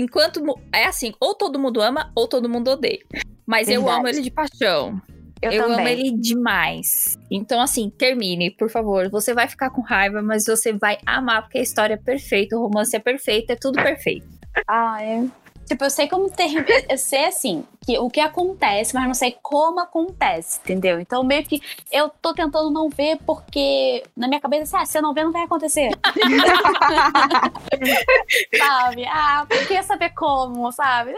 Enquanto. 0.00 0.42
É 0.72 0.86
assim, 0.86 1.12
ou 1.20 1.34
todo 1.34 1.58
mundo 1.58 1.80
ama, 1.80 2.10
ou 2.14 2.26
todo 2.26 2.48
mundo 2.48 2.70
odeia. 2.70 3.00
Mas 3.46 3.68
eu 3.68 3.82
Verdade. 3.82 3.98
amo 3.98 4.08
ele 4.08 4.22
de 4.22 4.30
paixão. 4.30 5.00
Eu, 5.42 5.52
Eu, 5.52 5.64
amo 5.64 5.80
ele 5.88 6.12
demais. 6.12 7.18
Então, 7.30 7.60
assim, 7.60 7.88
termine, 7.90 8.50
por 8.50 8.68
favor. 8.68 9.08
Você 9.10 9.32
vai 9.32 9.48
ficar 9.48 9.70
com 9.70 9.80
raiva, 9.80 10.20
mas 10.20 10.44
você 10.44 10.72
vai 10.72 10.98
amar, 11.06 11.42
porque 11.42 11.58
a 11.58 11.62
história 11.62 11.94
é 11.94 11.96
perfeita, 11.96 12.56
o 12.56 12.60
romance 12.60 12.94
é 12.94 12.98
perfeito, 12.98 13.50
é 13.50 13.56
tudo 13.56 13.82
perfeito. 13.82 14.26
Ah, 14.66 15.02
é. 15.02 15.24
Tipo, 15.70 15.84
eu 15.84 15.90
sei 15.90 16.08
como 16.08 16.28
termina. 16.28 16.66
Eu 16.88 16.98
sei 16.98 17.26
assim, 17.26 17.64
que 17.86 17.96
o 17.96 18.10
que 18.10 18.18
acontece, 18.18 18.92
mas 18.92 19.06
não 19.06 19.14
sei 19.14 19.38
como 19.40 19.78
acontece, 19.78 20.58
entendeu? 20.64 20.98
Então, 20.98 21.22
meio 21.22 21.44
que 21.44 21.62
eu 21.92 22.08
tô 22.08 22.34
tentando 22.34 22.72
não 22.72 22.88
ver, 22.88 23.18
porque 23.24 24.02
na 24.16 24.26
minha 24.26 24.40
cabeça, 24.40 24.64
assim, 24.64 24.76
ah, 24.82 24.84
se 24.84 24.98
eu 24.98 25.02
não 25.02 25.14
ver, 25.14 25.22
não 25.22 25.30
vai 25.30 25.44
acontecer. 25.44 25.90
sabe? 28.58 29.06
Ah, 29.06 29.46
por 29.48 29.64
que 29.68 29.80
saber 29.84 30.10
como, 30.10 30.72
sabe? 30.72 31.14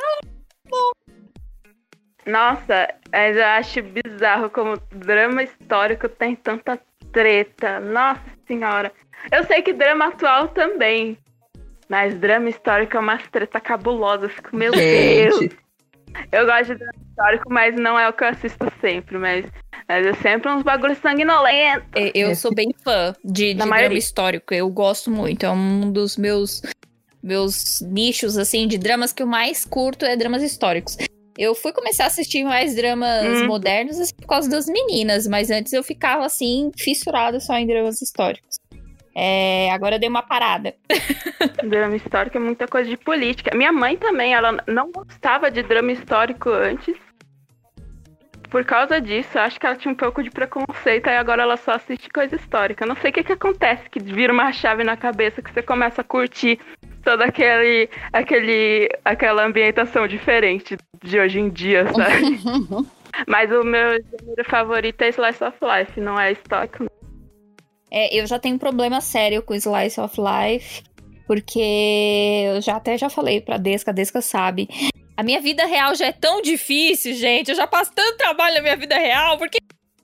Nossa, 2.26 2.92
mas 3.11 3.34
eu 3.34 3.46
acho 3.46 3.82
bizarro 3.82 4.50
como 4.50 4.76
drama 4.90 5.44
histórico 5.44 6.11
tem 6.11 6.36
tanta 6.36 6.78
treta. 7.11 7.80
Nossa 7.80 8.20
senhora. 8.46 8.92
Eu 9.30 9.44
sei 9.44 9.62
que 9.62 9.72
drama 9.72 10.09
atual 10.09 10.48
também. 10.48 11.16
Mas 11.93 12.14
drama 12.18 12.49
histórico 12.49 12.97
é 12.97 13.01
umas 13.01 13.22
treta 13.28 13.61
cabulosa. 13.61 14.24
Eu 14.24 14.30
fico, 14.30 14.57
meu 14.57 14.72
Deus. 14.72 15.40
Gente, 15.40 15.57
Eu 16.32 16.47
gosto 16.47 16.68
de 16.68 16.76
drama 16.76 16.95
histórico, 17.11 17.53
mas 17.53 17.74
não 17.76 17.99
é 17.99 18.09
o 18.09 18.14
que 18.14 18.24
eu 18.24 18.28
assisto 18.28 18.66
sempre. 18.80 19.18
Mas, 19.18 19.45
mas 19.86 20.07
é 20.07 20.14
sempre 20.14 20.51
uns 20.51 20.62
bagulho 20.62 20.97
sanguinolento. 20.97 21.84
E- 21.95 22.12
Eu 22.14 22.34
sou 22.34 22.55
bem 22.55 22.68
fã 22.82 23.14
de, 23.22 23.49
de 23.49 23.55
drama 23.57 23.70
maioria. 23.76 23.99
histórico. 23.99 24.55
Eu 24.55 24.70
gosto 24.70 25.11
muito. 25.11 25.45
É 25.45 25.51
um 25.51 25.93
dos 25.93 26.16
meus, 26.16 26.62
meus 27.22 27.82
nichos, 27.82 28.38
assim, 28.38 28.66
de 28.66 28.78
dramas 28.78 29.12
que 29.12 29.22
eu 29.22 29.26
mais 29.26 29.66
curto 29.66 30.07
é 30.07 30.16
dramas 30.16 30.43
históricos. 30.43 30.97
Eu 31.36 31.55
fui 31.55 31.74
começar 31.74 32.05
a 32.05 32.07
assistir 32.07 32.43
mais 32.43 32.74
dramas 32.74 33.43
Hum. 33.43 33.47
modernos 33.49 34.01
assim, 34.01 34.14
por 34.16 34.28
causa 34.28 34.49
das 34.49 34.64
meninas, 34.66 35.26
mas 35.26 35.51
antes 35.51 35.74
eu 35.74 35.82
ficava, 35.82 36.24
assim, 36.24 36.70
fissurada 36.78 37.38
só 37.38 37.55
em 37.59 37.66
dramas 37.66 38.01
históricos. 38.01 38.57
É, 39.15 39.71
agora 39.73 39.97
eu 39.97 39.99
dei 39.99 40.09
uma 40.09 40.23
parada. 40.23 40.75
Drama 41.65 41.97
histórico 41.97 42.37
é 42.37 42.41
muita 42.41 42.67
coisa 42.67 42.89
de 42.89 42.97
política. 42.97 43.57
Minha 43.57 43.73
mãe 43.73 43.97
também, 43.97 44.35
ela 44.35 44.63
não 44.67 44.91
gostava 44.91 45.51
de 45.51 45.63
drama 45.63 45.93
histórico 45.93 46.51
antes. 46.51 46.97
Por 48.51 48.65
causa 48.65 49.01
disso, 49.01 49.39
acho 49.39 49.59
que 49.59 49.65
ela 49.65 49.77
tinha 49.77 49.93
um 49.93 49.97
pouco 49.97 50.23
de 50.23 50.31
preconceito, 50.31 51.09
aí 51.09 51.17
agora 51.17 51.43
ela 51.43 51.57
só 51.57 51.73
assiste 51.73 52.11
coisa 52.11 52.37
histórica. 52.37 52.85
Eu 52.85 52.89
não 52.89 52.97
sei 52.97 53.11
o 53.11 53.13
que, 53.15 53.25
que 53.25 53.33
acontece, 53.33 53.89
que 53.89 53.99
vira 53.99 54.31
uma 54.31 54.53
chave 54.53 54.85
na 54.85 54.95
cabeça, 54.95 55.41
que 55.41 55.51
você 55.51 55.63
começa 55.63 56.03
a 56.03 56.05
curtir 56.05 56.59
toda 57.03 57.25
aquele, 57.25 57.89
aquele, 58.13 58.91
aquela 59.05 59.47
ambientação 59.47 60.07
diferente 60.07 60.77
de 61.03 61.19
hoje 61.19 61.41
em 61.41 61.49
dia, 61.49 61.87
sabe? 61.95 62.41
Mas 63.27 63.51
o 63.51 63.63
meu 63.65 63.93
gênero 63.93 64.45
favorito 64.47 65.01
é 65.01 65.09
Slice 65.09 65.45
of 65.45 65.57
Life, 65.63 65.99
não 66.01 66.21
é 66.21 66.33
histórico. 66.33 66.91
É, 67.95 68.18
eu 68.18 68.26
já 68.26 68.38
tenho 68.38 68.55
um 68.55 68.59
problema 68.59 69.03
sério 69.03 69.43
com 69.43 69.55
Slice 69.55 70.01
of 70.01 70.16
Life, 70.18 70.82
porque 71.26 72.47
eu 72.47 72.59
já 72.62 72.76
até 72.76 72.97
já 72.97 73.11
falei 73.11 73.38
pra 73.43 73.59
Desca, 73.59 73.90
a 73.90 73.95
Desca 73.95 74.22
sabe. 74.22 74.66
A 75.14 75.22
minha 75.22 75.43
vida 75.43 75.66
real 75.66 75.95
já 75.95 76.07
é 76.07 76.12
tão 76.12 76.40
difícil, 76.40 77.14
gente. 77.14 77.51
Eu 77.51 77.55
já 77.55 77.66
passo 77.66 77.93
tanto 77.95 78.16
trabalho 78.16 78.55
na 78.55 78.62
minha 78.62 78.76
vida 78.78 78.97
real, 78.97 79.36
porque 79.36 79.59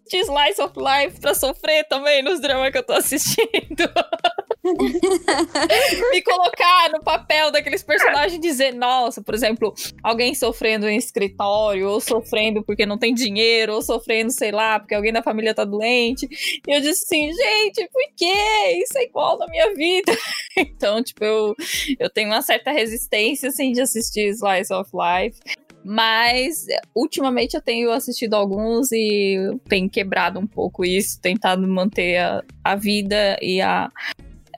de 0.07 0.19
Slice 0.19 0.61
of 0.61 0.75
Life 0.77 1.19
pra 1.19 1.35
sofrer 1.35 1.85
também 1.85 2.23
nos 2.23 2.41
dramas 2.41 2.71
que 2.71 2.79
eu 2.79 2.83
tô 2.83 2.93
assistindo. 2.93 3.49
Me 4.75 6.23
colocar 6.23 6.91
no 6.93 7.03
papel 7.03 7.51
daqueles 7.51 7.83
personagens 7.83 8.35
e 8.35 8.39
dizer, 8.39 8.75
nossa, 8.75 9.23
por 9.23 9.35
exemplo, 9.35 9.75
alguém 10.03 10.35
sofrendo 10.35 10.89
em 10.89 10.97
escritório, 10.97 11.89
ou 11.89 12.01
sofrendo 12.01 12.63
porque 12.63 12.87
não 12.87 12.99
tem 12.99 13.15
dinheiro, 13.15 13.75
ou 13.75 13.83
sofrendo, 13.83 14.31
sei 14.31 14.51
lá, 14.51 14.79
porque 14.79 14.95
alguém 14.95 15.13
da 15.13 15.23
família 15.23 15.55
tá 15.55 15.65
doente. 15.65 16.29
E 16.67 16.75
eu 16.75 16.81
disse 16.81 17.05
assim, 17.05 17.33
gente, 17.33 17.89
por 17.89 18.03
quê? 18.17 18.83
Isso 18.83 18.99
é 18.99 19.05
igual 19.05 19.39
na 19.39 19.47
minha 19.47 19.75
vida. 19.75 20.17
então, 20.57 21.03
tipo, 21.03 21.25
eu, 21.25 21.55
eu 21.99 22.11
tenho 22.11 22.29
uma 22.29 22.43
certa 22.43 22.71
resistência, 22.71 23.49
assim, 23.49 23.73
de 23.73 23.81
assistir 23.81 24.29
Slice 24.29 24.73
of 24.73 24.91
Life. 24.95 25.39
Mas, 25.85 26.67
ultimamente, 26.95 27.55
eu 27.55 27.63
tenho 27.63 27.91
assistido 27.91 28.35
alguns 28.35 28.93
e 28.93 29.37
tenho 29.69 29.89
quebrado 29.89 30.39
um 30.39 30.47
pouco 30.47 30.85
isso, 30.85 31.21
tentado 31.21 31.67
manter 31.67 32.19
a, 32.19 32.45
a 32.63 32.77
vida 32.77 33.39
e 33.41 33.61
a, 33.61 33.91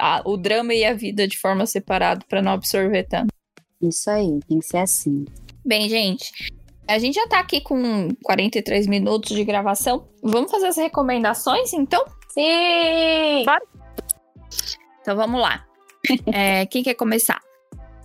a- 0.00 0.22
o 0.24 0.36
drama 0.36 0.74
e 0.74 0.84
a 0.84 0.94
vida 0.94 1.28
de 1.28 1.38
forma 1.38 1.66
separada 1.66 2.24
para 2.28 2.40
não 2.42 2.52
absorver 2.52 3.04
tanto. 3.04 3.28
Isso 3.80 4.10
aí, 4.10 4.40
tem 4.48 4.58
que 4.58 4.66
ser 4.66 4.78
assim. 4.78 5.24
Bem, 5.64 5.88
gente, 5.88 6.32
a 6.88 6.98
gente 6.98 7.14
já 7.14 7.26
tá 7.26 7.38
aqui 7.38 7.60
com 7.60 8.08
43 8.24 8.86
minutos 8.86 9.34
de 9.36 9.44
gravação. 9.44 10.08
Vamos 10.22 10.50
fazer 10.50 10.66
as 10.66 10.76
recomendações, 10.76 11.72
então? 11.72 12.04
Sim! 12.28 13.44
Então 15.02 15.16
vamos 15.16 15.40
lá. 15.40 15.64
É, 16.32 16.64
quem 16.66 16.82
quer 16.82 16.94
começar? 16.94 17.38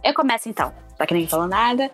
Eu 0.03 0.13
começo 0.13 0.49
então, 0.49 0.73
já 0.99 1.05
que 1.07 1.13
ninguém 1.13 1.29
falou 1.29 1.47
nada. 1.47 1.89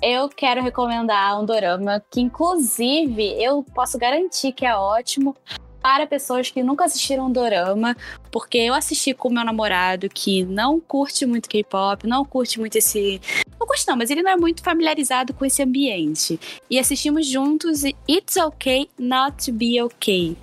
Eu 0.00 0.28
quero 0.28 0.62
recomendar 0.62 1.40
um 1.40 1.44
dorama 1.44 2.02
que, 2.10 2.20
inclusive, 2.20 3.22
eu 3.40 3.62
posso 3.62 3.98
garantir 3.98 4.52
que 4.52 4.64
é 4.66 4.74
ótimo, 4.74 5.36
para 5.82 6.06
pessoas 6.06 6.50
que 6.50 6.62
nunca 6.62 6.84
assistiram 6.84 7.30
dorama, 7.30 7.96
porque 8.30 8.58
eu 8.58 8.72
assisti 8.72 9.12
com 9.12 9.28
meu 9.28 9.44
namorado 9.44 10.08
que 10.08 10.44
não 10.44 10.78
curte 10.78 11.26
muito 11.26 11.48
K-pop, 11.48 12.06
não 12.06 12.24
curte 12.24 12.60
muito 12.60 12.76
esse. 12.76 13.20
Não 13.58 13.66
curte, 13.66 13.86
não, 13.86 13.96
mas 13.96 14.10
ele 14.10 14.22
não 14.22 14.30
é 14.30 14.36
muito 14.36 14.62
familiarizado 14.62 15.34
com 15.34 15.44
esse 15.44 15.62
ambiente. 15.62 16.38
E 16.70 16.78
assistimos 16.78 17.26
juntos 17.26 17.82
It's 18.08 18.36
Okay 18.36 18.88
Not 18.98 19.44
to 19.44 19.52
Be 19.52 19.82
Okay. 19.82 20.36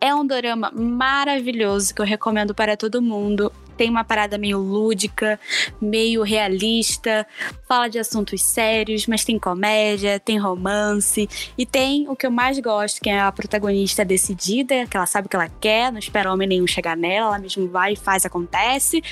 É 0.00 0.14
um 0.14 0.26
dorama 0.26 0.70
maravilhoso 0.70 1.94
que 1.94 2.00
eu 2.00 2.06
recomendo 2.06 2.54
para 2.54 2.76
todo 2.76 3.02
mundo 3.02 3.52
tem 3.76 3.90
uma 3.90 4.04
parada 4.04 4.38
meio 4.38 4.58
lúdica, 4.58 5.38
meio 5.80 6.22
realista, 6.22 7.26
fala 7.68 7.88
de 7.88 7.98
assuntos 7.98 8.42
sérios, 8.42 9.06
mas 9.06 9.24
tem 9.24 9.38
comédia, 9.38 10.18
tem 10.18 10.38
romance 10.38 11.28
e 11.56 11.66
tem 11.66 12.08
o 12.08 12.16
que 12.16 12.26
eu 12.26 12.30
mais 12.30 12.58
gosto, 12.58 13.00
que 13.00 13.10
é 13.10 13.20
a 13.20 13.30
protagonista 13.30 14.04
decidida, 14.04 14.86
que 14.86 14.96
ela 14.96 15.06
sabe 15.06 15.26
o 15.26 15.28
que 15.28 15.36
ela 15.36 15.48
quer, 15.48 15.92
não 15.92 15.98
espera 15.98 16.32
homem 16.32 16.48
nenhum 16.48 16.66
chegar 16.66 16.96
nela, 16.96 17.28
ela 17.28 17.38
mesmo 17.38 17.68
vai 17.68 17.92
e 17.92 17.96
faz, 17.96 18.24
acontece. 18.24 19.02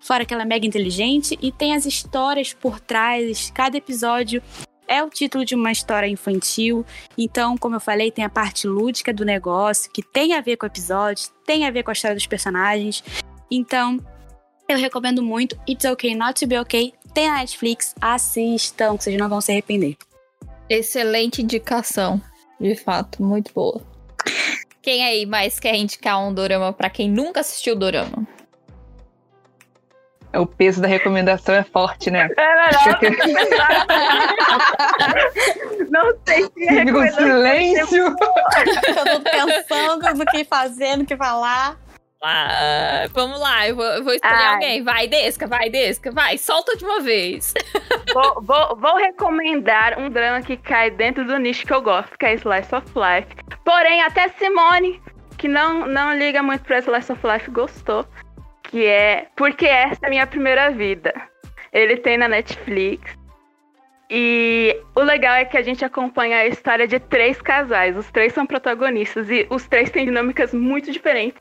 Fora 0.00 0.24
que 0.24 0.34
ela 0.34 0.42
é 0.42 0.46
mega 0.46 0.66
inteligente 0.66 1.38
e 1.40 1.52
tem 1.52 1.74
as 1.74 1.86
histórias 1.86 2.52
por 2.52 2.80
trás, 2.80 3.52
cada 3.54 3.76
episódio 3.76 4.42
é 4.92 5.02
o 5.02 5.08
título 5.08 5.44
de 5.44 5.54
uma 5.54 5.72
história 5.72 6.06
infantil. 6.06 6.84
Então, 7.16 7.56
como 7.56 7.76
eu 7.76 7.80
falei, 7.80 8.10
tem 8.10 8.24
a 8.24 8.28
parte 8.28 8.66
lúdica 8.66 9.12
do 9.12 9.24
negócio, 9.24 9.90
que 9.90 10.02
tem 10.02 10.34
a 10.34 10.40
ver 10.40 10.56
com 10.56 10.66
o 10.66 10.68
episódio, 10.68 11.30
tem 11.46 11.66
a 11.66 11.70
ver 11.70 11.82
com 11.82 11.90
a 11.90 11.94
história 11.94 12.14
dos 12.14 12.26
personagens. 12.26 13.02
Então, 13.50 13.98
eu 14.72 14.78
recomendo 14.78 15.22
muito 15.22 15.56
It's 15.68 15.84
Okay 15.84 16.14
Not 16.14 16.40
to 16.40 16.46
Be 16.46 16.58
Okay. 16.60 16.94
Tem 17.14 17.28
na 17.28 17.38
Netflix, 17.40 17.94
assistam, 18.00 18.96
que 18.96 19.04
vocês 19.04 19.18
não 19.18 19.28
vão 19.28 19.40
se 19.40 19.52
arrepender. 19.52 19.96
Excelente 20.68 21.42
indicação, 21.42 22.18
de 22.58 22.74
fato, 22.74 23.22
muito 23.22 23.52
boa. 23.52 23.82
Quem 24.80 25.04
aí 25.04 25.26
mais 25.26 25.60
quer 25.60 25.76
indicar 25.76 26.18
um 26.24 26.32
dorama 26.32 26.72
para 26.72 26.88
quem 26.88 27.10
nunca 27.10 27.40
assistiu 27.40 27.76
dorama? 27.76 28.26
O 30.32 30.46
peso 30.46 30.80
da 30.80 30.88
recomendação 30.88 31.54
é 31.54 31.62
forte, 31.62 32.10
né? 32.10 32.30
É 32.38 32.54
não 35.90 36.16
sei 36.26 36.44
se 36.44 36.68
é 36.68 36.86
Fica 36.86 36.98
um 36.98 37.10
silêncio. 37.12 38.04
Eu 38.06 38.16
tô 38.16 38.32
pensando 39.20 40.14
no 40.18 40.24
que 40.24 40.44
fazer, 40.44 40.96
no 40.96 41.04
que 41.04 41.14
falar. 41.14 41.76
Ah, 42.24 43.06
vamos 43.12 43.40
lá, 43.40 43.68
eu 43.68 43.74
vou, 43.74 43.84
eu 43.84 44.04
vou 44.04 44.12
escolher 44.14 44.34
Ai. 44.34 44.54
alguém. 44.54 44.82
Vai, 44.84 45.08
Desca, 45.08 45.46
vai, 45.46 45.68
Desca, 45.70 46.10
vai, 46.12 46.38
solta 46.38 46.76
de 46.76 46.84
uma 46.84 47.00
vez. 47.00 47.52
Vou, 48.12 48.42
vou- 48.42 48.76
vou 48.76 48.96
recomendar 48.96 49.98
um 49.98 50.10
drama 50.10 50.42
que 50.42 50.56
cai 50.56 50.90
dentro 50.90 51.24
do 51.24 51.38
nicho 51.38 51.64
que 51.66 51.72
eu 51.72 51.80
gosto, 51.80 52.18
que 52.18 52.26
é 52.26 52.34
Slice 52.34 52.74
of 52.74 52.86
Life. 52.94 53.28
Porém, 53.64 54.02
até 54.02 54.28
Simone, 54.28 55.00
que 55.38 55.48
não, 55.48 55.86
não 55.86 56.12
liga 56.14 56.42
muito 56.42 56.62
pra 56.62 56.78
Slice 56.80 57.10
of 57.12 57.26
Life, 57.26 57.50
gostou. 57.50 58.04
Que 58.64 58.84
é 58.84 59.28
Porque 59.34 59.64
Essa 59.66 60.00
é 60.02 60.06
a 60.08 60.10
Minha 60.10 60.26
Primeira 60.26 60.70
Vida. 60.70 61.14
Ele 61.72 61.96
tem 61.96 62.18
na 62.18 62.28
Netflix. 62.28 63.16
E 64.10 64.78
o 64.94 65.00
legal 65.00 65.36
é 65.36 65.44
que 65.46 65.56
a 65.56 65.62
gente 65.62 65.84
acompanha 65.84 66.38
a 66.38 66.46
história 66.46 66.86
de 66.86 66.98
três 66.98 67.40
casais. 67.40 67.96
Os 67.96 68.10
três 68.10 68.34
são 68.34 68.44
protagonistas 68.44 69.30
e 69.30 69.46
os 69.48 69.66
três 69.66 69.90
têm 69.90 70.04
dinâmicas 70.04 70.52
muito 70.52 70.90
diferentes. 70.92 71.40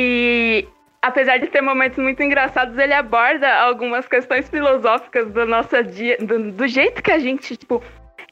E 0.00 0.64
apesar 1.02 1.38
de 1.38 1.48
ter 1.48 1.60
momentos 1.60 1.98
muito 1.98 2.22
engraçados, 2.22 2.78
ele 2.78 2.94
aborda 2.94 3.52
algumas 3.52 4.06
questões 4.06 4.48
filosóficas 4.48 5.28
do 5.32 5.44
nosso 5.44 5.82
dia, 5.82 6.16
do, 6.18 6.52
do 6.52 6.68
jeito 6.68 7.02
que 7.02 7.10
a 7.10 7.18
gente, 7.18 7.56
tipo, 7.56 7.82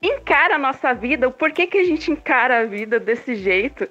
encara 0.00 0.54
a 0.54 0.58
nossa 0.58 0.94
vida, 0.94 1.26
o 1.26 1.32
porquê 1.32 1.66
que 1.66 1.78
a 1.78 1.82
gente 1.82 2.08
encara 2.08 2.60
a 2.60 2.64
vida 2.66 3.00
desse 3.00 3.34
jeito. 3.34 3.88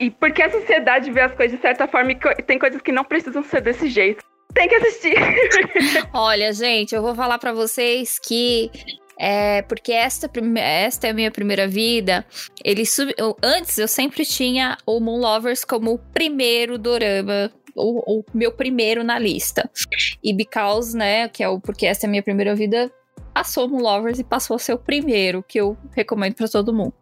E 0.00 0.10
por 0.10 0.32
que 0.32 0.42
a 0.42 0.50
sociedade 0.50 1.10
vê 1.10 1.20
as 1.20 1.34
coisas 1.34 1.54
de 1.54 1.60
certa 1.60 1.86
forma 1.86 2.12
e 2.12 2.42
tem 2.42 2.58
coisas 2.58 2.80
que 2.80 2.92
não 2.92 3.04
precisam 3.04 3.42
ser 3.42 3.60
desse 3.60 3.88
jeito. 3.88 4.24
Tem 4.54 4.66
que 4.66 4.76
assistir. 4.76 5.16
Olha, 6.14 6.50
gente, 6.54 6.94
eu 6.94 7.02
vou 7.02 7.14
falar 7.14 7.38
pra 7.38 7.52
vocês 7.52 8.18
que 8.18 8.70
é 9.18 9.62
porque 9.62 9.92
esta, 9.92 10.30
esta 10.58 11.06
é 11.06 11.10
a 11.10 11.14
minha 11.14 11.30
primeira 11.30 11.66
vida. 11.66 12.24
Ele 12.64 12.84
sub... 12.84 13.12
eu- 13.16 13.36
antes 13.42 13.78
eu 13.78 13.88
sempre 13.88 14.24
tinha 14.24 14.76
o 14.86 15.00
Moon 15.00 15.18
Lovers 15.18 15.64
como 15.64 15.92
o 15.94 15.98
primeiro 15.98 16.76
dorama, 16.78 17.50
o, 17.74 18.18
o 18.20 18.24
meu 18.34 18.52
primeiro 18.52 19.02
na 19.02 19.18
lista. 19.18 19.70
E 20.22 20.32
Because, 20.32 20.96
né, 20.96 21.28
que 21.28 21.42
é 21.42 21.48
o 21.48 21.60
porque 21.60 21.86
esta 21.86 22.06
é 22.06 22.08
a 22.08 22.10
minha 22.10 22.22
primeira 22.22 22.54
vida, 22.54 22.90
passou 23.32 23.68
Moon 23.68 23.80
Lovers 23.80 24.18
e 24.18 24.24
passou 24.24 24.56
a 24.56 24.58
ser 24.58 24.74
o 24.74 24.78
primeiro 24.78 25.42
que 25.42 25.58
eu 25.60 25.76
recomendo 25.94 26.34
pra 26.34 26.48
todo 26.48 26.72
mundo. 26.74 26.94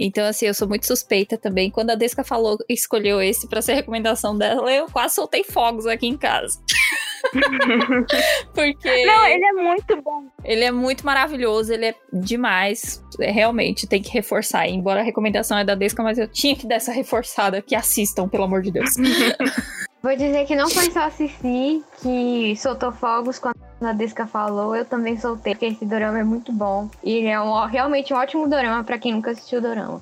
Então, 0.00 0.24
assim, 0.24 0.46
eu 0.46 0.54
sou 0.54 0.68
muito 0.68 0.86
suspeita 0.86 1.36
também. 1.36 1.70
Quando 1.72 1.90
a 1.90 1.96
Desca 1.96 2.22
falou, 2.22 2.56
escolheu 2.68 3.20
esse 3.20 3.48
pra 3.48 3.60
ser 3.60 3.74
recomendação 3.74 4.38
dela, 4.38 4.72
eu 4.72 4.86
quase 4.86 5.16
soltei 5.16 5.42
fogos 5.42 5.86
aqui 5.86 6.06
em 6.06 6.16
casa. 6.16 6.60
Porque. 8.54 9.04
Não, 9.06 9.26
ele 9.26 9.44
é 9.44 9.52
muito 9.52 10.02
bom. 10.02 10.24
Ele 10.44 10.64
é 10.64 10.70
muito 10.70 11.04
maravilhoso, 11.04 11.72
ele 11.72 11.86
é 11.86 11.94
demais. 12.12 13.02
É, 13.20 13.30
realmente, 13.30 13.86
tem 13.86 14.02
que 14.02 14.10
reforçar. 14.10 14.68
Embora 14.68 15.00
a 15.00 15.04
recomendação 15.04 15.58
é 15.58 15.64
da 15.64 15.74
Desca, 15.74 16.02
mas 16.02 16.18
eu 16.18 16.28
tinha 16.28 16.56
que 16.56 16.66
dar 16.66 16.76
essa 16.76 16.92
reforçada. 16.92 17.60
Que 17.62 17.74
assistam, 17.74 18.28
pelo 18.28 18.44
amor 18.44 18.62
de 18.62 18.70
Deus. 18.70 18.90
Vou 20.00 20.14
dizer 20.14 20.46
que 20.46 20.54
não 20.54 20.70
foi 20.70 20.90
só 20.92 21.00
a 21.00 21.10
Cici 21.10 21.82
que 22.00 22.54
soltou 22.56 22.92
fogos 22.92 23.38
quando 23.40 23.56
a 23.82 23.92
Desca 23.92 24.26
falou, 24.28 24.76
eu 24.76 24.84
também 24.84 25.18
soltei, 25.18 25.54
porque 25.54 25.66
esse 25.66 25.84
dorama 25.84 26.20
é 26.20 26.24
muito 26.24 26.52
bom. 26.52 26.88
E 27.02 27.14
ele 27.16 27.26
é 27.26 27.40
um- 27.40 27.66
realmente 27.66 28.14
um 28.14 28.16
ótimo 28.16 28.48
dorama 28.48 28.84
pra 28.84 28.96
quem 28.96 29.12
nunca 29.12 29.32
assistiu 29.32 29.58
o 29.58 29.62
dorama. 29.62 30.00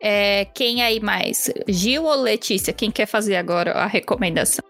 É, 0.00 0.46
quem 0.46 0.82
aí 0.82 0.98
mais? 0.98 1.48
Gil 1.68 2.02
ou 2.02 2.16
Letícia? 2.16 2.72
Quem 2.72 2.90
quer 2.90 3.06
fazer 3.06 3.36
agora 3.36 3.70
a 3.74 3.86
recomendação? 3.86 4.64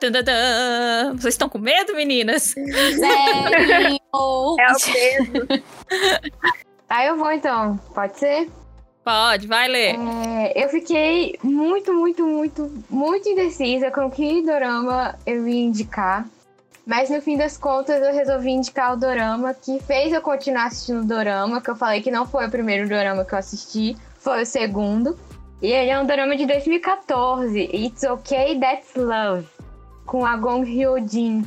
Tadadã! 0.00 1.14
Vocês 1.14 1.34
estão 1.34 1.48
com 1.48 1.58
medo, 1.58 1.94
meninas? 1.94 2.54
Sério? 2.54 4.00
É 4.10 4.12
o 4.12 4.56
peso. 4.56 5.46
Tá, 6.88 7.04
eu 7.04 7.16
vou 7.16 7.32
então, 7.32 7.76
pode 7.92 8.16
ser? 8.16 8.48
Pode, 9.02 9.48
vai 9.48 9.66
ler. 9.66 9.96
É, 9.96 10.64
eu 10.64 10.68
fiquei 10.68 11.36
muito, 11.42 11.92
muito, 11.92 12.24
muito, 12.24 12.84
muito 12.88 13.28
indecisa 13.28 13.90
com 13.90 14.08
que 14.08 14.42
dorama 14.42 15.18
eu 15.26 15.48
ia 15.48 15.64
indicar. 15.64 16.28
Mas 16.86 17.10
no 17.10 17.20
fim 17.20 17.36
das 17.36 17.56
contas 17.56 18.00
eu 18.00 18.12
resolvi 18.12 18.50
indicar 18.50 18.92
o 18.92 18.96
dorama 18.96 19.52
que 19.52 19.80
fez 19.80 20.12
eu 20.12 20.22
continuar 20.22 20.66
assistindo 20.66 21.00
o 21.00 21.04
dorama, 21.04 21.60
que 21.60 21.68
eu 21.68 21.74
falei 21.74 22.00
que 22.00 22.12
não 22.12 22.24
foi 22.24 22.46
o 22.46 22.50
primeiro 22.50 22.88
dorama 22.88 23.24
que 23.24 23.34
eu 23.34 23.38
assisti, 23.38 23.96
foi 24.20 24.42
o 24.42 24.46
segundo. 24.46 25.18
E 25.60 25.72
ele 25.72 25.90
é 25.90 26.00
um 26.00 26.06
dorama 26.06 26.36
de 26.36 26.46
2014, 26.46 27.60
It's 27.72 28.04
Okay, 28.04 28.60
That's 28.60 28.94
Love, 28.94 29.46
com 30.06 30.24
a 30.24 30.36
Gong 30.36 30.64
Hyo-jin. 30.64 31.44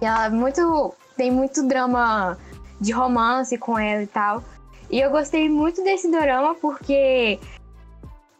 E 0.00 0.04
ela 0.04 0.26
é 0.26 0.30
muito, 0.30 0.94
tem 1.16 1.30
muito 1.30 1.66
drama 1.66 2.38
de 2.80 2.92
romance 2.92 3.56
com 3.58 3.78
ela 3.78 4.02
e 4.02 4.06
tal. 4.06 4.44
E 4.90 5.00
eu 5.00 5.10
gostei 5.10 5.48
muito 5.48 5.82
desse 5.82 6.10
dorama 6.10 6.54
porque 6.54 7.38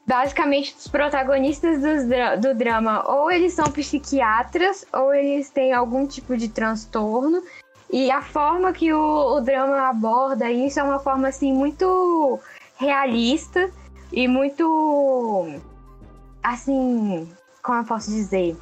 basicamente 0.07 0.75
os 0.79 0.89
protagonistas 0.89 2.07
dra- 2.07 2.37
do 2.37 2.55
drama 2.55 3.05
ou 3.11 3.31
eles 3.31 3.53
são 3.53 3.67
psiquiatras 3.67 4.87
ou 4.93 5.13
eles 5.13 5.51
têm 5.51 5.73
algum 5.73 6.07
tipo 6.07 6.37
de 6.37 6.49
transtorno. 6.49 7.43
E 7.91 8.11
a 8.11 8.23
forma 8.23 8.73
que 8.73 8.93
o, 8.93 9.37
o 9.37 9.41
drama 9.41 9.89
aborda 9.89 10.51
isso 10.51 10.79
é 10.79 10.83
uma 10.83 10.99
forma 10.99 11.29
assim 11.29 11.53
muito 11.53 12.39
realista 12.77 13.71
e 14.13 14.29
muito 14.29 15.49
assim, 16.43 17.29
como 17.63 17.79
eu 17.81 17.85
posso 17.85 18.11
dizer, 18.11 18.57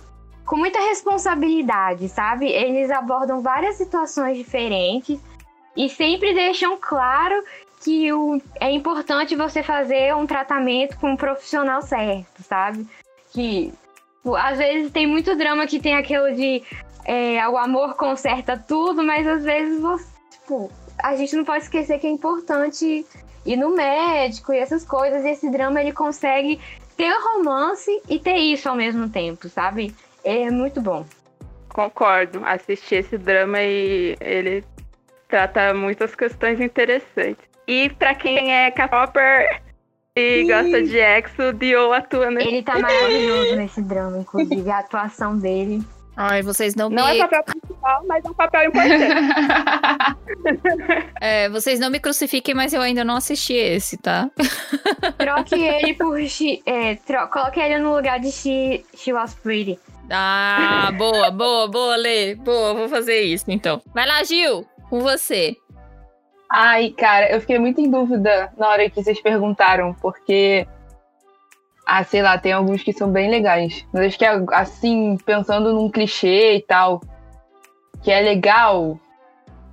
com 0.47 0.57
muita 0.57 0.79
responsabilidade, 0.81 2.09
sabe? 2.09 2.47
Eles 2.47 2.91
abordam 2.91 3.43
várias 3.43 3.75
situações 3.75 4.39
diferentes 4.39 5.21
e 5.77 5.89
sempre 5.89 6.33
deixam 6.33 6.79
claro 6.81 7.43
que 7.83 8.11
o, 8.13 8.41
é 8.61 8.71
importante 8.71 9.37
você 9.37 9.63
fazer 9.63 10.15
um 10.15 10.27
tratamento 10.27 10.97
com 10.99 11.11
um 11.11 11.17
profissional 11.17 11.83
certo, 11.83 12.43
sabe? 12.43 12.87
Que 13.33 13.75
pô, 14.23 14.37
às 14.37 14.57
vezes 14.57 14.93
tem 14.93 15.07
muito 15.07 15.37
drama 15.37 15.67
que 15.67 15.81
tem 15.81 15.95
aquilo 15.95 16.33
de 16.33 16.63
é, 17.05 17.47
o 17.49 17.59
amor 17.59 17.95
conserta 17.95 18.57
tudo, 18.57 19.03
mas 19.03 19.27
às 19.27 19.45
vezes 19.45 19.81
você, 19.81 20.07
tipo, 20.31 20.71
a 20.99 21.15
gente 21.17 21.37
não 21.37 21.45
pode 21.45 21.65
esquecer 21.65 21.99
que 21.99 22.07
é 22.07 22.11
importante 22.11 23.05
ir 23.45 23.57
no 23.57 23.71
médico 23.71 24.53
e 24.53 24.59
essas 24.59 24.85
coisas. 24.85 25.25
E 25.25 25.31
esse 25.31 25.51
drama 25.51 25.81
ele 25.81 25.93
consegue 25.93 26.61
ter 26.97 27.13
romance 27.13 27.91
e 28.09 28.19
ter 28.19 28.37
isso 28.37 28.69
ao 28.69 28.75
mesmo 28.75 29.09
tempo, 29.09 29.49
sabe? 29.49 29.95
É 30.27 30.51
muito 30.51 30.81
bom. 30.81 31.07
Concordo. 31.69 32.45
Assisti 32.45 32.97
esse 32.97 33.17
drama 33.17 33.63
e 33.63 34.17
ele 34.21 34.65
trata 35.29 35.73
muitas 35.73 36.17
questões 36.17 36.61
interessantes. 36.61 37.45
E 37.67 37.91
pra 37.91 38.15
quem 38.15 38.53
é 38.53 38.71
K-popper 38.73 39.63
e 40.17 40.45
gosta 40.45 40.83
de 40.83 40.99
EXO, 40.99 41.53
Dio 41.53 41.93
atua 41.93 42.31
nesse 42.31 42.49
Ele 42.49 42.63
tá 42.63 42.79
maravilhoso 42.79 43.57
nesse 43.57 43.83
drama, 43.83 44.19
inclusive 44.19 44.69
a 44.69 44.79
atuação 44.79 45.39
dele 45.39 45.85
Ai, 46.17 46.43
vocês 46.43 46.75
não, 46.75 46.89
Não 46.89 47.07
me. 47.07 47.19
é 47.19 47.29
papel 47.29 47.45
principal, 47.45 48.03
mas 48.07 48.25
é 48.25 48.29
um 48.31 48.33
papel 48.33 48.69
importante. 48.69 49.05
é, 51.21 51.51
vocês 51.51 51.79
não 51.79 51.91
me 51.91 52.01
crucifiquem, 52.01 52.55
mas 52.55 52.73
eu 52.73 52.81
ainda 52.81 53.05
não 53.05 53.17
assisti 53.17 53.53
esse, 53.53 53.99
tá? 53.99 54.31
Troque 55.19 55.55
ele 55.55 55.93
por. 55.93 56.17
É, 56.65 56.95
tro, 56.95 57.29
coloque 57.29 57.61
ele 57.61 57.79
no 57.79 57.95
lugar 57.95 58.19
de 58.19 58.33
She, 58.33 58.83
She 58.97 59.13
Was 59.13 59.35
Pretty. 59.35 59.79
Ah, 60.11 60.93
boa, 60.97 61.31
boa, 61.31 61.69
boa, 61.69 61.97
Lê. 61.97 62.35
Boa, 62.35 62.75
vou 62.75 62.89
fazer 62.89 63.21
isso 63.23 63.45
então. 63.49 63.83
Vai 63.93 64.07
lá, 64.07 64.23
Gil, 64.23 64.67
com 64.89 65.01
você. 65.01 65.57
Ai, 66.51 66.91
cara, 66.91 67.31
eu 67.33 67.41
fiquei 67.41 67.59
muito 67.59 67.81
em 67.81 67.91
dúvida 67.91 68.53
na 68.57 68.69
hora 68.69 68.89
que 68.89 69.03
vocês 69.03 69.21
perguntaram, 69.21 69.95
porque. 69.95 70.67
Ah, 71.85 72.03
sei 72.03 72.23
lá, 72.23 72.37
tem 72.37 72.53
alguns 72.53 72.83
que 72.83 72.93
são 72.93 73.11
bem 73.11 73.31
legais. 73.31 73.87
Mas 73.93 74.07
acho 74.07 74.19
que, 74.19 74.25
assim, 74.25 75.17
pensando 75.25 75.73
num 75.73 75.91
clichê 75.91 76.57
e 76.57 76.61
tal, 76.61 77.01
que 78.03 78.11
é 78.11 78.21
legal, 78.21 78.99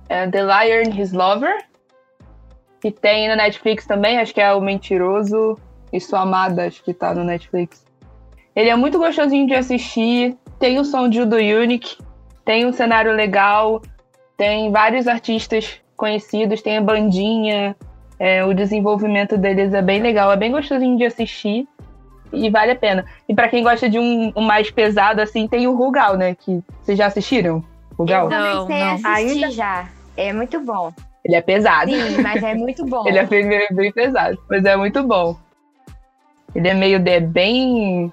é 0.08 0.28
The 0.28 0.42
Liar 0.42 0.86
and 0.86 1.00
His 1.00 1.12
Lover. 1.12 1.56
Que 2.80 2.90
tem 2.90 3.28
na 3.28 3.36
Netflix 3.36 3.86
também, 3.86 4.18
acho 4.18 4.34
que 4.34 4.40
é 4.40 4.52
O 4.52 4.60
Mentiroso 4.60 5.58
e 5.92 5.98
Sua 5.98 6.20
Amada, 6.20 6.66
acho 6.66 6.82
que 6.82 6.92
tá 6.92 7.14
no 7.14 7.24
Netflix. 7.24 7.84
Ele 8.54 8.70
é 8.70 8.76
muito 8.76 8.98
gostosinho 8.98 9.46
de 9.46 9.54
assistir, 9.54 10.36
tem 10.58 10.78
o 10.78 10.84
som 10.84 11.08
de 11.08 11.24
do 11.24 11.36
Unique, 11.36 11.96
tem 12.44 12.66
um 12.66 12.72
cenário 12.72 13.12
legal, 13.12 13.82
tem 14.36 14.70
vários 14.70 15.08
artistas 15.08 15.80
conhecidos, 15.96 16.62
tem 16.62 16.76
a 16.76 16.80
bandinha, 16.80 17.76
é, 18.18 18.44
o 18.44 18.54
desenvolvimento 18.54 19.36
deles 19.36 19.74
é 19.74 19.82
bem 19.82 20.00
legal, 20.00 20.30
é 20.30 20.36
bem 20.36 20.52
gostosinho 20.52 20.96
de 20.96 21.04
assistir 21.04 21.66
e 22.32 22.50
vale 22.50 22.72
a 22.72 22.76
pena. 22.76 23.04
E 23.28 23.34
para 23.34 23.48
quem 23.48 23.62
gosta 23.62 23.88
de 23.88 23.98
um, 23.98 24.32
um, 24.36 24.42
mais 24.42 24.70
pesado, 24.70 25.20
assim, 25.20 25.46
tem 25.46 25.66
o 25.66 25.74
Rugal, 25.74 26.16
né? 26.16 26.34
Que 26.34 26.62
vocês 26.82 26.98
já 26.98 27.06
assistiram? 27.06 27.62
Rugal? 27.98 28.30
Eu 28.30 28.30
não, 28.30 28.68
não. 28.68 29.00
Ainda... 29.04 29.50
já. 29.50 29.88
É 30.16 30.32
muito 30.32 30.60
bom. 30.60 30.92
Ele 31.24 31.36
é 31.36 31.40
pesado. 31.40 31.90
Sim, 31.90 32.22
mas 32.22 32.42
é 32.42 32.54
muito 32.54 32.84
bom. 32.86 33.06
Ele 33.06 33.18
é 33.18 33.26
bem, 33.26 33.48
bem, 33.48 33.92
pesado, 33.92 34.38
mas 34.48 34.64
é 34.64 34.76
muito 34.76 35.02
bom. 35.02 35.36
Ele 36.54 36.68
é 36.68 36.74
meio 36.74 36.98
de, 36.98 37.20
bem 37.20 38.12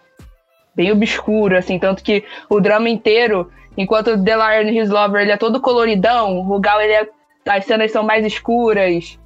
bem 0.76 0.92
obscuro, 0.92 1.58
assim, 1.58 1.78
tanto 1.78 2.04
que 2.04 2.24
o 2.50 2.60
drama 2.60 2.90
inteiro, 2.90 3.52
enquanto 3.78 4.10
and 4.10 4.72
His 4.72 4.90
Lover 4.90 5.22
ele 5.22 5.32
é 5.32 5.38
todo 5.38 5.62
coloridão, 5.62 6.38
o 6.38 6.42
Rugal 6.42 6.82
ele 6.82 6.94
é, 6.94 7.10
as 7.48 7.66
cenas 7.66 7.92
são 7.92 8.04
mais 8.04 8.26
escuras. 8.26 9.18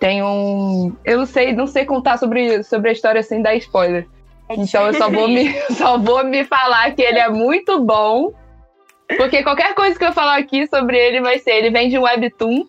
Tem 0.00 0.22
um, 0.22 0.94
eu 1.04 1.18
não 1.18 1.26
sei, 1.26 1.52
não 1.52 1.66
sei 1.66 1.84
contar 1.84 2.18
sobre, 2.18 2.62
sobre 2.62 2.90
a 2.90 2.92
história 2.92 3.22
sem 3.22 3.42
dar 3.42 3.54
spoiler. 3.56 4.06
Então 4.50 4.86
eu 4.86 4.94
só 4.94 5.10
vou, 5.10 5.28
me, 5.28 5.52
só 5.76 5.98
vou 5.98 6.24
me 6.24 6.44
falar 6.44 6.94
que 6.94 7.02
ele 7.02 7.18
é 7.18 7.28
muito 7.28 7.80
bom. 7.84 8.32
Porque 9.16 9.42
qualquer 9.42 9.74
coisa 9.74 9.98
que 9.98 10.04
eu 10.04 10.12
falar 10.12 10.38
aqui 10.38 10.66
sobre 10.66 10.96
ele 10.98 11.20
vai 11.20 11.38
ser. 11.38 11.52
Ele 11.52 11.70
vem 11.70 11.88
de 11.88 11.98
um 11.98 12.02
webtoon, 12.02 12.66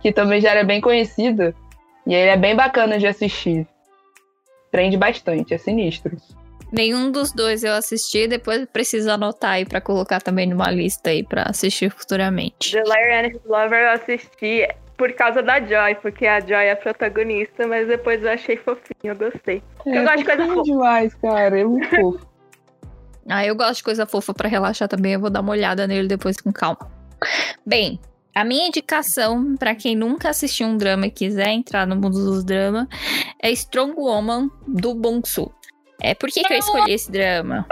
que 0.00 0.12
também 0.12 0.40
já 0.40 0.50
era 0.50 0.64
bem 0.64 0.80
conhecido. 0.80 1.54
E 2.06 2.14
ele 2.14 2.30
é 2.30 2.36
bem 2.36 2.54
bacana 2.54 2.98
de 2.98 3.06
assistir. 3.06 3.66
Prende 4.70 4.96
bastante, 4.96 5.54
é 5.54 5.58
sinistro. 5.58 6.16
Nenhum 6.70 7.10
dos 7.10 7.32
dois 7.32 7.64
eu 7.64 7.72
assisti, 7.72 8.28
depois 8.28 8.66
preciso 8.66 9.10
anotar 9.10 9.52
aí 9.52 9.64
pra 9.64 9.80
colocar 9.80 10.20
também 10.20 10.46
numa 10.46 10.70
lista 10.70 11.10
aí 11.10 11.24
pra 11.24 11.44
assistir 11.44 11.90
futuramente. 11.90 12.72
The 12.72 12.82
Liar 12.82 13.24
and 13.24 13.28
His 13.28 13.40
Lover 13.46 13.78
eu 13.78 13.90
assisti 13.90 14.68
por 14.98 15.12
causa 15.12 15.42
da 15.42 15.60
Joy, 15.60 15.94
porque 16.02 16.26
a 16.26 16.40
Joy 16.40 16.66
é 16.66 16.72
a 16.72 16.76
protagonista, 16.76 17.66
mas 17.66 17.86
depois 17.86 18.22
eu 18.22 18.30
achei 18.30 18.56
fofinho, 18.56 19.12
eu 19.12 19.16
gostei. 19.16 19.62
É, 19.86 19.98
eu 19.98 20.02
gosto 20.02 20.18
de 20.18 20.24
coisa 20.24 20.46
fofa. 20.46 20.62
demais, 20.62 21.14
cara, 21.14 21.60
é 21.60 21.64
muito 21.64 21.88
fofo. 21.88 22.26
ah, 23.30 23.46
eu 23.46 23.54
gosto 23.54 23.76
de 23.76 23.84
coisa 23.84 24.06
fofa 24.06 24.34
para 24.34 24.48
relaxar 24.48 24.88
também, 24.88 25.12
eu 25.12 25.20
vou 25.20 25.30
dar 25.30 25.40
uma 25.40 25.52
olhada 25.52 25.86
nele 25.86 26.08
depois 26.08 26.38
com 26.38 26.52
calma. 26.52 26.90
Bem, 27.64 28.00
a 28.34 28.44
minha 28.44 28.68
indicação 28.68 29.56
para 29.56 29.74
quem 29.74 29.96
nunca 29.96 30.30
assistiu 30.30 30.66
um 30.66 30.76
drama 30.76 31.06
e 31.06 31.10
quiser 31.10 31.48
entrar 31.48 31.86
no 31.86 31.96
mundo 31.96 32.24
dos 32.24 32.44
dramas 32.44 32.86
é 33.42 33.50
Strong 33.50 33.94
Woman 33.96 34.50
do 34.66 34.94
Bong-soo. 34.94 35.52
É, 36.00 36.14
por 36.14 36.30
que, 36.30 36.42
que 36.42 36.52
eu 36.52 36.58
escolhi 36.58 36.92
esse 36.92 37.10
drama? 37.10 37.66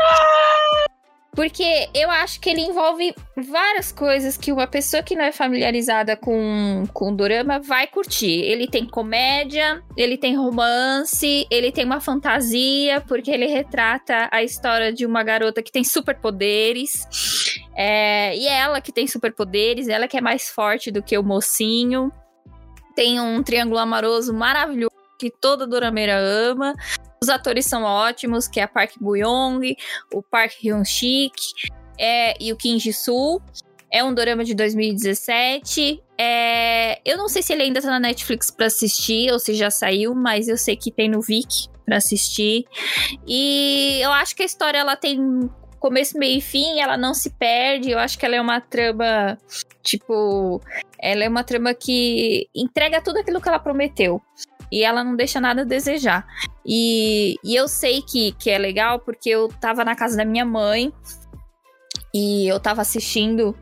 Porque 1.36 1.90
eu 1.94 2.10
acho 2.10 2.40
que 2.40 2.48
ele 2.48 2.62
envolve 2.62 3.14
várias 3.36 3.92
coisas 3.92 4.38
que 4.38 4.50
uma 4.50 4.66
pessoa 4.66 5.02
que 5.02 5.14
não 5.14 5.22
é 5.22 5.30
familiarizada 5.30 6.16
com, 6.16 6.84
com 6.94 7.12
o 7.12 7.14
dorama 7.14 7.60
vai 7.60 7.86
curtir. 7.86 8.40
Ele 8.40 8.66
tem 8.66 8.86
comédia, 8.86 9.82
ele 9.98 10.16
tem 10.16 10.34
romance, 10.34 11.46
ele 11.50 11.70
tem 11.70 11.84
uma 11.84 12.00
fantasia, 12.00 13.02
porque 13.02 13.30
ele 13.30 13.46
retrata 13.48 14.30
a 14.32 14.42
história 14.42 14.90
de 14.90 15.04
uma 15.04 15.22
garota 15.22 15.62
que 15.62 15.70
tem 15.70 15.84
superpoderes. 15.84 17.06
É, 17.76 18.34
e 18.34 18.48
é 18.48 18.58
ela 18.60 18.80
que 18.80 18.90
tem 18.90 19.06
superpoderes, 19.06 19.88
ela 19.88 20.08
que 20.08 20.16
é 20.16 20.22
mais 20.22 20.48
forte 20.48 20.90
do 20.90 21.02
que 21.02 21.18
o 21.18 21.22
mocinho. 21.22 22.10
Tem 22.94 23.20
um 23.20 23.42
triângulo 23.42 23.78
amoroso 23.78 24.32
maravilhoso 24.32 24.96
que 25.18 25.30
toda 25.30 25.66
dorameira 25.66 26.16
ama. 26.16 26.74
Os 27.22 27.28
atores 27.28 27.66
são 27.66 27.82
ótimos, 27.82 28.46
que 28.46 28.60
é 28.60 28.64
a 28.64 28.68
Park 28.68 28.92
Bo-young, 29.00 29.76
o 30.12 30.22
Park 30.22 30.52
Hyun-sik 30.62 31.34
é, 31.98 32.34
e 32.42 32.52
o 32.52 32.56
Kim 32.56 32.78
Ji-soo. 32.78 33.42
É 33.90 34.02
um 34.04 34.12
dorama 34.12 34.44
de 34.44 34.54
2017. 34.54 36.02
É, 36.18 37.00
eu 37.04 37.16
não 37.16 37.28
sei 37.28 37.42
se 37.42 37.52
ele 37.52 37.62
ainda 37.62 37.80
tá 37.80 37.88
na 37.88 38.00
Netflix 38.00 38.50
para 38.50 38.66
assistir 38.66 39.32
ou 39.32 39.38
se 39.38 39.54
já 39.54 39.70
saiu, 39.70 40.14
mas 40.14 40.48
eu 40.48 40.56
sei 40.56 40.76
que 40.76 40.90
tem 40.90 41.08
no 41.08 41.22
Viki 41.22 41.68
para 41.84 41.96
assistir. 41.96 42.64
E 43.26 43.98
eu 44.02 44.10
acho 44.12 44.34
que 44.34 44.42
a 44.42 44.46
história 44.46 44.78
ela 44.78 44.96
tem 44.96 45.48
começo, 45.78 46.18
meio 46.18 46.38
e 46.38 46.40
fim, 46.40 46.80
ela 46.80 46.96
não 46.96 47.14
se 47.14 47.30
perde. 47.30 47.90
Eu 47.90 47.98
acho 47.98 48.18
que 48.18 48.26
ela 48.26 48.34
é 48.34 48.40
uma 48.40 48.60
trama, 48.60 49.38
tipo, 49.82 50.60
ela 50.98 51.24
é 51.24 51.28
uma 51.28 51.44
trama 51.44 51.72
que 51.72 52.48
entrega 52.54 53.00
tudo 53.00 53.20
aquilo 53.20 53.40
que 53.40 53.48
ela 53.48 53.58
prometeu 53.58 54.20
e 54.70 54.82
ela 54.82 55.02
não 55.02 55.16
deixa 55.16 55.40
nada 55.40 55.62
a 55.62 55.64
desejar. 55.64 56.26
E, 56.64 57.36
e 57.44 57.54
eu 57.54 57.68
sei 57.68 58.02
que, 58.02 58.32
que 58.32 58.50
é 58.50 58.58
legal 58.58 59.00
porque 59.00 59.30
eu 59.30 59.48
tava 59.60 59.84
na 59.84 59.94
casa 59.94 60.16
da 60.16 60.24
minha 60.24 60.44
mãe 60.44 60.92
e 62.14 62.46
eu 62.46 62.58
tava 62.58 62.82
assistindo 62.82 63.56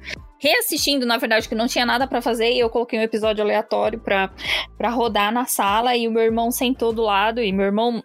reassistindo, 0.44 1.06
na 1.06 1.16
verdade, 1.16 1.48
que 1.48 1.54
não 1.54 1.66
tinha 1.66 1.86
nada 1.86 2.06
para 2.06 2.20
fazer, 2.20 2.52
e 2.52 2.58
eu 2.60 2.68
coloquei 2.68 2.98
um 2.98 3.02
episódio 3.02 3.42
aleatório 3.42 3.98
pra, 3.98 4.30
pra 4.76 4.90
rodar 4.90 5.32
na 5.32 5.46
sala, 5.46 5.96
e 5.96 6.06
o 6.06 6.10
meu 6.10 6.22
irmão 6.22 6.50
sentou 6.50 6.92
do 6.92 7.00
lado, 7.00 7.40
e 7.40 7.50
meu 7.50 7.64
irmão 7.64 8.02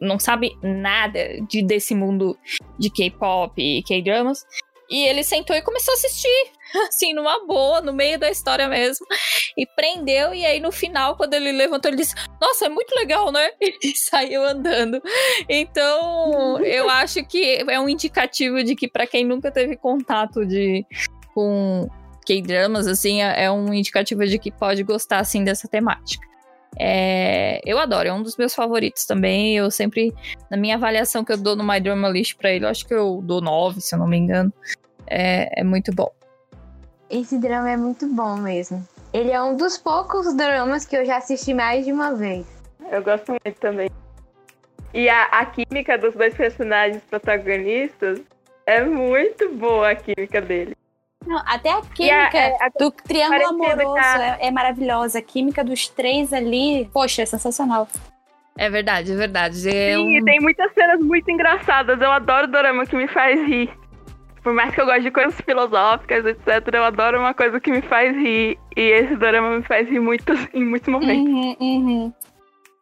não 0.00 0.18
sabe 0.18 0.58
nada 0.62 1.40
de, 1.48 1.62
desse 1.62 1.94
mundo 1.94 2.36
de 2.76 2.90
K-pop 2.90 3.52
e 3.56 3.84
K-dramas. 3.84 4.44
E 4.90 5.06
ele 5.06 5.22
sentou 5.22 5.54
e 5.54 5.62
começou 5.62 5.92
a 5.92 5.94
assistir, 5.94 6.50
assim, 6.88 7.12
numa 7.12 7.44
boa, 7.46 7.80
no 7.80 7.92
meio 7.92 8.18
da 8.18 8.30
história 8.30 8.68
mesmo. 8.68 9.06
E 9.56 9.66
prendeu, 9.66 10.34
e 10.34 10.44
aí 10.44 10.60
no 10.60 10.72
final, 10.72 11.16
quando 11.16 11.34
ele 11.34 11.52
levantou, 11.52 11.90
ele 11.90 11.98
disse: 11.98 12.14
Nossa, 12.40 12.66
é 12.66 12.68
muito 12.68 12.94
legal, 12.94 13.30
né? 13.32 13.50
E 13.82 13.96
saiu 13.96 14.42
andando. 14.44 15.00
Então, 15.48 16.58
eu 16.60 16.88
acho 16.88 17.24
que 17.24 17.64
é 17.68 17.78
um 17.78 17.88
indicativo 17.88 18.62
de 18.64 18.74
que, 18.74 18.88
para 18.88 19.06
quem 19.06 19.24
nunca 19.24 19.50
teve 19.50 19.76
contato 19.76 20.44
de 20.44 20.84
com 21.34 21.88
K-dramas, 22.26 22.86
assim, 22.86 23.22
é, 23.22 23.44
é 23.44 23.50
um 23.50 23.72
indicativo 23.72 24.26
de 24.26 24.38
que 24.38 24.50
pode 24.50 24.82
gostar, 24.82 25.20
assim, 25.20 25.44
dessa 25.44 25.68
temática. 25.68 26.26
É, 26.78 27.60
eu 27.64 27.78
adoro, 27.78 28.08
é 28.08 28.12
um 28.12 28.22
dos 28.22 28.36
meus 28.36 28.54
favoritos 28.54 29.04
também. 29.04 29.56
Eu 29.56 29.70
sempre, 29.70 30.12
na 30.50 30.56
minha 30.56 30.76
avaliação 30.76 31.24
que 31.24 31.32
eu 31.32 31.36
dou 31.36 31.54
no 31.56 31.66
My 31.66 31.80
Drama 31.80 32.08
List 32.08 32.36
pra 32.36 32.50
ele, 32.50 32.64
eu 32.64 32.68
acho 32.68 32.86
que 32.86 32.94
eu 32.94 33.20
dou 33.22 33.40
9, 33.40 33.80
se 33.80 33.94
eu 33.94 33.98
não 33.98 34.06
me 34.06 34.16
engano. 34.16 34.52
É, 35.06 35.60
é 35.60 35.64
muito 35.64 35.94
bom. 35.94 36.10
Esse 37.08 37.38
drama 37.38 37.70
é 37.70 37.76
muito 37.76 38.06
bom 38.06 38.36
mesmo. 38.36 38.86
Ele 39.12 39.30
é 39.30 39.40
um 39.40 39.56
dos 39.56 39.78
poucos 39.78 40.34
dramas 40.34 40.84
que 40.84 40.96
eu 40.96 41.04
já 41.04 41.18
assisti 41.18 41.54
mais 41.54 41.84
de 41.84 41.92
uma 41.92 42.14
vez. 42.14 42.46
Eu 42.90 43.02
gosto 43.02 43.30
muito 43.30 43.60
também. 43.60 43.88
E 44.92 45.08
a, 45.08 45.24
a 45.24 45.46
química 45.46 45.96
dos 45.96 46.14
dois 46.14 46.34
personagens 46.34 47.02
protagonistas 47.08 48.20
é 48.66 48.82
muito 48.82 49.48
boa 49.54 49.90
a 49.90 49.94
química 49.94 50.40
dele. 50.40 50.76
Não, 51.26 51.42
até 51.46 51.70
a 51.70 51.82
química 51.82 52.38
a, 52.60 52.66
a, 52.66 52.68
do 52.78 52.90
triângulo 52.90 53.48
amoroso 53.48 53.98
é, 53.98 54.46
é, 54.46 54.50
maravilhosa. 54.50 55.18
A 55.18 55.22
química 55.22 55.64
dos 55.64 55.88
três 55.88 56.32
ali, 56.32 56.88
poxa, 56.92 57.22
é 57.22 57.26
sensacional. 57.26 57.88
É 58.56 58.70
verdade, 58.70 59.12
é 59.12 59.16
verdade. 59.16 59.68
É 59.68 59.94
Sim, 59.94 60.20
um... 60.20 60.24
tem 60.24 60.40
muitas 60.40 60.72
cenas 60.72 61.00
muito 61.00 61.30
engraçadas. 61.30 62.00
Eu 62.00 62.10
adoro 62.10 62.46
dorama 62.46 62.86
que 62.86 62.96
me 62.96 63.06
faz 63.08 63.38
rir. 63.46 63.70
Por 64.46 64.52
mais 64.52 64.72
que 64.72 64.80
eu 64.80 64.86
goste 64.86 65.02
de 65.02 65.10
coisas 65.10 65.34
filosóficas, 65.40 66.24
etc., 66.24 66.72
eu 66.72 66.84
adoro 66.84 67.18
uma 67.18 67.34
coisa 67.34 67.58
que 67.58 67.68
me 67.68 67.82
faz 67.82 68.16
rir. 68.16 68.56
E 68.76 68.80
esse 68.80 69.16
dorama 69.16 69.56
me 69.56 69.64
faz 69.64 69.88
rir 69.88 69.98
muito 69.98 70.32
em 70.54 70.64
muitos 70.64 70.88
momentos. 70.88 71.26
Uhum, 71.26 71.56
uhum. 71.58 72.12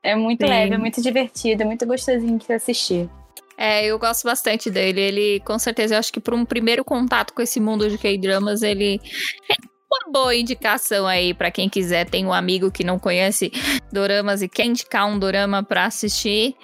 É 0.03 0.15
muito 0.15 0.45
Sim. 0.45 0.51
leve, 0.51 0.75
é 0.75 0.77
muito 0.77 1.01
divertido, 1.01 1.63
é 1.63 1.65
muito 1.65 1.87
gostosinho 1.87 2.39
de 2.39 2.53
assistir. 2.53 3.09
É, 3.57 3.87
eu 3.87 3.99
gosto 3.99 4.25
bastante 4.25 4.71
dele. 4.71 5.01
Ele, 5.01 5.41
com 5.41 5.59
certeza, 5.59 5.95
eu 5.95 5.99
acho 5.99 6.13
que 6.13 6.21
por 6.21 6.35
um 6.35 6.45
primeiro 6.45 6.85
contato 6.85 7.33
com 7.33 7.41
esse 7.41 7.59
mundo 7.59 7.89
de 7.89 7.97
K-dramas, 7.97 8.61
ele 8.61 9.01
é 9.51 9.55
uma 9.91 10.13
boa 10.13 10.37
indicação 10.37 11.07
aí 11.07 11.33
para 11.33 11.51
quem 11.51 11.71
quiser. 11.71 12.05
Tem 12.05 12.27
um 12.27 12.33
amigo 12.35 12.71
que 12.71 12.85
não 12.85 12.99
conhece 12.99 13.51
doramas 13.91 14.43
e 14.43 14.51
quer 14.51 14.67
indicar 14.67 15.07
um 15.07 15.19
dorama 15.19 15.63
para 15.63 15.87
assistir. 15.87 16.55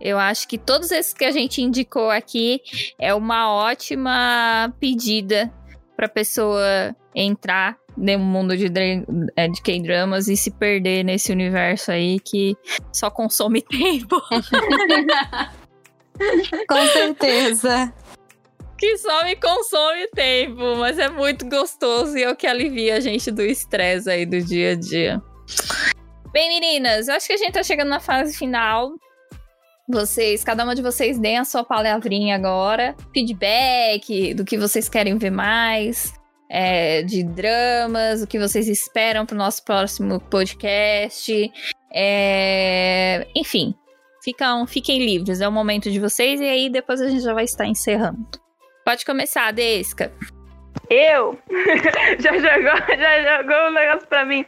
Eu 0.00 0.18
acho 0.18 0.48
que 0.48 0.56
todos 0.56 0.90
esses 0.90 1.12
que 1.12 1.24
a 1.24 1.30
gente 1.30 1.60
indicou 1.60 2.10
aqui 2.10 2.62
é 2.98 3.14
uma 3.14 3.52
ótima 3.52 4.72
pedida 4.80 5.52
para 5.96 6.08
pessoa 6.08 6.96
entrar 7.14 7.76
no 7.96 8.18
mundo 8.18 8.56
de, 8.56 8.66
é, 9.36 9.48
de 9.48 9.60
K-dramas 9.60 10.28
e 10.28 10.36
se 10.36 10.50
perder 10.50 11.04
nesse 11.04 11.30
universo 11.32 11.92
aí 11.92 12.18
que 12.18 12.56
só 12.92 13.10
consome 13.10 13.60
tempo. 13.68 14.20
Com 16.66 16.86
certeza. 16.92 17.92
Que 18.78 18.96
só 18.96 19.24
me 19.24 19.36
consome 19.36 20.08
tempo, 20.14 20.76
mas 20.76 20.98
é 20.98 21.10
muito 21.10 21.46
gostoso 21.46 22.16
e 22.16 22.22
é 22.22 22.30
o 22.30 22.36
que 22.36 22.46
alivia 22.46 22.96
a 22.96 23.00
gente 23.00 23.30
do 23.30 23.42
estresse 23.42 24.08
aí 24.08 24.24
do 24.24 24.40
dia 24.40 24.72
a 24.72 24.74
dia. 24.74 25.22
Bem, 26.32 26.48
meninas, 26.48 27.08
eu 27.08 27.14
acho 27.14 27.26
que 27.26 27.34
a 27.34 27.36
gente 27.36 27.52
tá 27.52 27.62
chegando 27.62 27.88
na 27.88 28.00
fase 28.00 28.38
final. 28.38 28.92
Vocês, 29.90 30.44
cada 30.44 30.62
uma 30.62 30.74
de 30.74 30.82
vocês 30.82 31.18
deem 31.18 31.38
a 31.38 31.44
sua 31.44 31.64
palavrinha 31.64 32.36
agora. 32.36 32.94
Feedback 33.12 34.34
do 34.34 34.44
que 34.44 34.56
vocês 34.56 34.88
querem 34.88 35.18
ver 35.18 35.30
mais. 35.30 36.12
É, 36.48 37.02
de 37.02 37.22
dramas, 37.22 38.22
o 38.22 38.26
que 38.26 38.38
vocês 38.38 38.68
esperam 38.68 39.26
pro 39.26 39.36
nosso 39.36 39.64
próximo 39.64 40.20
podcast. 40.20 41.52
É, 41.92 43.26
enfim, 43.36 43.74
ficam, 44.22 44.66
fiquem 44.66 45.04
livres, 45.04 45.40
é 45.40 45.48
o 45.48 45.52
momento 45.52 45.90
de 45.90 45.98
vocês 45.98 46.40
e 46.40 46.44
aí 46.44 46.70
depois 46.70 47.00
a 47.00 47.08
gente 47.08 47.22
já 47.22 47.34
vai 47.34 47.44
estar 47.44 47.66
encerrando. 47.66 48.26
Pode 48.84 49.04
começar, 49.04 49.52
Desca. 49.52 50.12
Eu? 50.88 51.38
já 52.18 52.32
jogou, 52.32 52.96
já 52.96 53.42
jogou 53.42 53.68
um 53.68 53.72
negócio 53.72 54.08
pra 54.08 54.24
mim. 54.24 54.44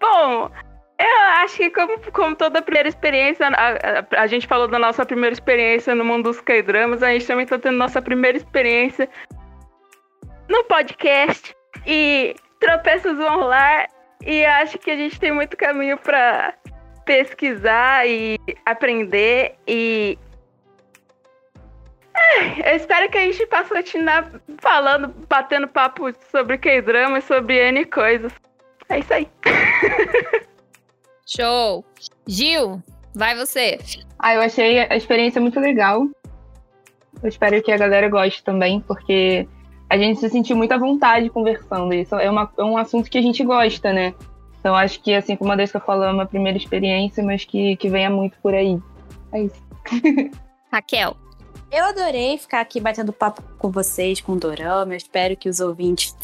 Bom, 0.00 0.50
eu 0.98 1.20
acho 1.42 1.56
que 1.56 1.70
como, 1.70 1.98
como 2.12 2.36
toda 2.36 2.62
primeira 2.62 2.88
experiência, 2.88 3.48
a, 3.48 3.50
a, 3.50 4.22
a, 4.22 4.26
gente 4.26 4.46
falou 4.46 4.68
da 4.68 4.78
nossa 4.78 5.04
primeira 5.04 5.32
experiência 5.32 5.94
no 5.94 6.04
mundo 6.04 6.24
dos 6.24 6.40
K-dramas, 6.40 7.02
a 7.02 7.10
gente 7.12 7.26
também 7.26 7.44
está 7.44 7.58
tendo 7.58 7.76
nossa 7.76 8.00
primeira 8.00 8.38
experiência 8.38 9.08
no 10.48 10.62
podcast 10.64 11.54
e 11.86 12.36
tropeços 12.60 13.16
vão 13.16 13.40
rolar 13.40 13.88
e 14.24 14.44
acho 14.44 14.78
que 14.78 14.90
a 14.90 14.96
gente 14.96 15.18
tem 15.18 15.32
muito 15.32 15.56
caminho 15.56 15.98
para 15.98 16.54
pesquisar 17.04 18.06
e 18.06 18.38
aprender 18.64 19.56
e 19.66 20.18
eu 22.64 22.76
espero 22.76 23.10
que 23.10 23.18
a 23.18 23.20
gente 23.22 23.44
possa 23.46 23.74
continuar 23.74 24.30
falando, 24.58 25.08
batendo 25.28 25.66
papo 25.66 26.12
sobre 26.30 26.56
K-drama 26.58 27.18
e 27.18 27.22
sobre 27.22 27.56
N 27.56 27.84
coisas. 27.86 28.32
É 28.88 29.00
isso 29.00 29.12
aí. 29.12 29.28
Show! 31.26 31.84
Gil, 32.26 32.82
vai 33.14 33.34
você. 33.34 33.78
Ah, 34.18 34.34
eu 34.34 34.42
achei 34.42 34.80
a 34.80 34.96
experiência 34.96 35.40
muito 35.40 35.58
legal. 35.58 36.06
Eu 37.22 37.28
espero 37.28 37.62
que 37.62 37.72
a 37.72 37.78
galera 37.78 38.08
goste 38.08 38.44
também, 38.44 38.80
porque 38.80 39.48
a 39.88 39.96
gente 39.96 40.20
se 40.20 40.28
sentiu 40.28 40.56
muito 40.56 40.72
à 40.72 40.78
vontade 40.78 41.30
conversando. 41.30 41.94
Isso 41.94 42.14
é, 42.16 42.30
uma, 42.30 42.50
é 42.58 42.62
um 42.62 42.76
assunto 42.76 43.10
que 43.10 43.18
a 43.18 43.22
gente 43.22 43.42
gosta, 43.42 43.92
né? 43.92 44.14
Então 44.60 44.74
acho 44.74 45.00
que, 45.00 45.14
assim 45.14 45.36
como 45.36 45.52
a 45.52 45.56
Desca 45.56 45.80
falou, 45.80 46.04
é 46.04 46.12
uma 46.12 46.26
primeira 46.26 46.58
experiência, 46.58 47.22
mas 47.22 47.44
que, 47.44 47.76
que 47.76 47.88
venha 47.88 48.10
muito 48.10 48.36
por 48.42 48.54
aí. 48.54 48.78
É 49.32 49.42
isso. 49.42 49.62
Raquel. 50.72 51.16
Eu 51.70 51.84
adorei 51.86 52.38
ficar 52.38 52.60
aqui 52.60 52.80
batendo 52.80 53.12
papo 53.12 53.42
com 53.58 53.70
vocês, 53.70 54.20
com 54.20 54.32
o 54.32 54.38
Dorama. 54.38 54.92
Eu 54.92 54.96
espero 54.96 55.36
que 55.36 55.48
os 55.48 55.60
ouvintes 55.60 56.16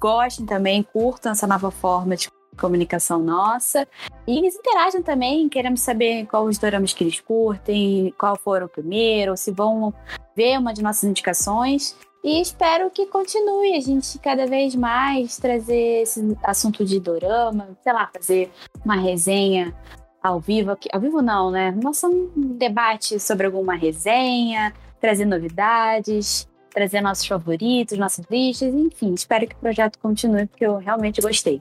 gostem 0.00 0.44
também, 0.44 0.82
curtam 0.82 1.32
essa 1.32 1.46
nova 1.46 1.70
forma 1.70 2.16
de 2.16 2.28
comunicação 2.56 3.18
nossa. 3.18 3.86
E 4.26 4.38
eles 4.38 4.56
interagem 4.56 5.02
também, 5.02 5.48
queremos 5.48 5.80
saber 5.80 6.26
qual 6.26 6.44
os 6.44 6.58
doramas 6.58 6.92
que 6.92 7.04
eles 7.04 7.20
curtem, 7.20 8.12
qual 8.18 8.36
foram 8.36 8.66
o 8.66 8.68
primeiro, 8.68 9.36
se 9.36 9.52
vão 9.52 9.92
ver 10.34 10.58
uma 10.58 10.72
de 10.72 10.82
nossas 10.82 11.04
indicações. 11.04 11.96
E 12.24 12.40
espero 12.40 12.90
que 12.90 13.06
continue 13.06 13.76
a 13.76 13.80
gente 13.80 14.18
cada 14.18 14.46
vez 14.46 14.74
mais 14.74 15.36
trazer 15.36 16.02
esse 16.02 16.36
assunto 16.42 16.84
de 16.84 16.98
dorama, 16.98 17.68
sei 17.82 17.92
lá, 17.92 18.10
fazer 18.12 18.50
uma 18.84 18.96
resenha 18.96 19.72
ao 20.20 20.40
vivo, 20.40 20.76
ao 20.92 21.00
vivo 21.00 21.22
não, 21.22 21.52
né? 21.52 21.70
Nossa, 21.80 22.08
um 22.08 22.56
debate 22.56 23.20
sobre 23.20 23.46
alguma 23.46 23.76
resenha, 23.76 24.74
trazer 25.00 25.24
novidades, 25.24 26.48
trazer 26.70 27.00
nossos 27.00 27.26
favoritos, 27.26 27.96
nossas 27.96 28.24
listas, 28.28 28.74
enfim, 28.74 29.14
espero 29.14 29.46
que 29.46 29.54
o 29.54 29.58
projeto 29.58 29.98
continue, 29.98 30.46
porque 30.46 30.66
eu 30.66 30.78
realmente 30.78 31.20
gostei. 31.20 31.60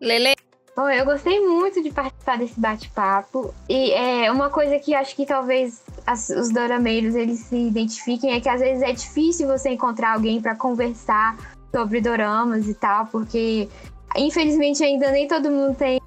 Lele. 0.00 0.34
Bom, 0.74 0.88
eu 0.88 1.04
gostei 1.04 1.40
muito 1.40 1.82
de 1.82 1.90
participar 1.90 2.38
desse 2.38 2.58
bate-papo. 2.58 3.54
E 3.68 3.92
é 3.92 4.30
uma 4.32 4.48
coisa 4.48 4.78
que 4.78 4.94
acho 4.94 5.14
que 5.14 5.26
talvez 5.26 5.82
as, 6.06 6.30
os 6.30 6.50
dorameiros 6.50 7.14
eles 7.14 7.40
se 7.40 7.56
identifiquem 7.56 8.32
é 8.32 8.40
que 8.40 8.48
às 8.48 8.60
vezes 8.60 8.82
é 8.82 8.92
difícil 8.92 9.46
você 9.46 9.70
encontrar 9.70 10.14
alguém 10.14 10.40
para 10.40 10.56
conversar 10.56 11.36
sobre 11.74 12.00
doramas 12.00 12.66
e 12.68 12.74
tal, 12.74 13.06
porque 13.06 13.68
infelizmente 14.16 14.82
ainda 14.82 15.10
nem 15.10 15.28
todo 15.28 15.50
mundo 15.50 15.76
tem 15.76 15.99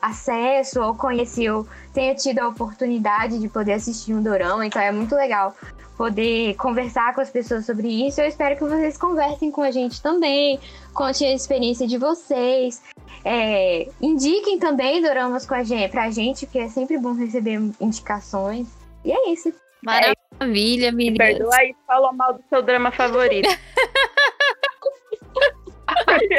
acesso 0.00 0.80
ou 0.80 0.94
conheceu, 0.94 1.66
tenha 1.92 2.14
tido 2.14 2.38
a 2.40 2.48
oportunidade 2.48 3.38
de 3.38 3.48
poder 3.48 3.72
assistir 3.72 4.14
um 4.14 4.22
dorama, 4.22 4.64
então 4.64 4.80
é 4.80 4.92
muito 4.92 5.14
legal 5.14 5.54
poder 5.96 6.54
conversar 6.54 7.14
com 7.14 7.20
as 7.20 7.28
pessoas 7.28 7.66
sobre 7.66 7.86
isso. 8.06 8.22
Eu 8.22 8.26
espero 8.26 8.56
que 8.56 8.64
vocês 8.64 8.96
conversem 8.96 9.50
com 9.50 9.60
a 9.60 9.70
gente 9.70 10.00
também, 10.00 10.58
contem 10.94 11.30
a 11.30 11.34
experiência 11.34 11.86
de 11.86 11.98
vocês. 11.98 12.82
É, 13.22 13.86
indiquem 14.00 14.58
também 14.58 15.02
doramas 15.02 15.44
com 15.44 15.54
a 15.54 15.62
gente, 15.62 15.90
pra 15.90 16.10
gente, 16.10 16.46
que 16.46 16.58
é 16.58 16.68
sempre 16.68 16.96
bom 16.96 17.12
receber 17.12 17.60
indicações. 17.78 18.66
E 19.04 19.12
é 19.12 19.30
isso. 19.30 19.52
Maravilha, 19.82 20.90
meninas. 20.90 21.18
Perdoa 21.18 21.56
aí, 21.56 21.74
falou 21.86 22.14
mal 22.14 22.32
do 22.32 22.42
seu 22.48 22.62
drama 22.62 22.90
favorito. 22.90 23.48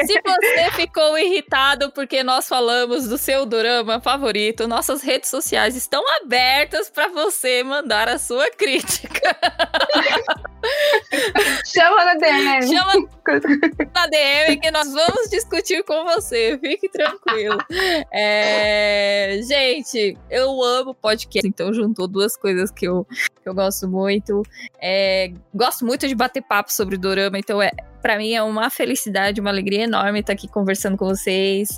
Se 0.06 0.20
você 0.22 0.70
ficou 0.72 1.18
irritado 1.18 1.90
porque 1.92 2.22
nós 2.22 2.48
falamos 2.48 3.08
do 3.08 3.18
seu 3.18 3.44
drama 3.46 4.00
favorito, 4.00 4.68
nossas 4.68 5.02
redes 5.02 5.30
sociais 5.30 5.76
estão 5.76 6.02
abertas 6.22 6.90
para 6.90 7.08
você 7.08 7.62
mandar 7.62 8.08
a 8.08 8.18
sua 8.18 8.50
crítica. 8.50 9.36
Chama 11.66 12.04
na 12.04 12.14
DM. 12.14 12.66
Chama 12.68 12.92
na 13.94 14.06
DM 14.06 14.60
que 14.60 14.70
nós 14.70 14.92
vamos 14.92 15.28
discutir 15.30 15.82
com 15.84 16.04
você. 16.04 16.58
Fique 16.58 16.88
tranquilo. 16.88 17.58
É... 18.12 19.40
Gente, 19.42 20.16
eu 20.30 20.62
amo 20.62 20.94
podcast, 20.94 21.46
então 21.46 21.72
juntou 21.72 22.06
duas 22.06 22.36
coisas 22.36 22.70
que 22.70 22.86
eu, 22.86 23.06
que 23.42 23.48
eu 23.48 23.54
gosto 23.54 23.88
muito. 23.88 24.42
É... 24.80 25.32
Gosto 25.54 25.84
muito 25.84 26.06
de 26.06 26.14
bater 26.14 26.42
papo 26.42 26.72
sobre 26.72 26.96
dorama, 26.96 27.38
então 27.38 27.60
é 27.60 27.70
para 28.02 28.18
mim 28.18 28.34
é 28.34 28.42
uma 28.42 28.68
felicidade, 28.68 29.40
uma 29.40 29.50
alegria 29.50 29.84
enorme 29.84 30.20
estar 30.20 30.32
aqui 30.32 30.48
conversando 30.48 30.96
com 30.96 31.06
vocês. 31.06 31.68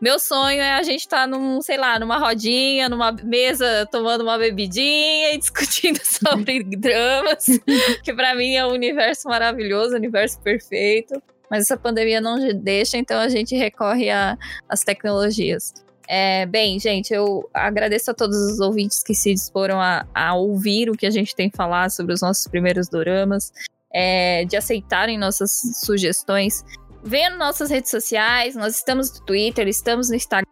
Meu 0.00 0.18
sonho 0.18 0.60
é 0.60 0.72
a 0.72 0.82
gente 0.82 1.00
estar 1.00 1.22
tá 1.22 1.26
num, 1.26 1.60
sei 1.60 1.76
lá, 1.76 1.98
numa 1.98 2.16
rodinha, 2.16 2.88
numa 2.88 3.12
mesa, 3.12 3.86
tomando 3.90 4.22
uma 4.22 4.38
bebidinha 4.38 5.34
e 5.34 5.38
discutindo 5.38 5.98
sobre 6.02 6.62
dramas, 6.62 7.44
que 8.02 8.14
para 8.14 8.34
mim 8.34 8.54
é 8.54 8.64
um 8.64 8.70
universo 8.70 9.28
maravilhoso, 9.28 9.94
um 9.94 9.98
universo 9.98 10.40
perfeito. 10.40 11.20
Mas 11.50 11.64
essa 11.64 11.76
pandemia 11.76 12.20
não 12.20 12.38
deixa, 12.54 12.96
então 12.96 13.18
a 13.20 13.28
gente 13.28 13.54
recorre 13.54 14.08
às 14.68 14.82
tecnologias. 14.84 15.74
É, 16.08 16.46
bem, 16.46 16.78
gente, 16.78 17.12
eu 17.12 17.48
agradeço 17.54 18.10
a 18.10 18.14
todos 18.14 18.36
os 18.36 18.60
ouvintes 18.60 19.02
que 19.02 19.14
se 19.14 19.32
disporam 19.32 19.80
a, 19.80 20.06
a 20.14 20.34
ouvir 20.34 20.90
o 20.90 20.96
que 20.96 21.06
a 21.06 21.10
gente 21.10 21.34
tem 21.34 21.50
falar 21.50 21.90
sobre 21.90 22.12
os 22.12 22.20
nossos 22.20 22.46
primeiros 22.46 22.88
doramas 22.88 23.52
é, 23.92 24.44
de 24.44 24.56
aceitarem 24.56 25.18
nossas 25.18 25.50
sugestões. 25.84 26.64
Venha 27.04 27.30
nossas 27.30 27.70
redes 27.70 27.90
sociais, 27.90 28.54
nós 28.54 28.76
estamos 28.76 29.12
no 29.12 29.26
Twitter, 29.26 29.66
estamos 29.68 30.08
no 30.08 30.14
Instagram. 30.14 30.46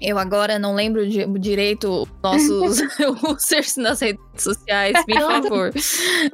Eu 0.00 0.18
agora 0.18 0.58
não 0.58 0.74
lembro 0.74 1.08
de, 1.08 1.24
direito 1.38 2.06
nossos 2.22 2.80
users 3.24 3.76
nas 3.76 4.00
redes 4.00 4.20
sociais, 4.38 4.92
por 5.04 5.20
favor. 5.20 5.72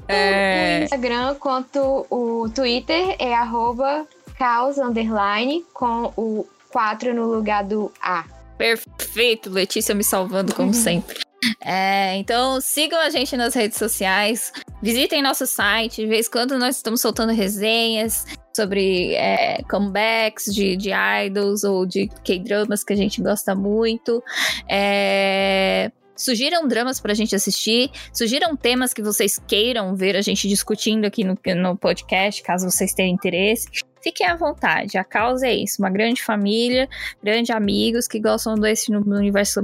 É... 0.08 0.80
O 0.80 0.84
Instagram 0.84 1.34
quanto 1.36 2.06
o 2.10 2.48
Twitter 2.52 3.16
é 3.18 3.34
arroba 3.34 4.06
caos 4.36 4.78
underline 4.78 5.64
com 5.72 6.12
o 6.16 6.46
4 6.70 7.14
no 7.14 7.26
lugar 7.26 7.62
do 7.64 7.92
A. 8.00 8.24
Perfeito, 8.58 9.50
Letícia 9.50 9.94
me 9.94 10.02
salvando 10.02 10.54
como 10.54 10.72
sempre. 10.74 11.20
É, 11.60 12.16
então 12.16 12.60
sigam 12.60 13.00
a 13.00 13.10
gente 13.10 13.36
nas 13.36 13.54
redes 13.54 13.78
sociais, 13.78 14.52
visitem 14.82 15.22
nosso 15.22 15.46
site, 15.46 16.02
de 16.02 16.06
vez 16.06 16.26
em 16.26 16.30
quando 16.30 16.58
nós 16.58 16.76
estamos 16.76 17.00
soltando 17.00 17.32
resenhas 17.32 18.26
sobre 18.54 19.14
é, 19.14 19.62
comebacks 19.64 20.44
de, 20.54 20.76
de 20.76 20.90
idols 21.26 21.64
ou 21.64 21.86
de 21.86 22.08
K-dramas 22.24 22.84
que 22.84 22.92
a 22.92 22.96
gente 22.96 23.20
gosta 23.20 23.54
muito. 23.54 24.22
É, 24.68 25.90
Sugiram 26.14 26.68
dramas 26.68 27.00
pra 27.00 27.14
gente 27.14 27.34
assistir, 27.34 27.90
sugiram 28.12 28.54
temas 28.54 28.94
que 28.94 29.02
vocês 29.02 29.40
queiram 29.48 29.96
ver 29.96 30.14
a 30.14 30.20
gente 30.20 30.46
discutindo 30.46 31.04
aqui 31.04 31.24
no, 31.24 31.36
no 31.56 31.76
podcast, 31.76 32.40
caso 32.42 32.70
vocês 32.70 32.94
tenham 32.94 33.12
interesse. 33.12 33.66
Fiquem 34.02 34.26
à 34.26 34.36
vontade. 34.36 34.98
A 34.98 35.04
causa 35.04 35.46
é 35.46 35.54
isso: 35.54 35.80
uma 35.80 35.90
grande 35.90 36.22
família, 36.22 36.88
grandes 37.22 37.54
amigos 37.54 38.06
que 38.06 38.20
gostam 38.20 38.54
desse 38.54 38.94
universo 38.94 39.60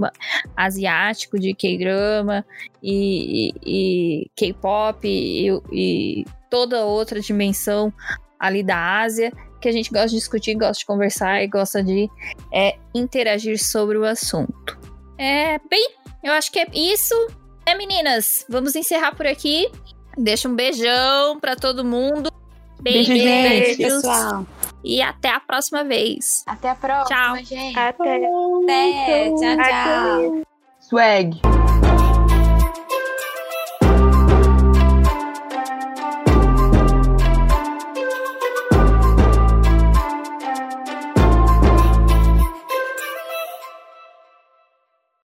asiático, 0.56 1.38
de 1.38 1.54
K-drama 1.54 2.44
e, 2.82 3.52
e, 3.64 4.22
e 4.22 4.30
K-pop 4.36 5.06
e, 5.06 5.48
e 5.72 6.24
toda 6.50 6.84
outra 6.84 7.20
dimensão 7.20 7.92
ali 8.38 8.62
da 8.62 9.00
Ásia 9.00 9.32
que 9.60 9.68
a 9.68 9.72
gente 9.72 9.90
gosta 9.90 10.08
de 10.08 10.16
discutir, 10.16 10.54
gosta 10.54 10.78
de 10.78 10.86
conversar 10.86 11.42
e 11.42 11.48
gosta 11.48 11.82
de 11.82 12.08
é, 12.52 12.76
interagir 12.94 13.58
sobre 13.62 13.98
o 13.98 14.04
assunto. 14.04 14.78
É, 15.18 15.58
bem, 15.68 15.90
eu 16.22 16.32
acho 16.32 16.52
que 16.52 16.60
é 16.60 16.66
isso. 16.72 17.14
É, 17.66 17.74
meninas, 17.74 18.46
vamos 18.48 18.76
encerrar 18.76 19.14
por 19.14 19.26
aqui. 19.26 19.68
Deixa 20.16 20.48
um 20.48 20.54
beijão 20.54 21.38
para 21.40 21.56
todo 21.56 21.84
mundo. 21.84 22.32
Beijo, 22.80 23.14
gente, 23.14 23.76
pessoal. 23.76 24.46
E 24.84 25.02
até 25.02 25.30
a 25.30 25.40
próxima 25.40 25.84
vez. 25.84 26.44
Até 26.46 26.70
a 26.70 26.74
próxima, 26.74 27.18
tchau. 27.18 27.36
gente. 27.44 27.78
Até. 27.78 28.16
Até, 28.16 29.24
tchau, 29.30 29.56
tchau. 29.56 30.42
Swag. 30.80 31.40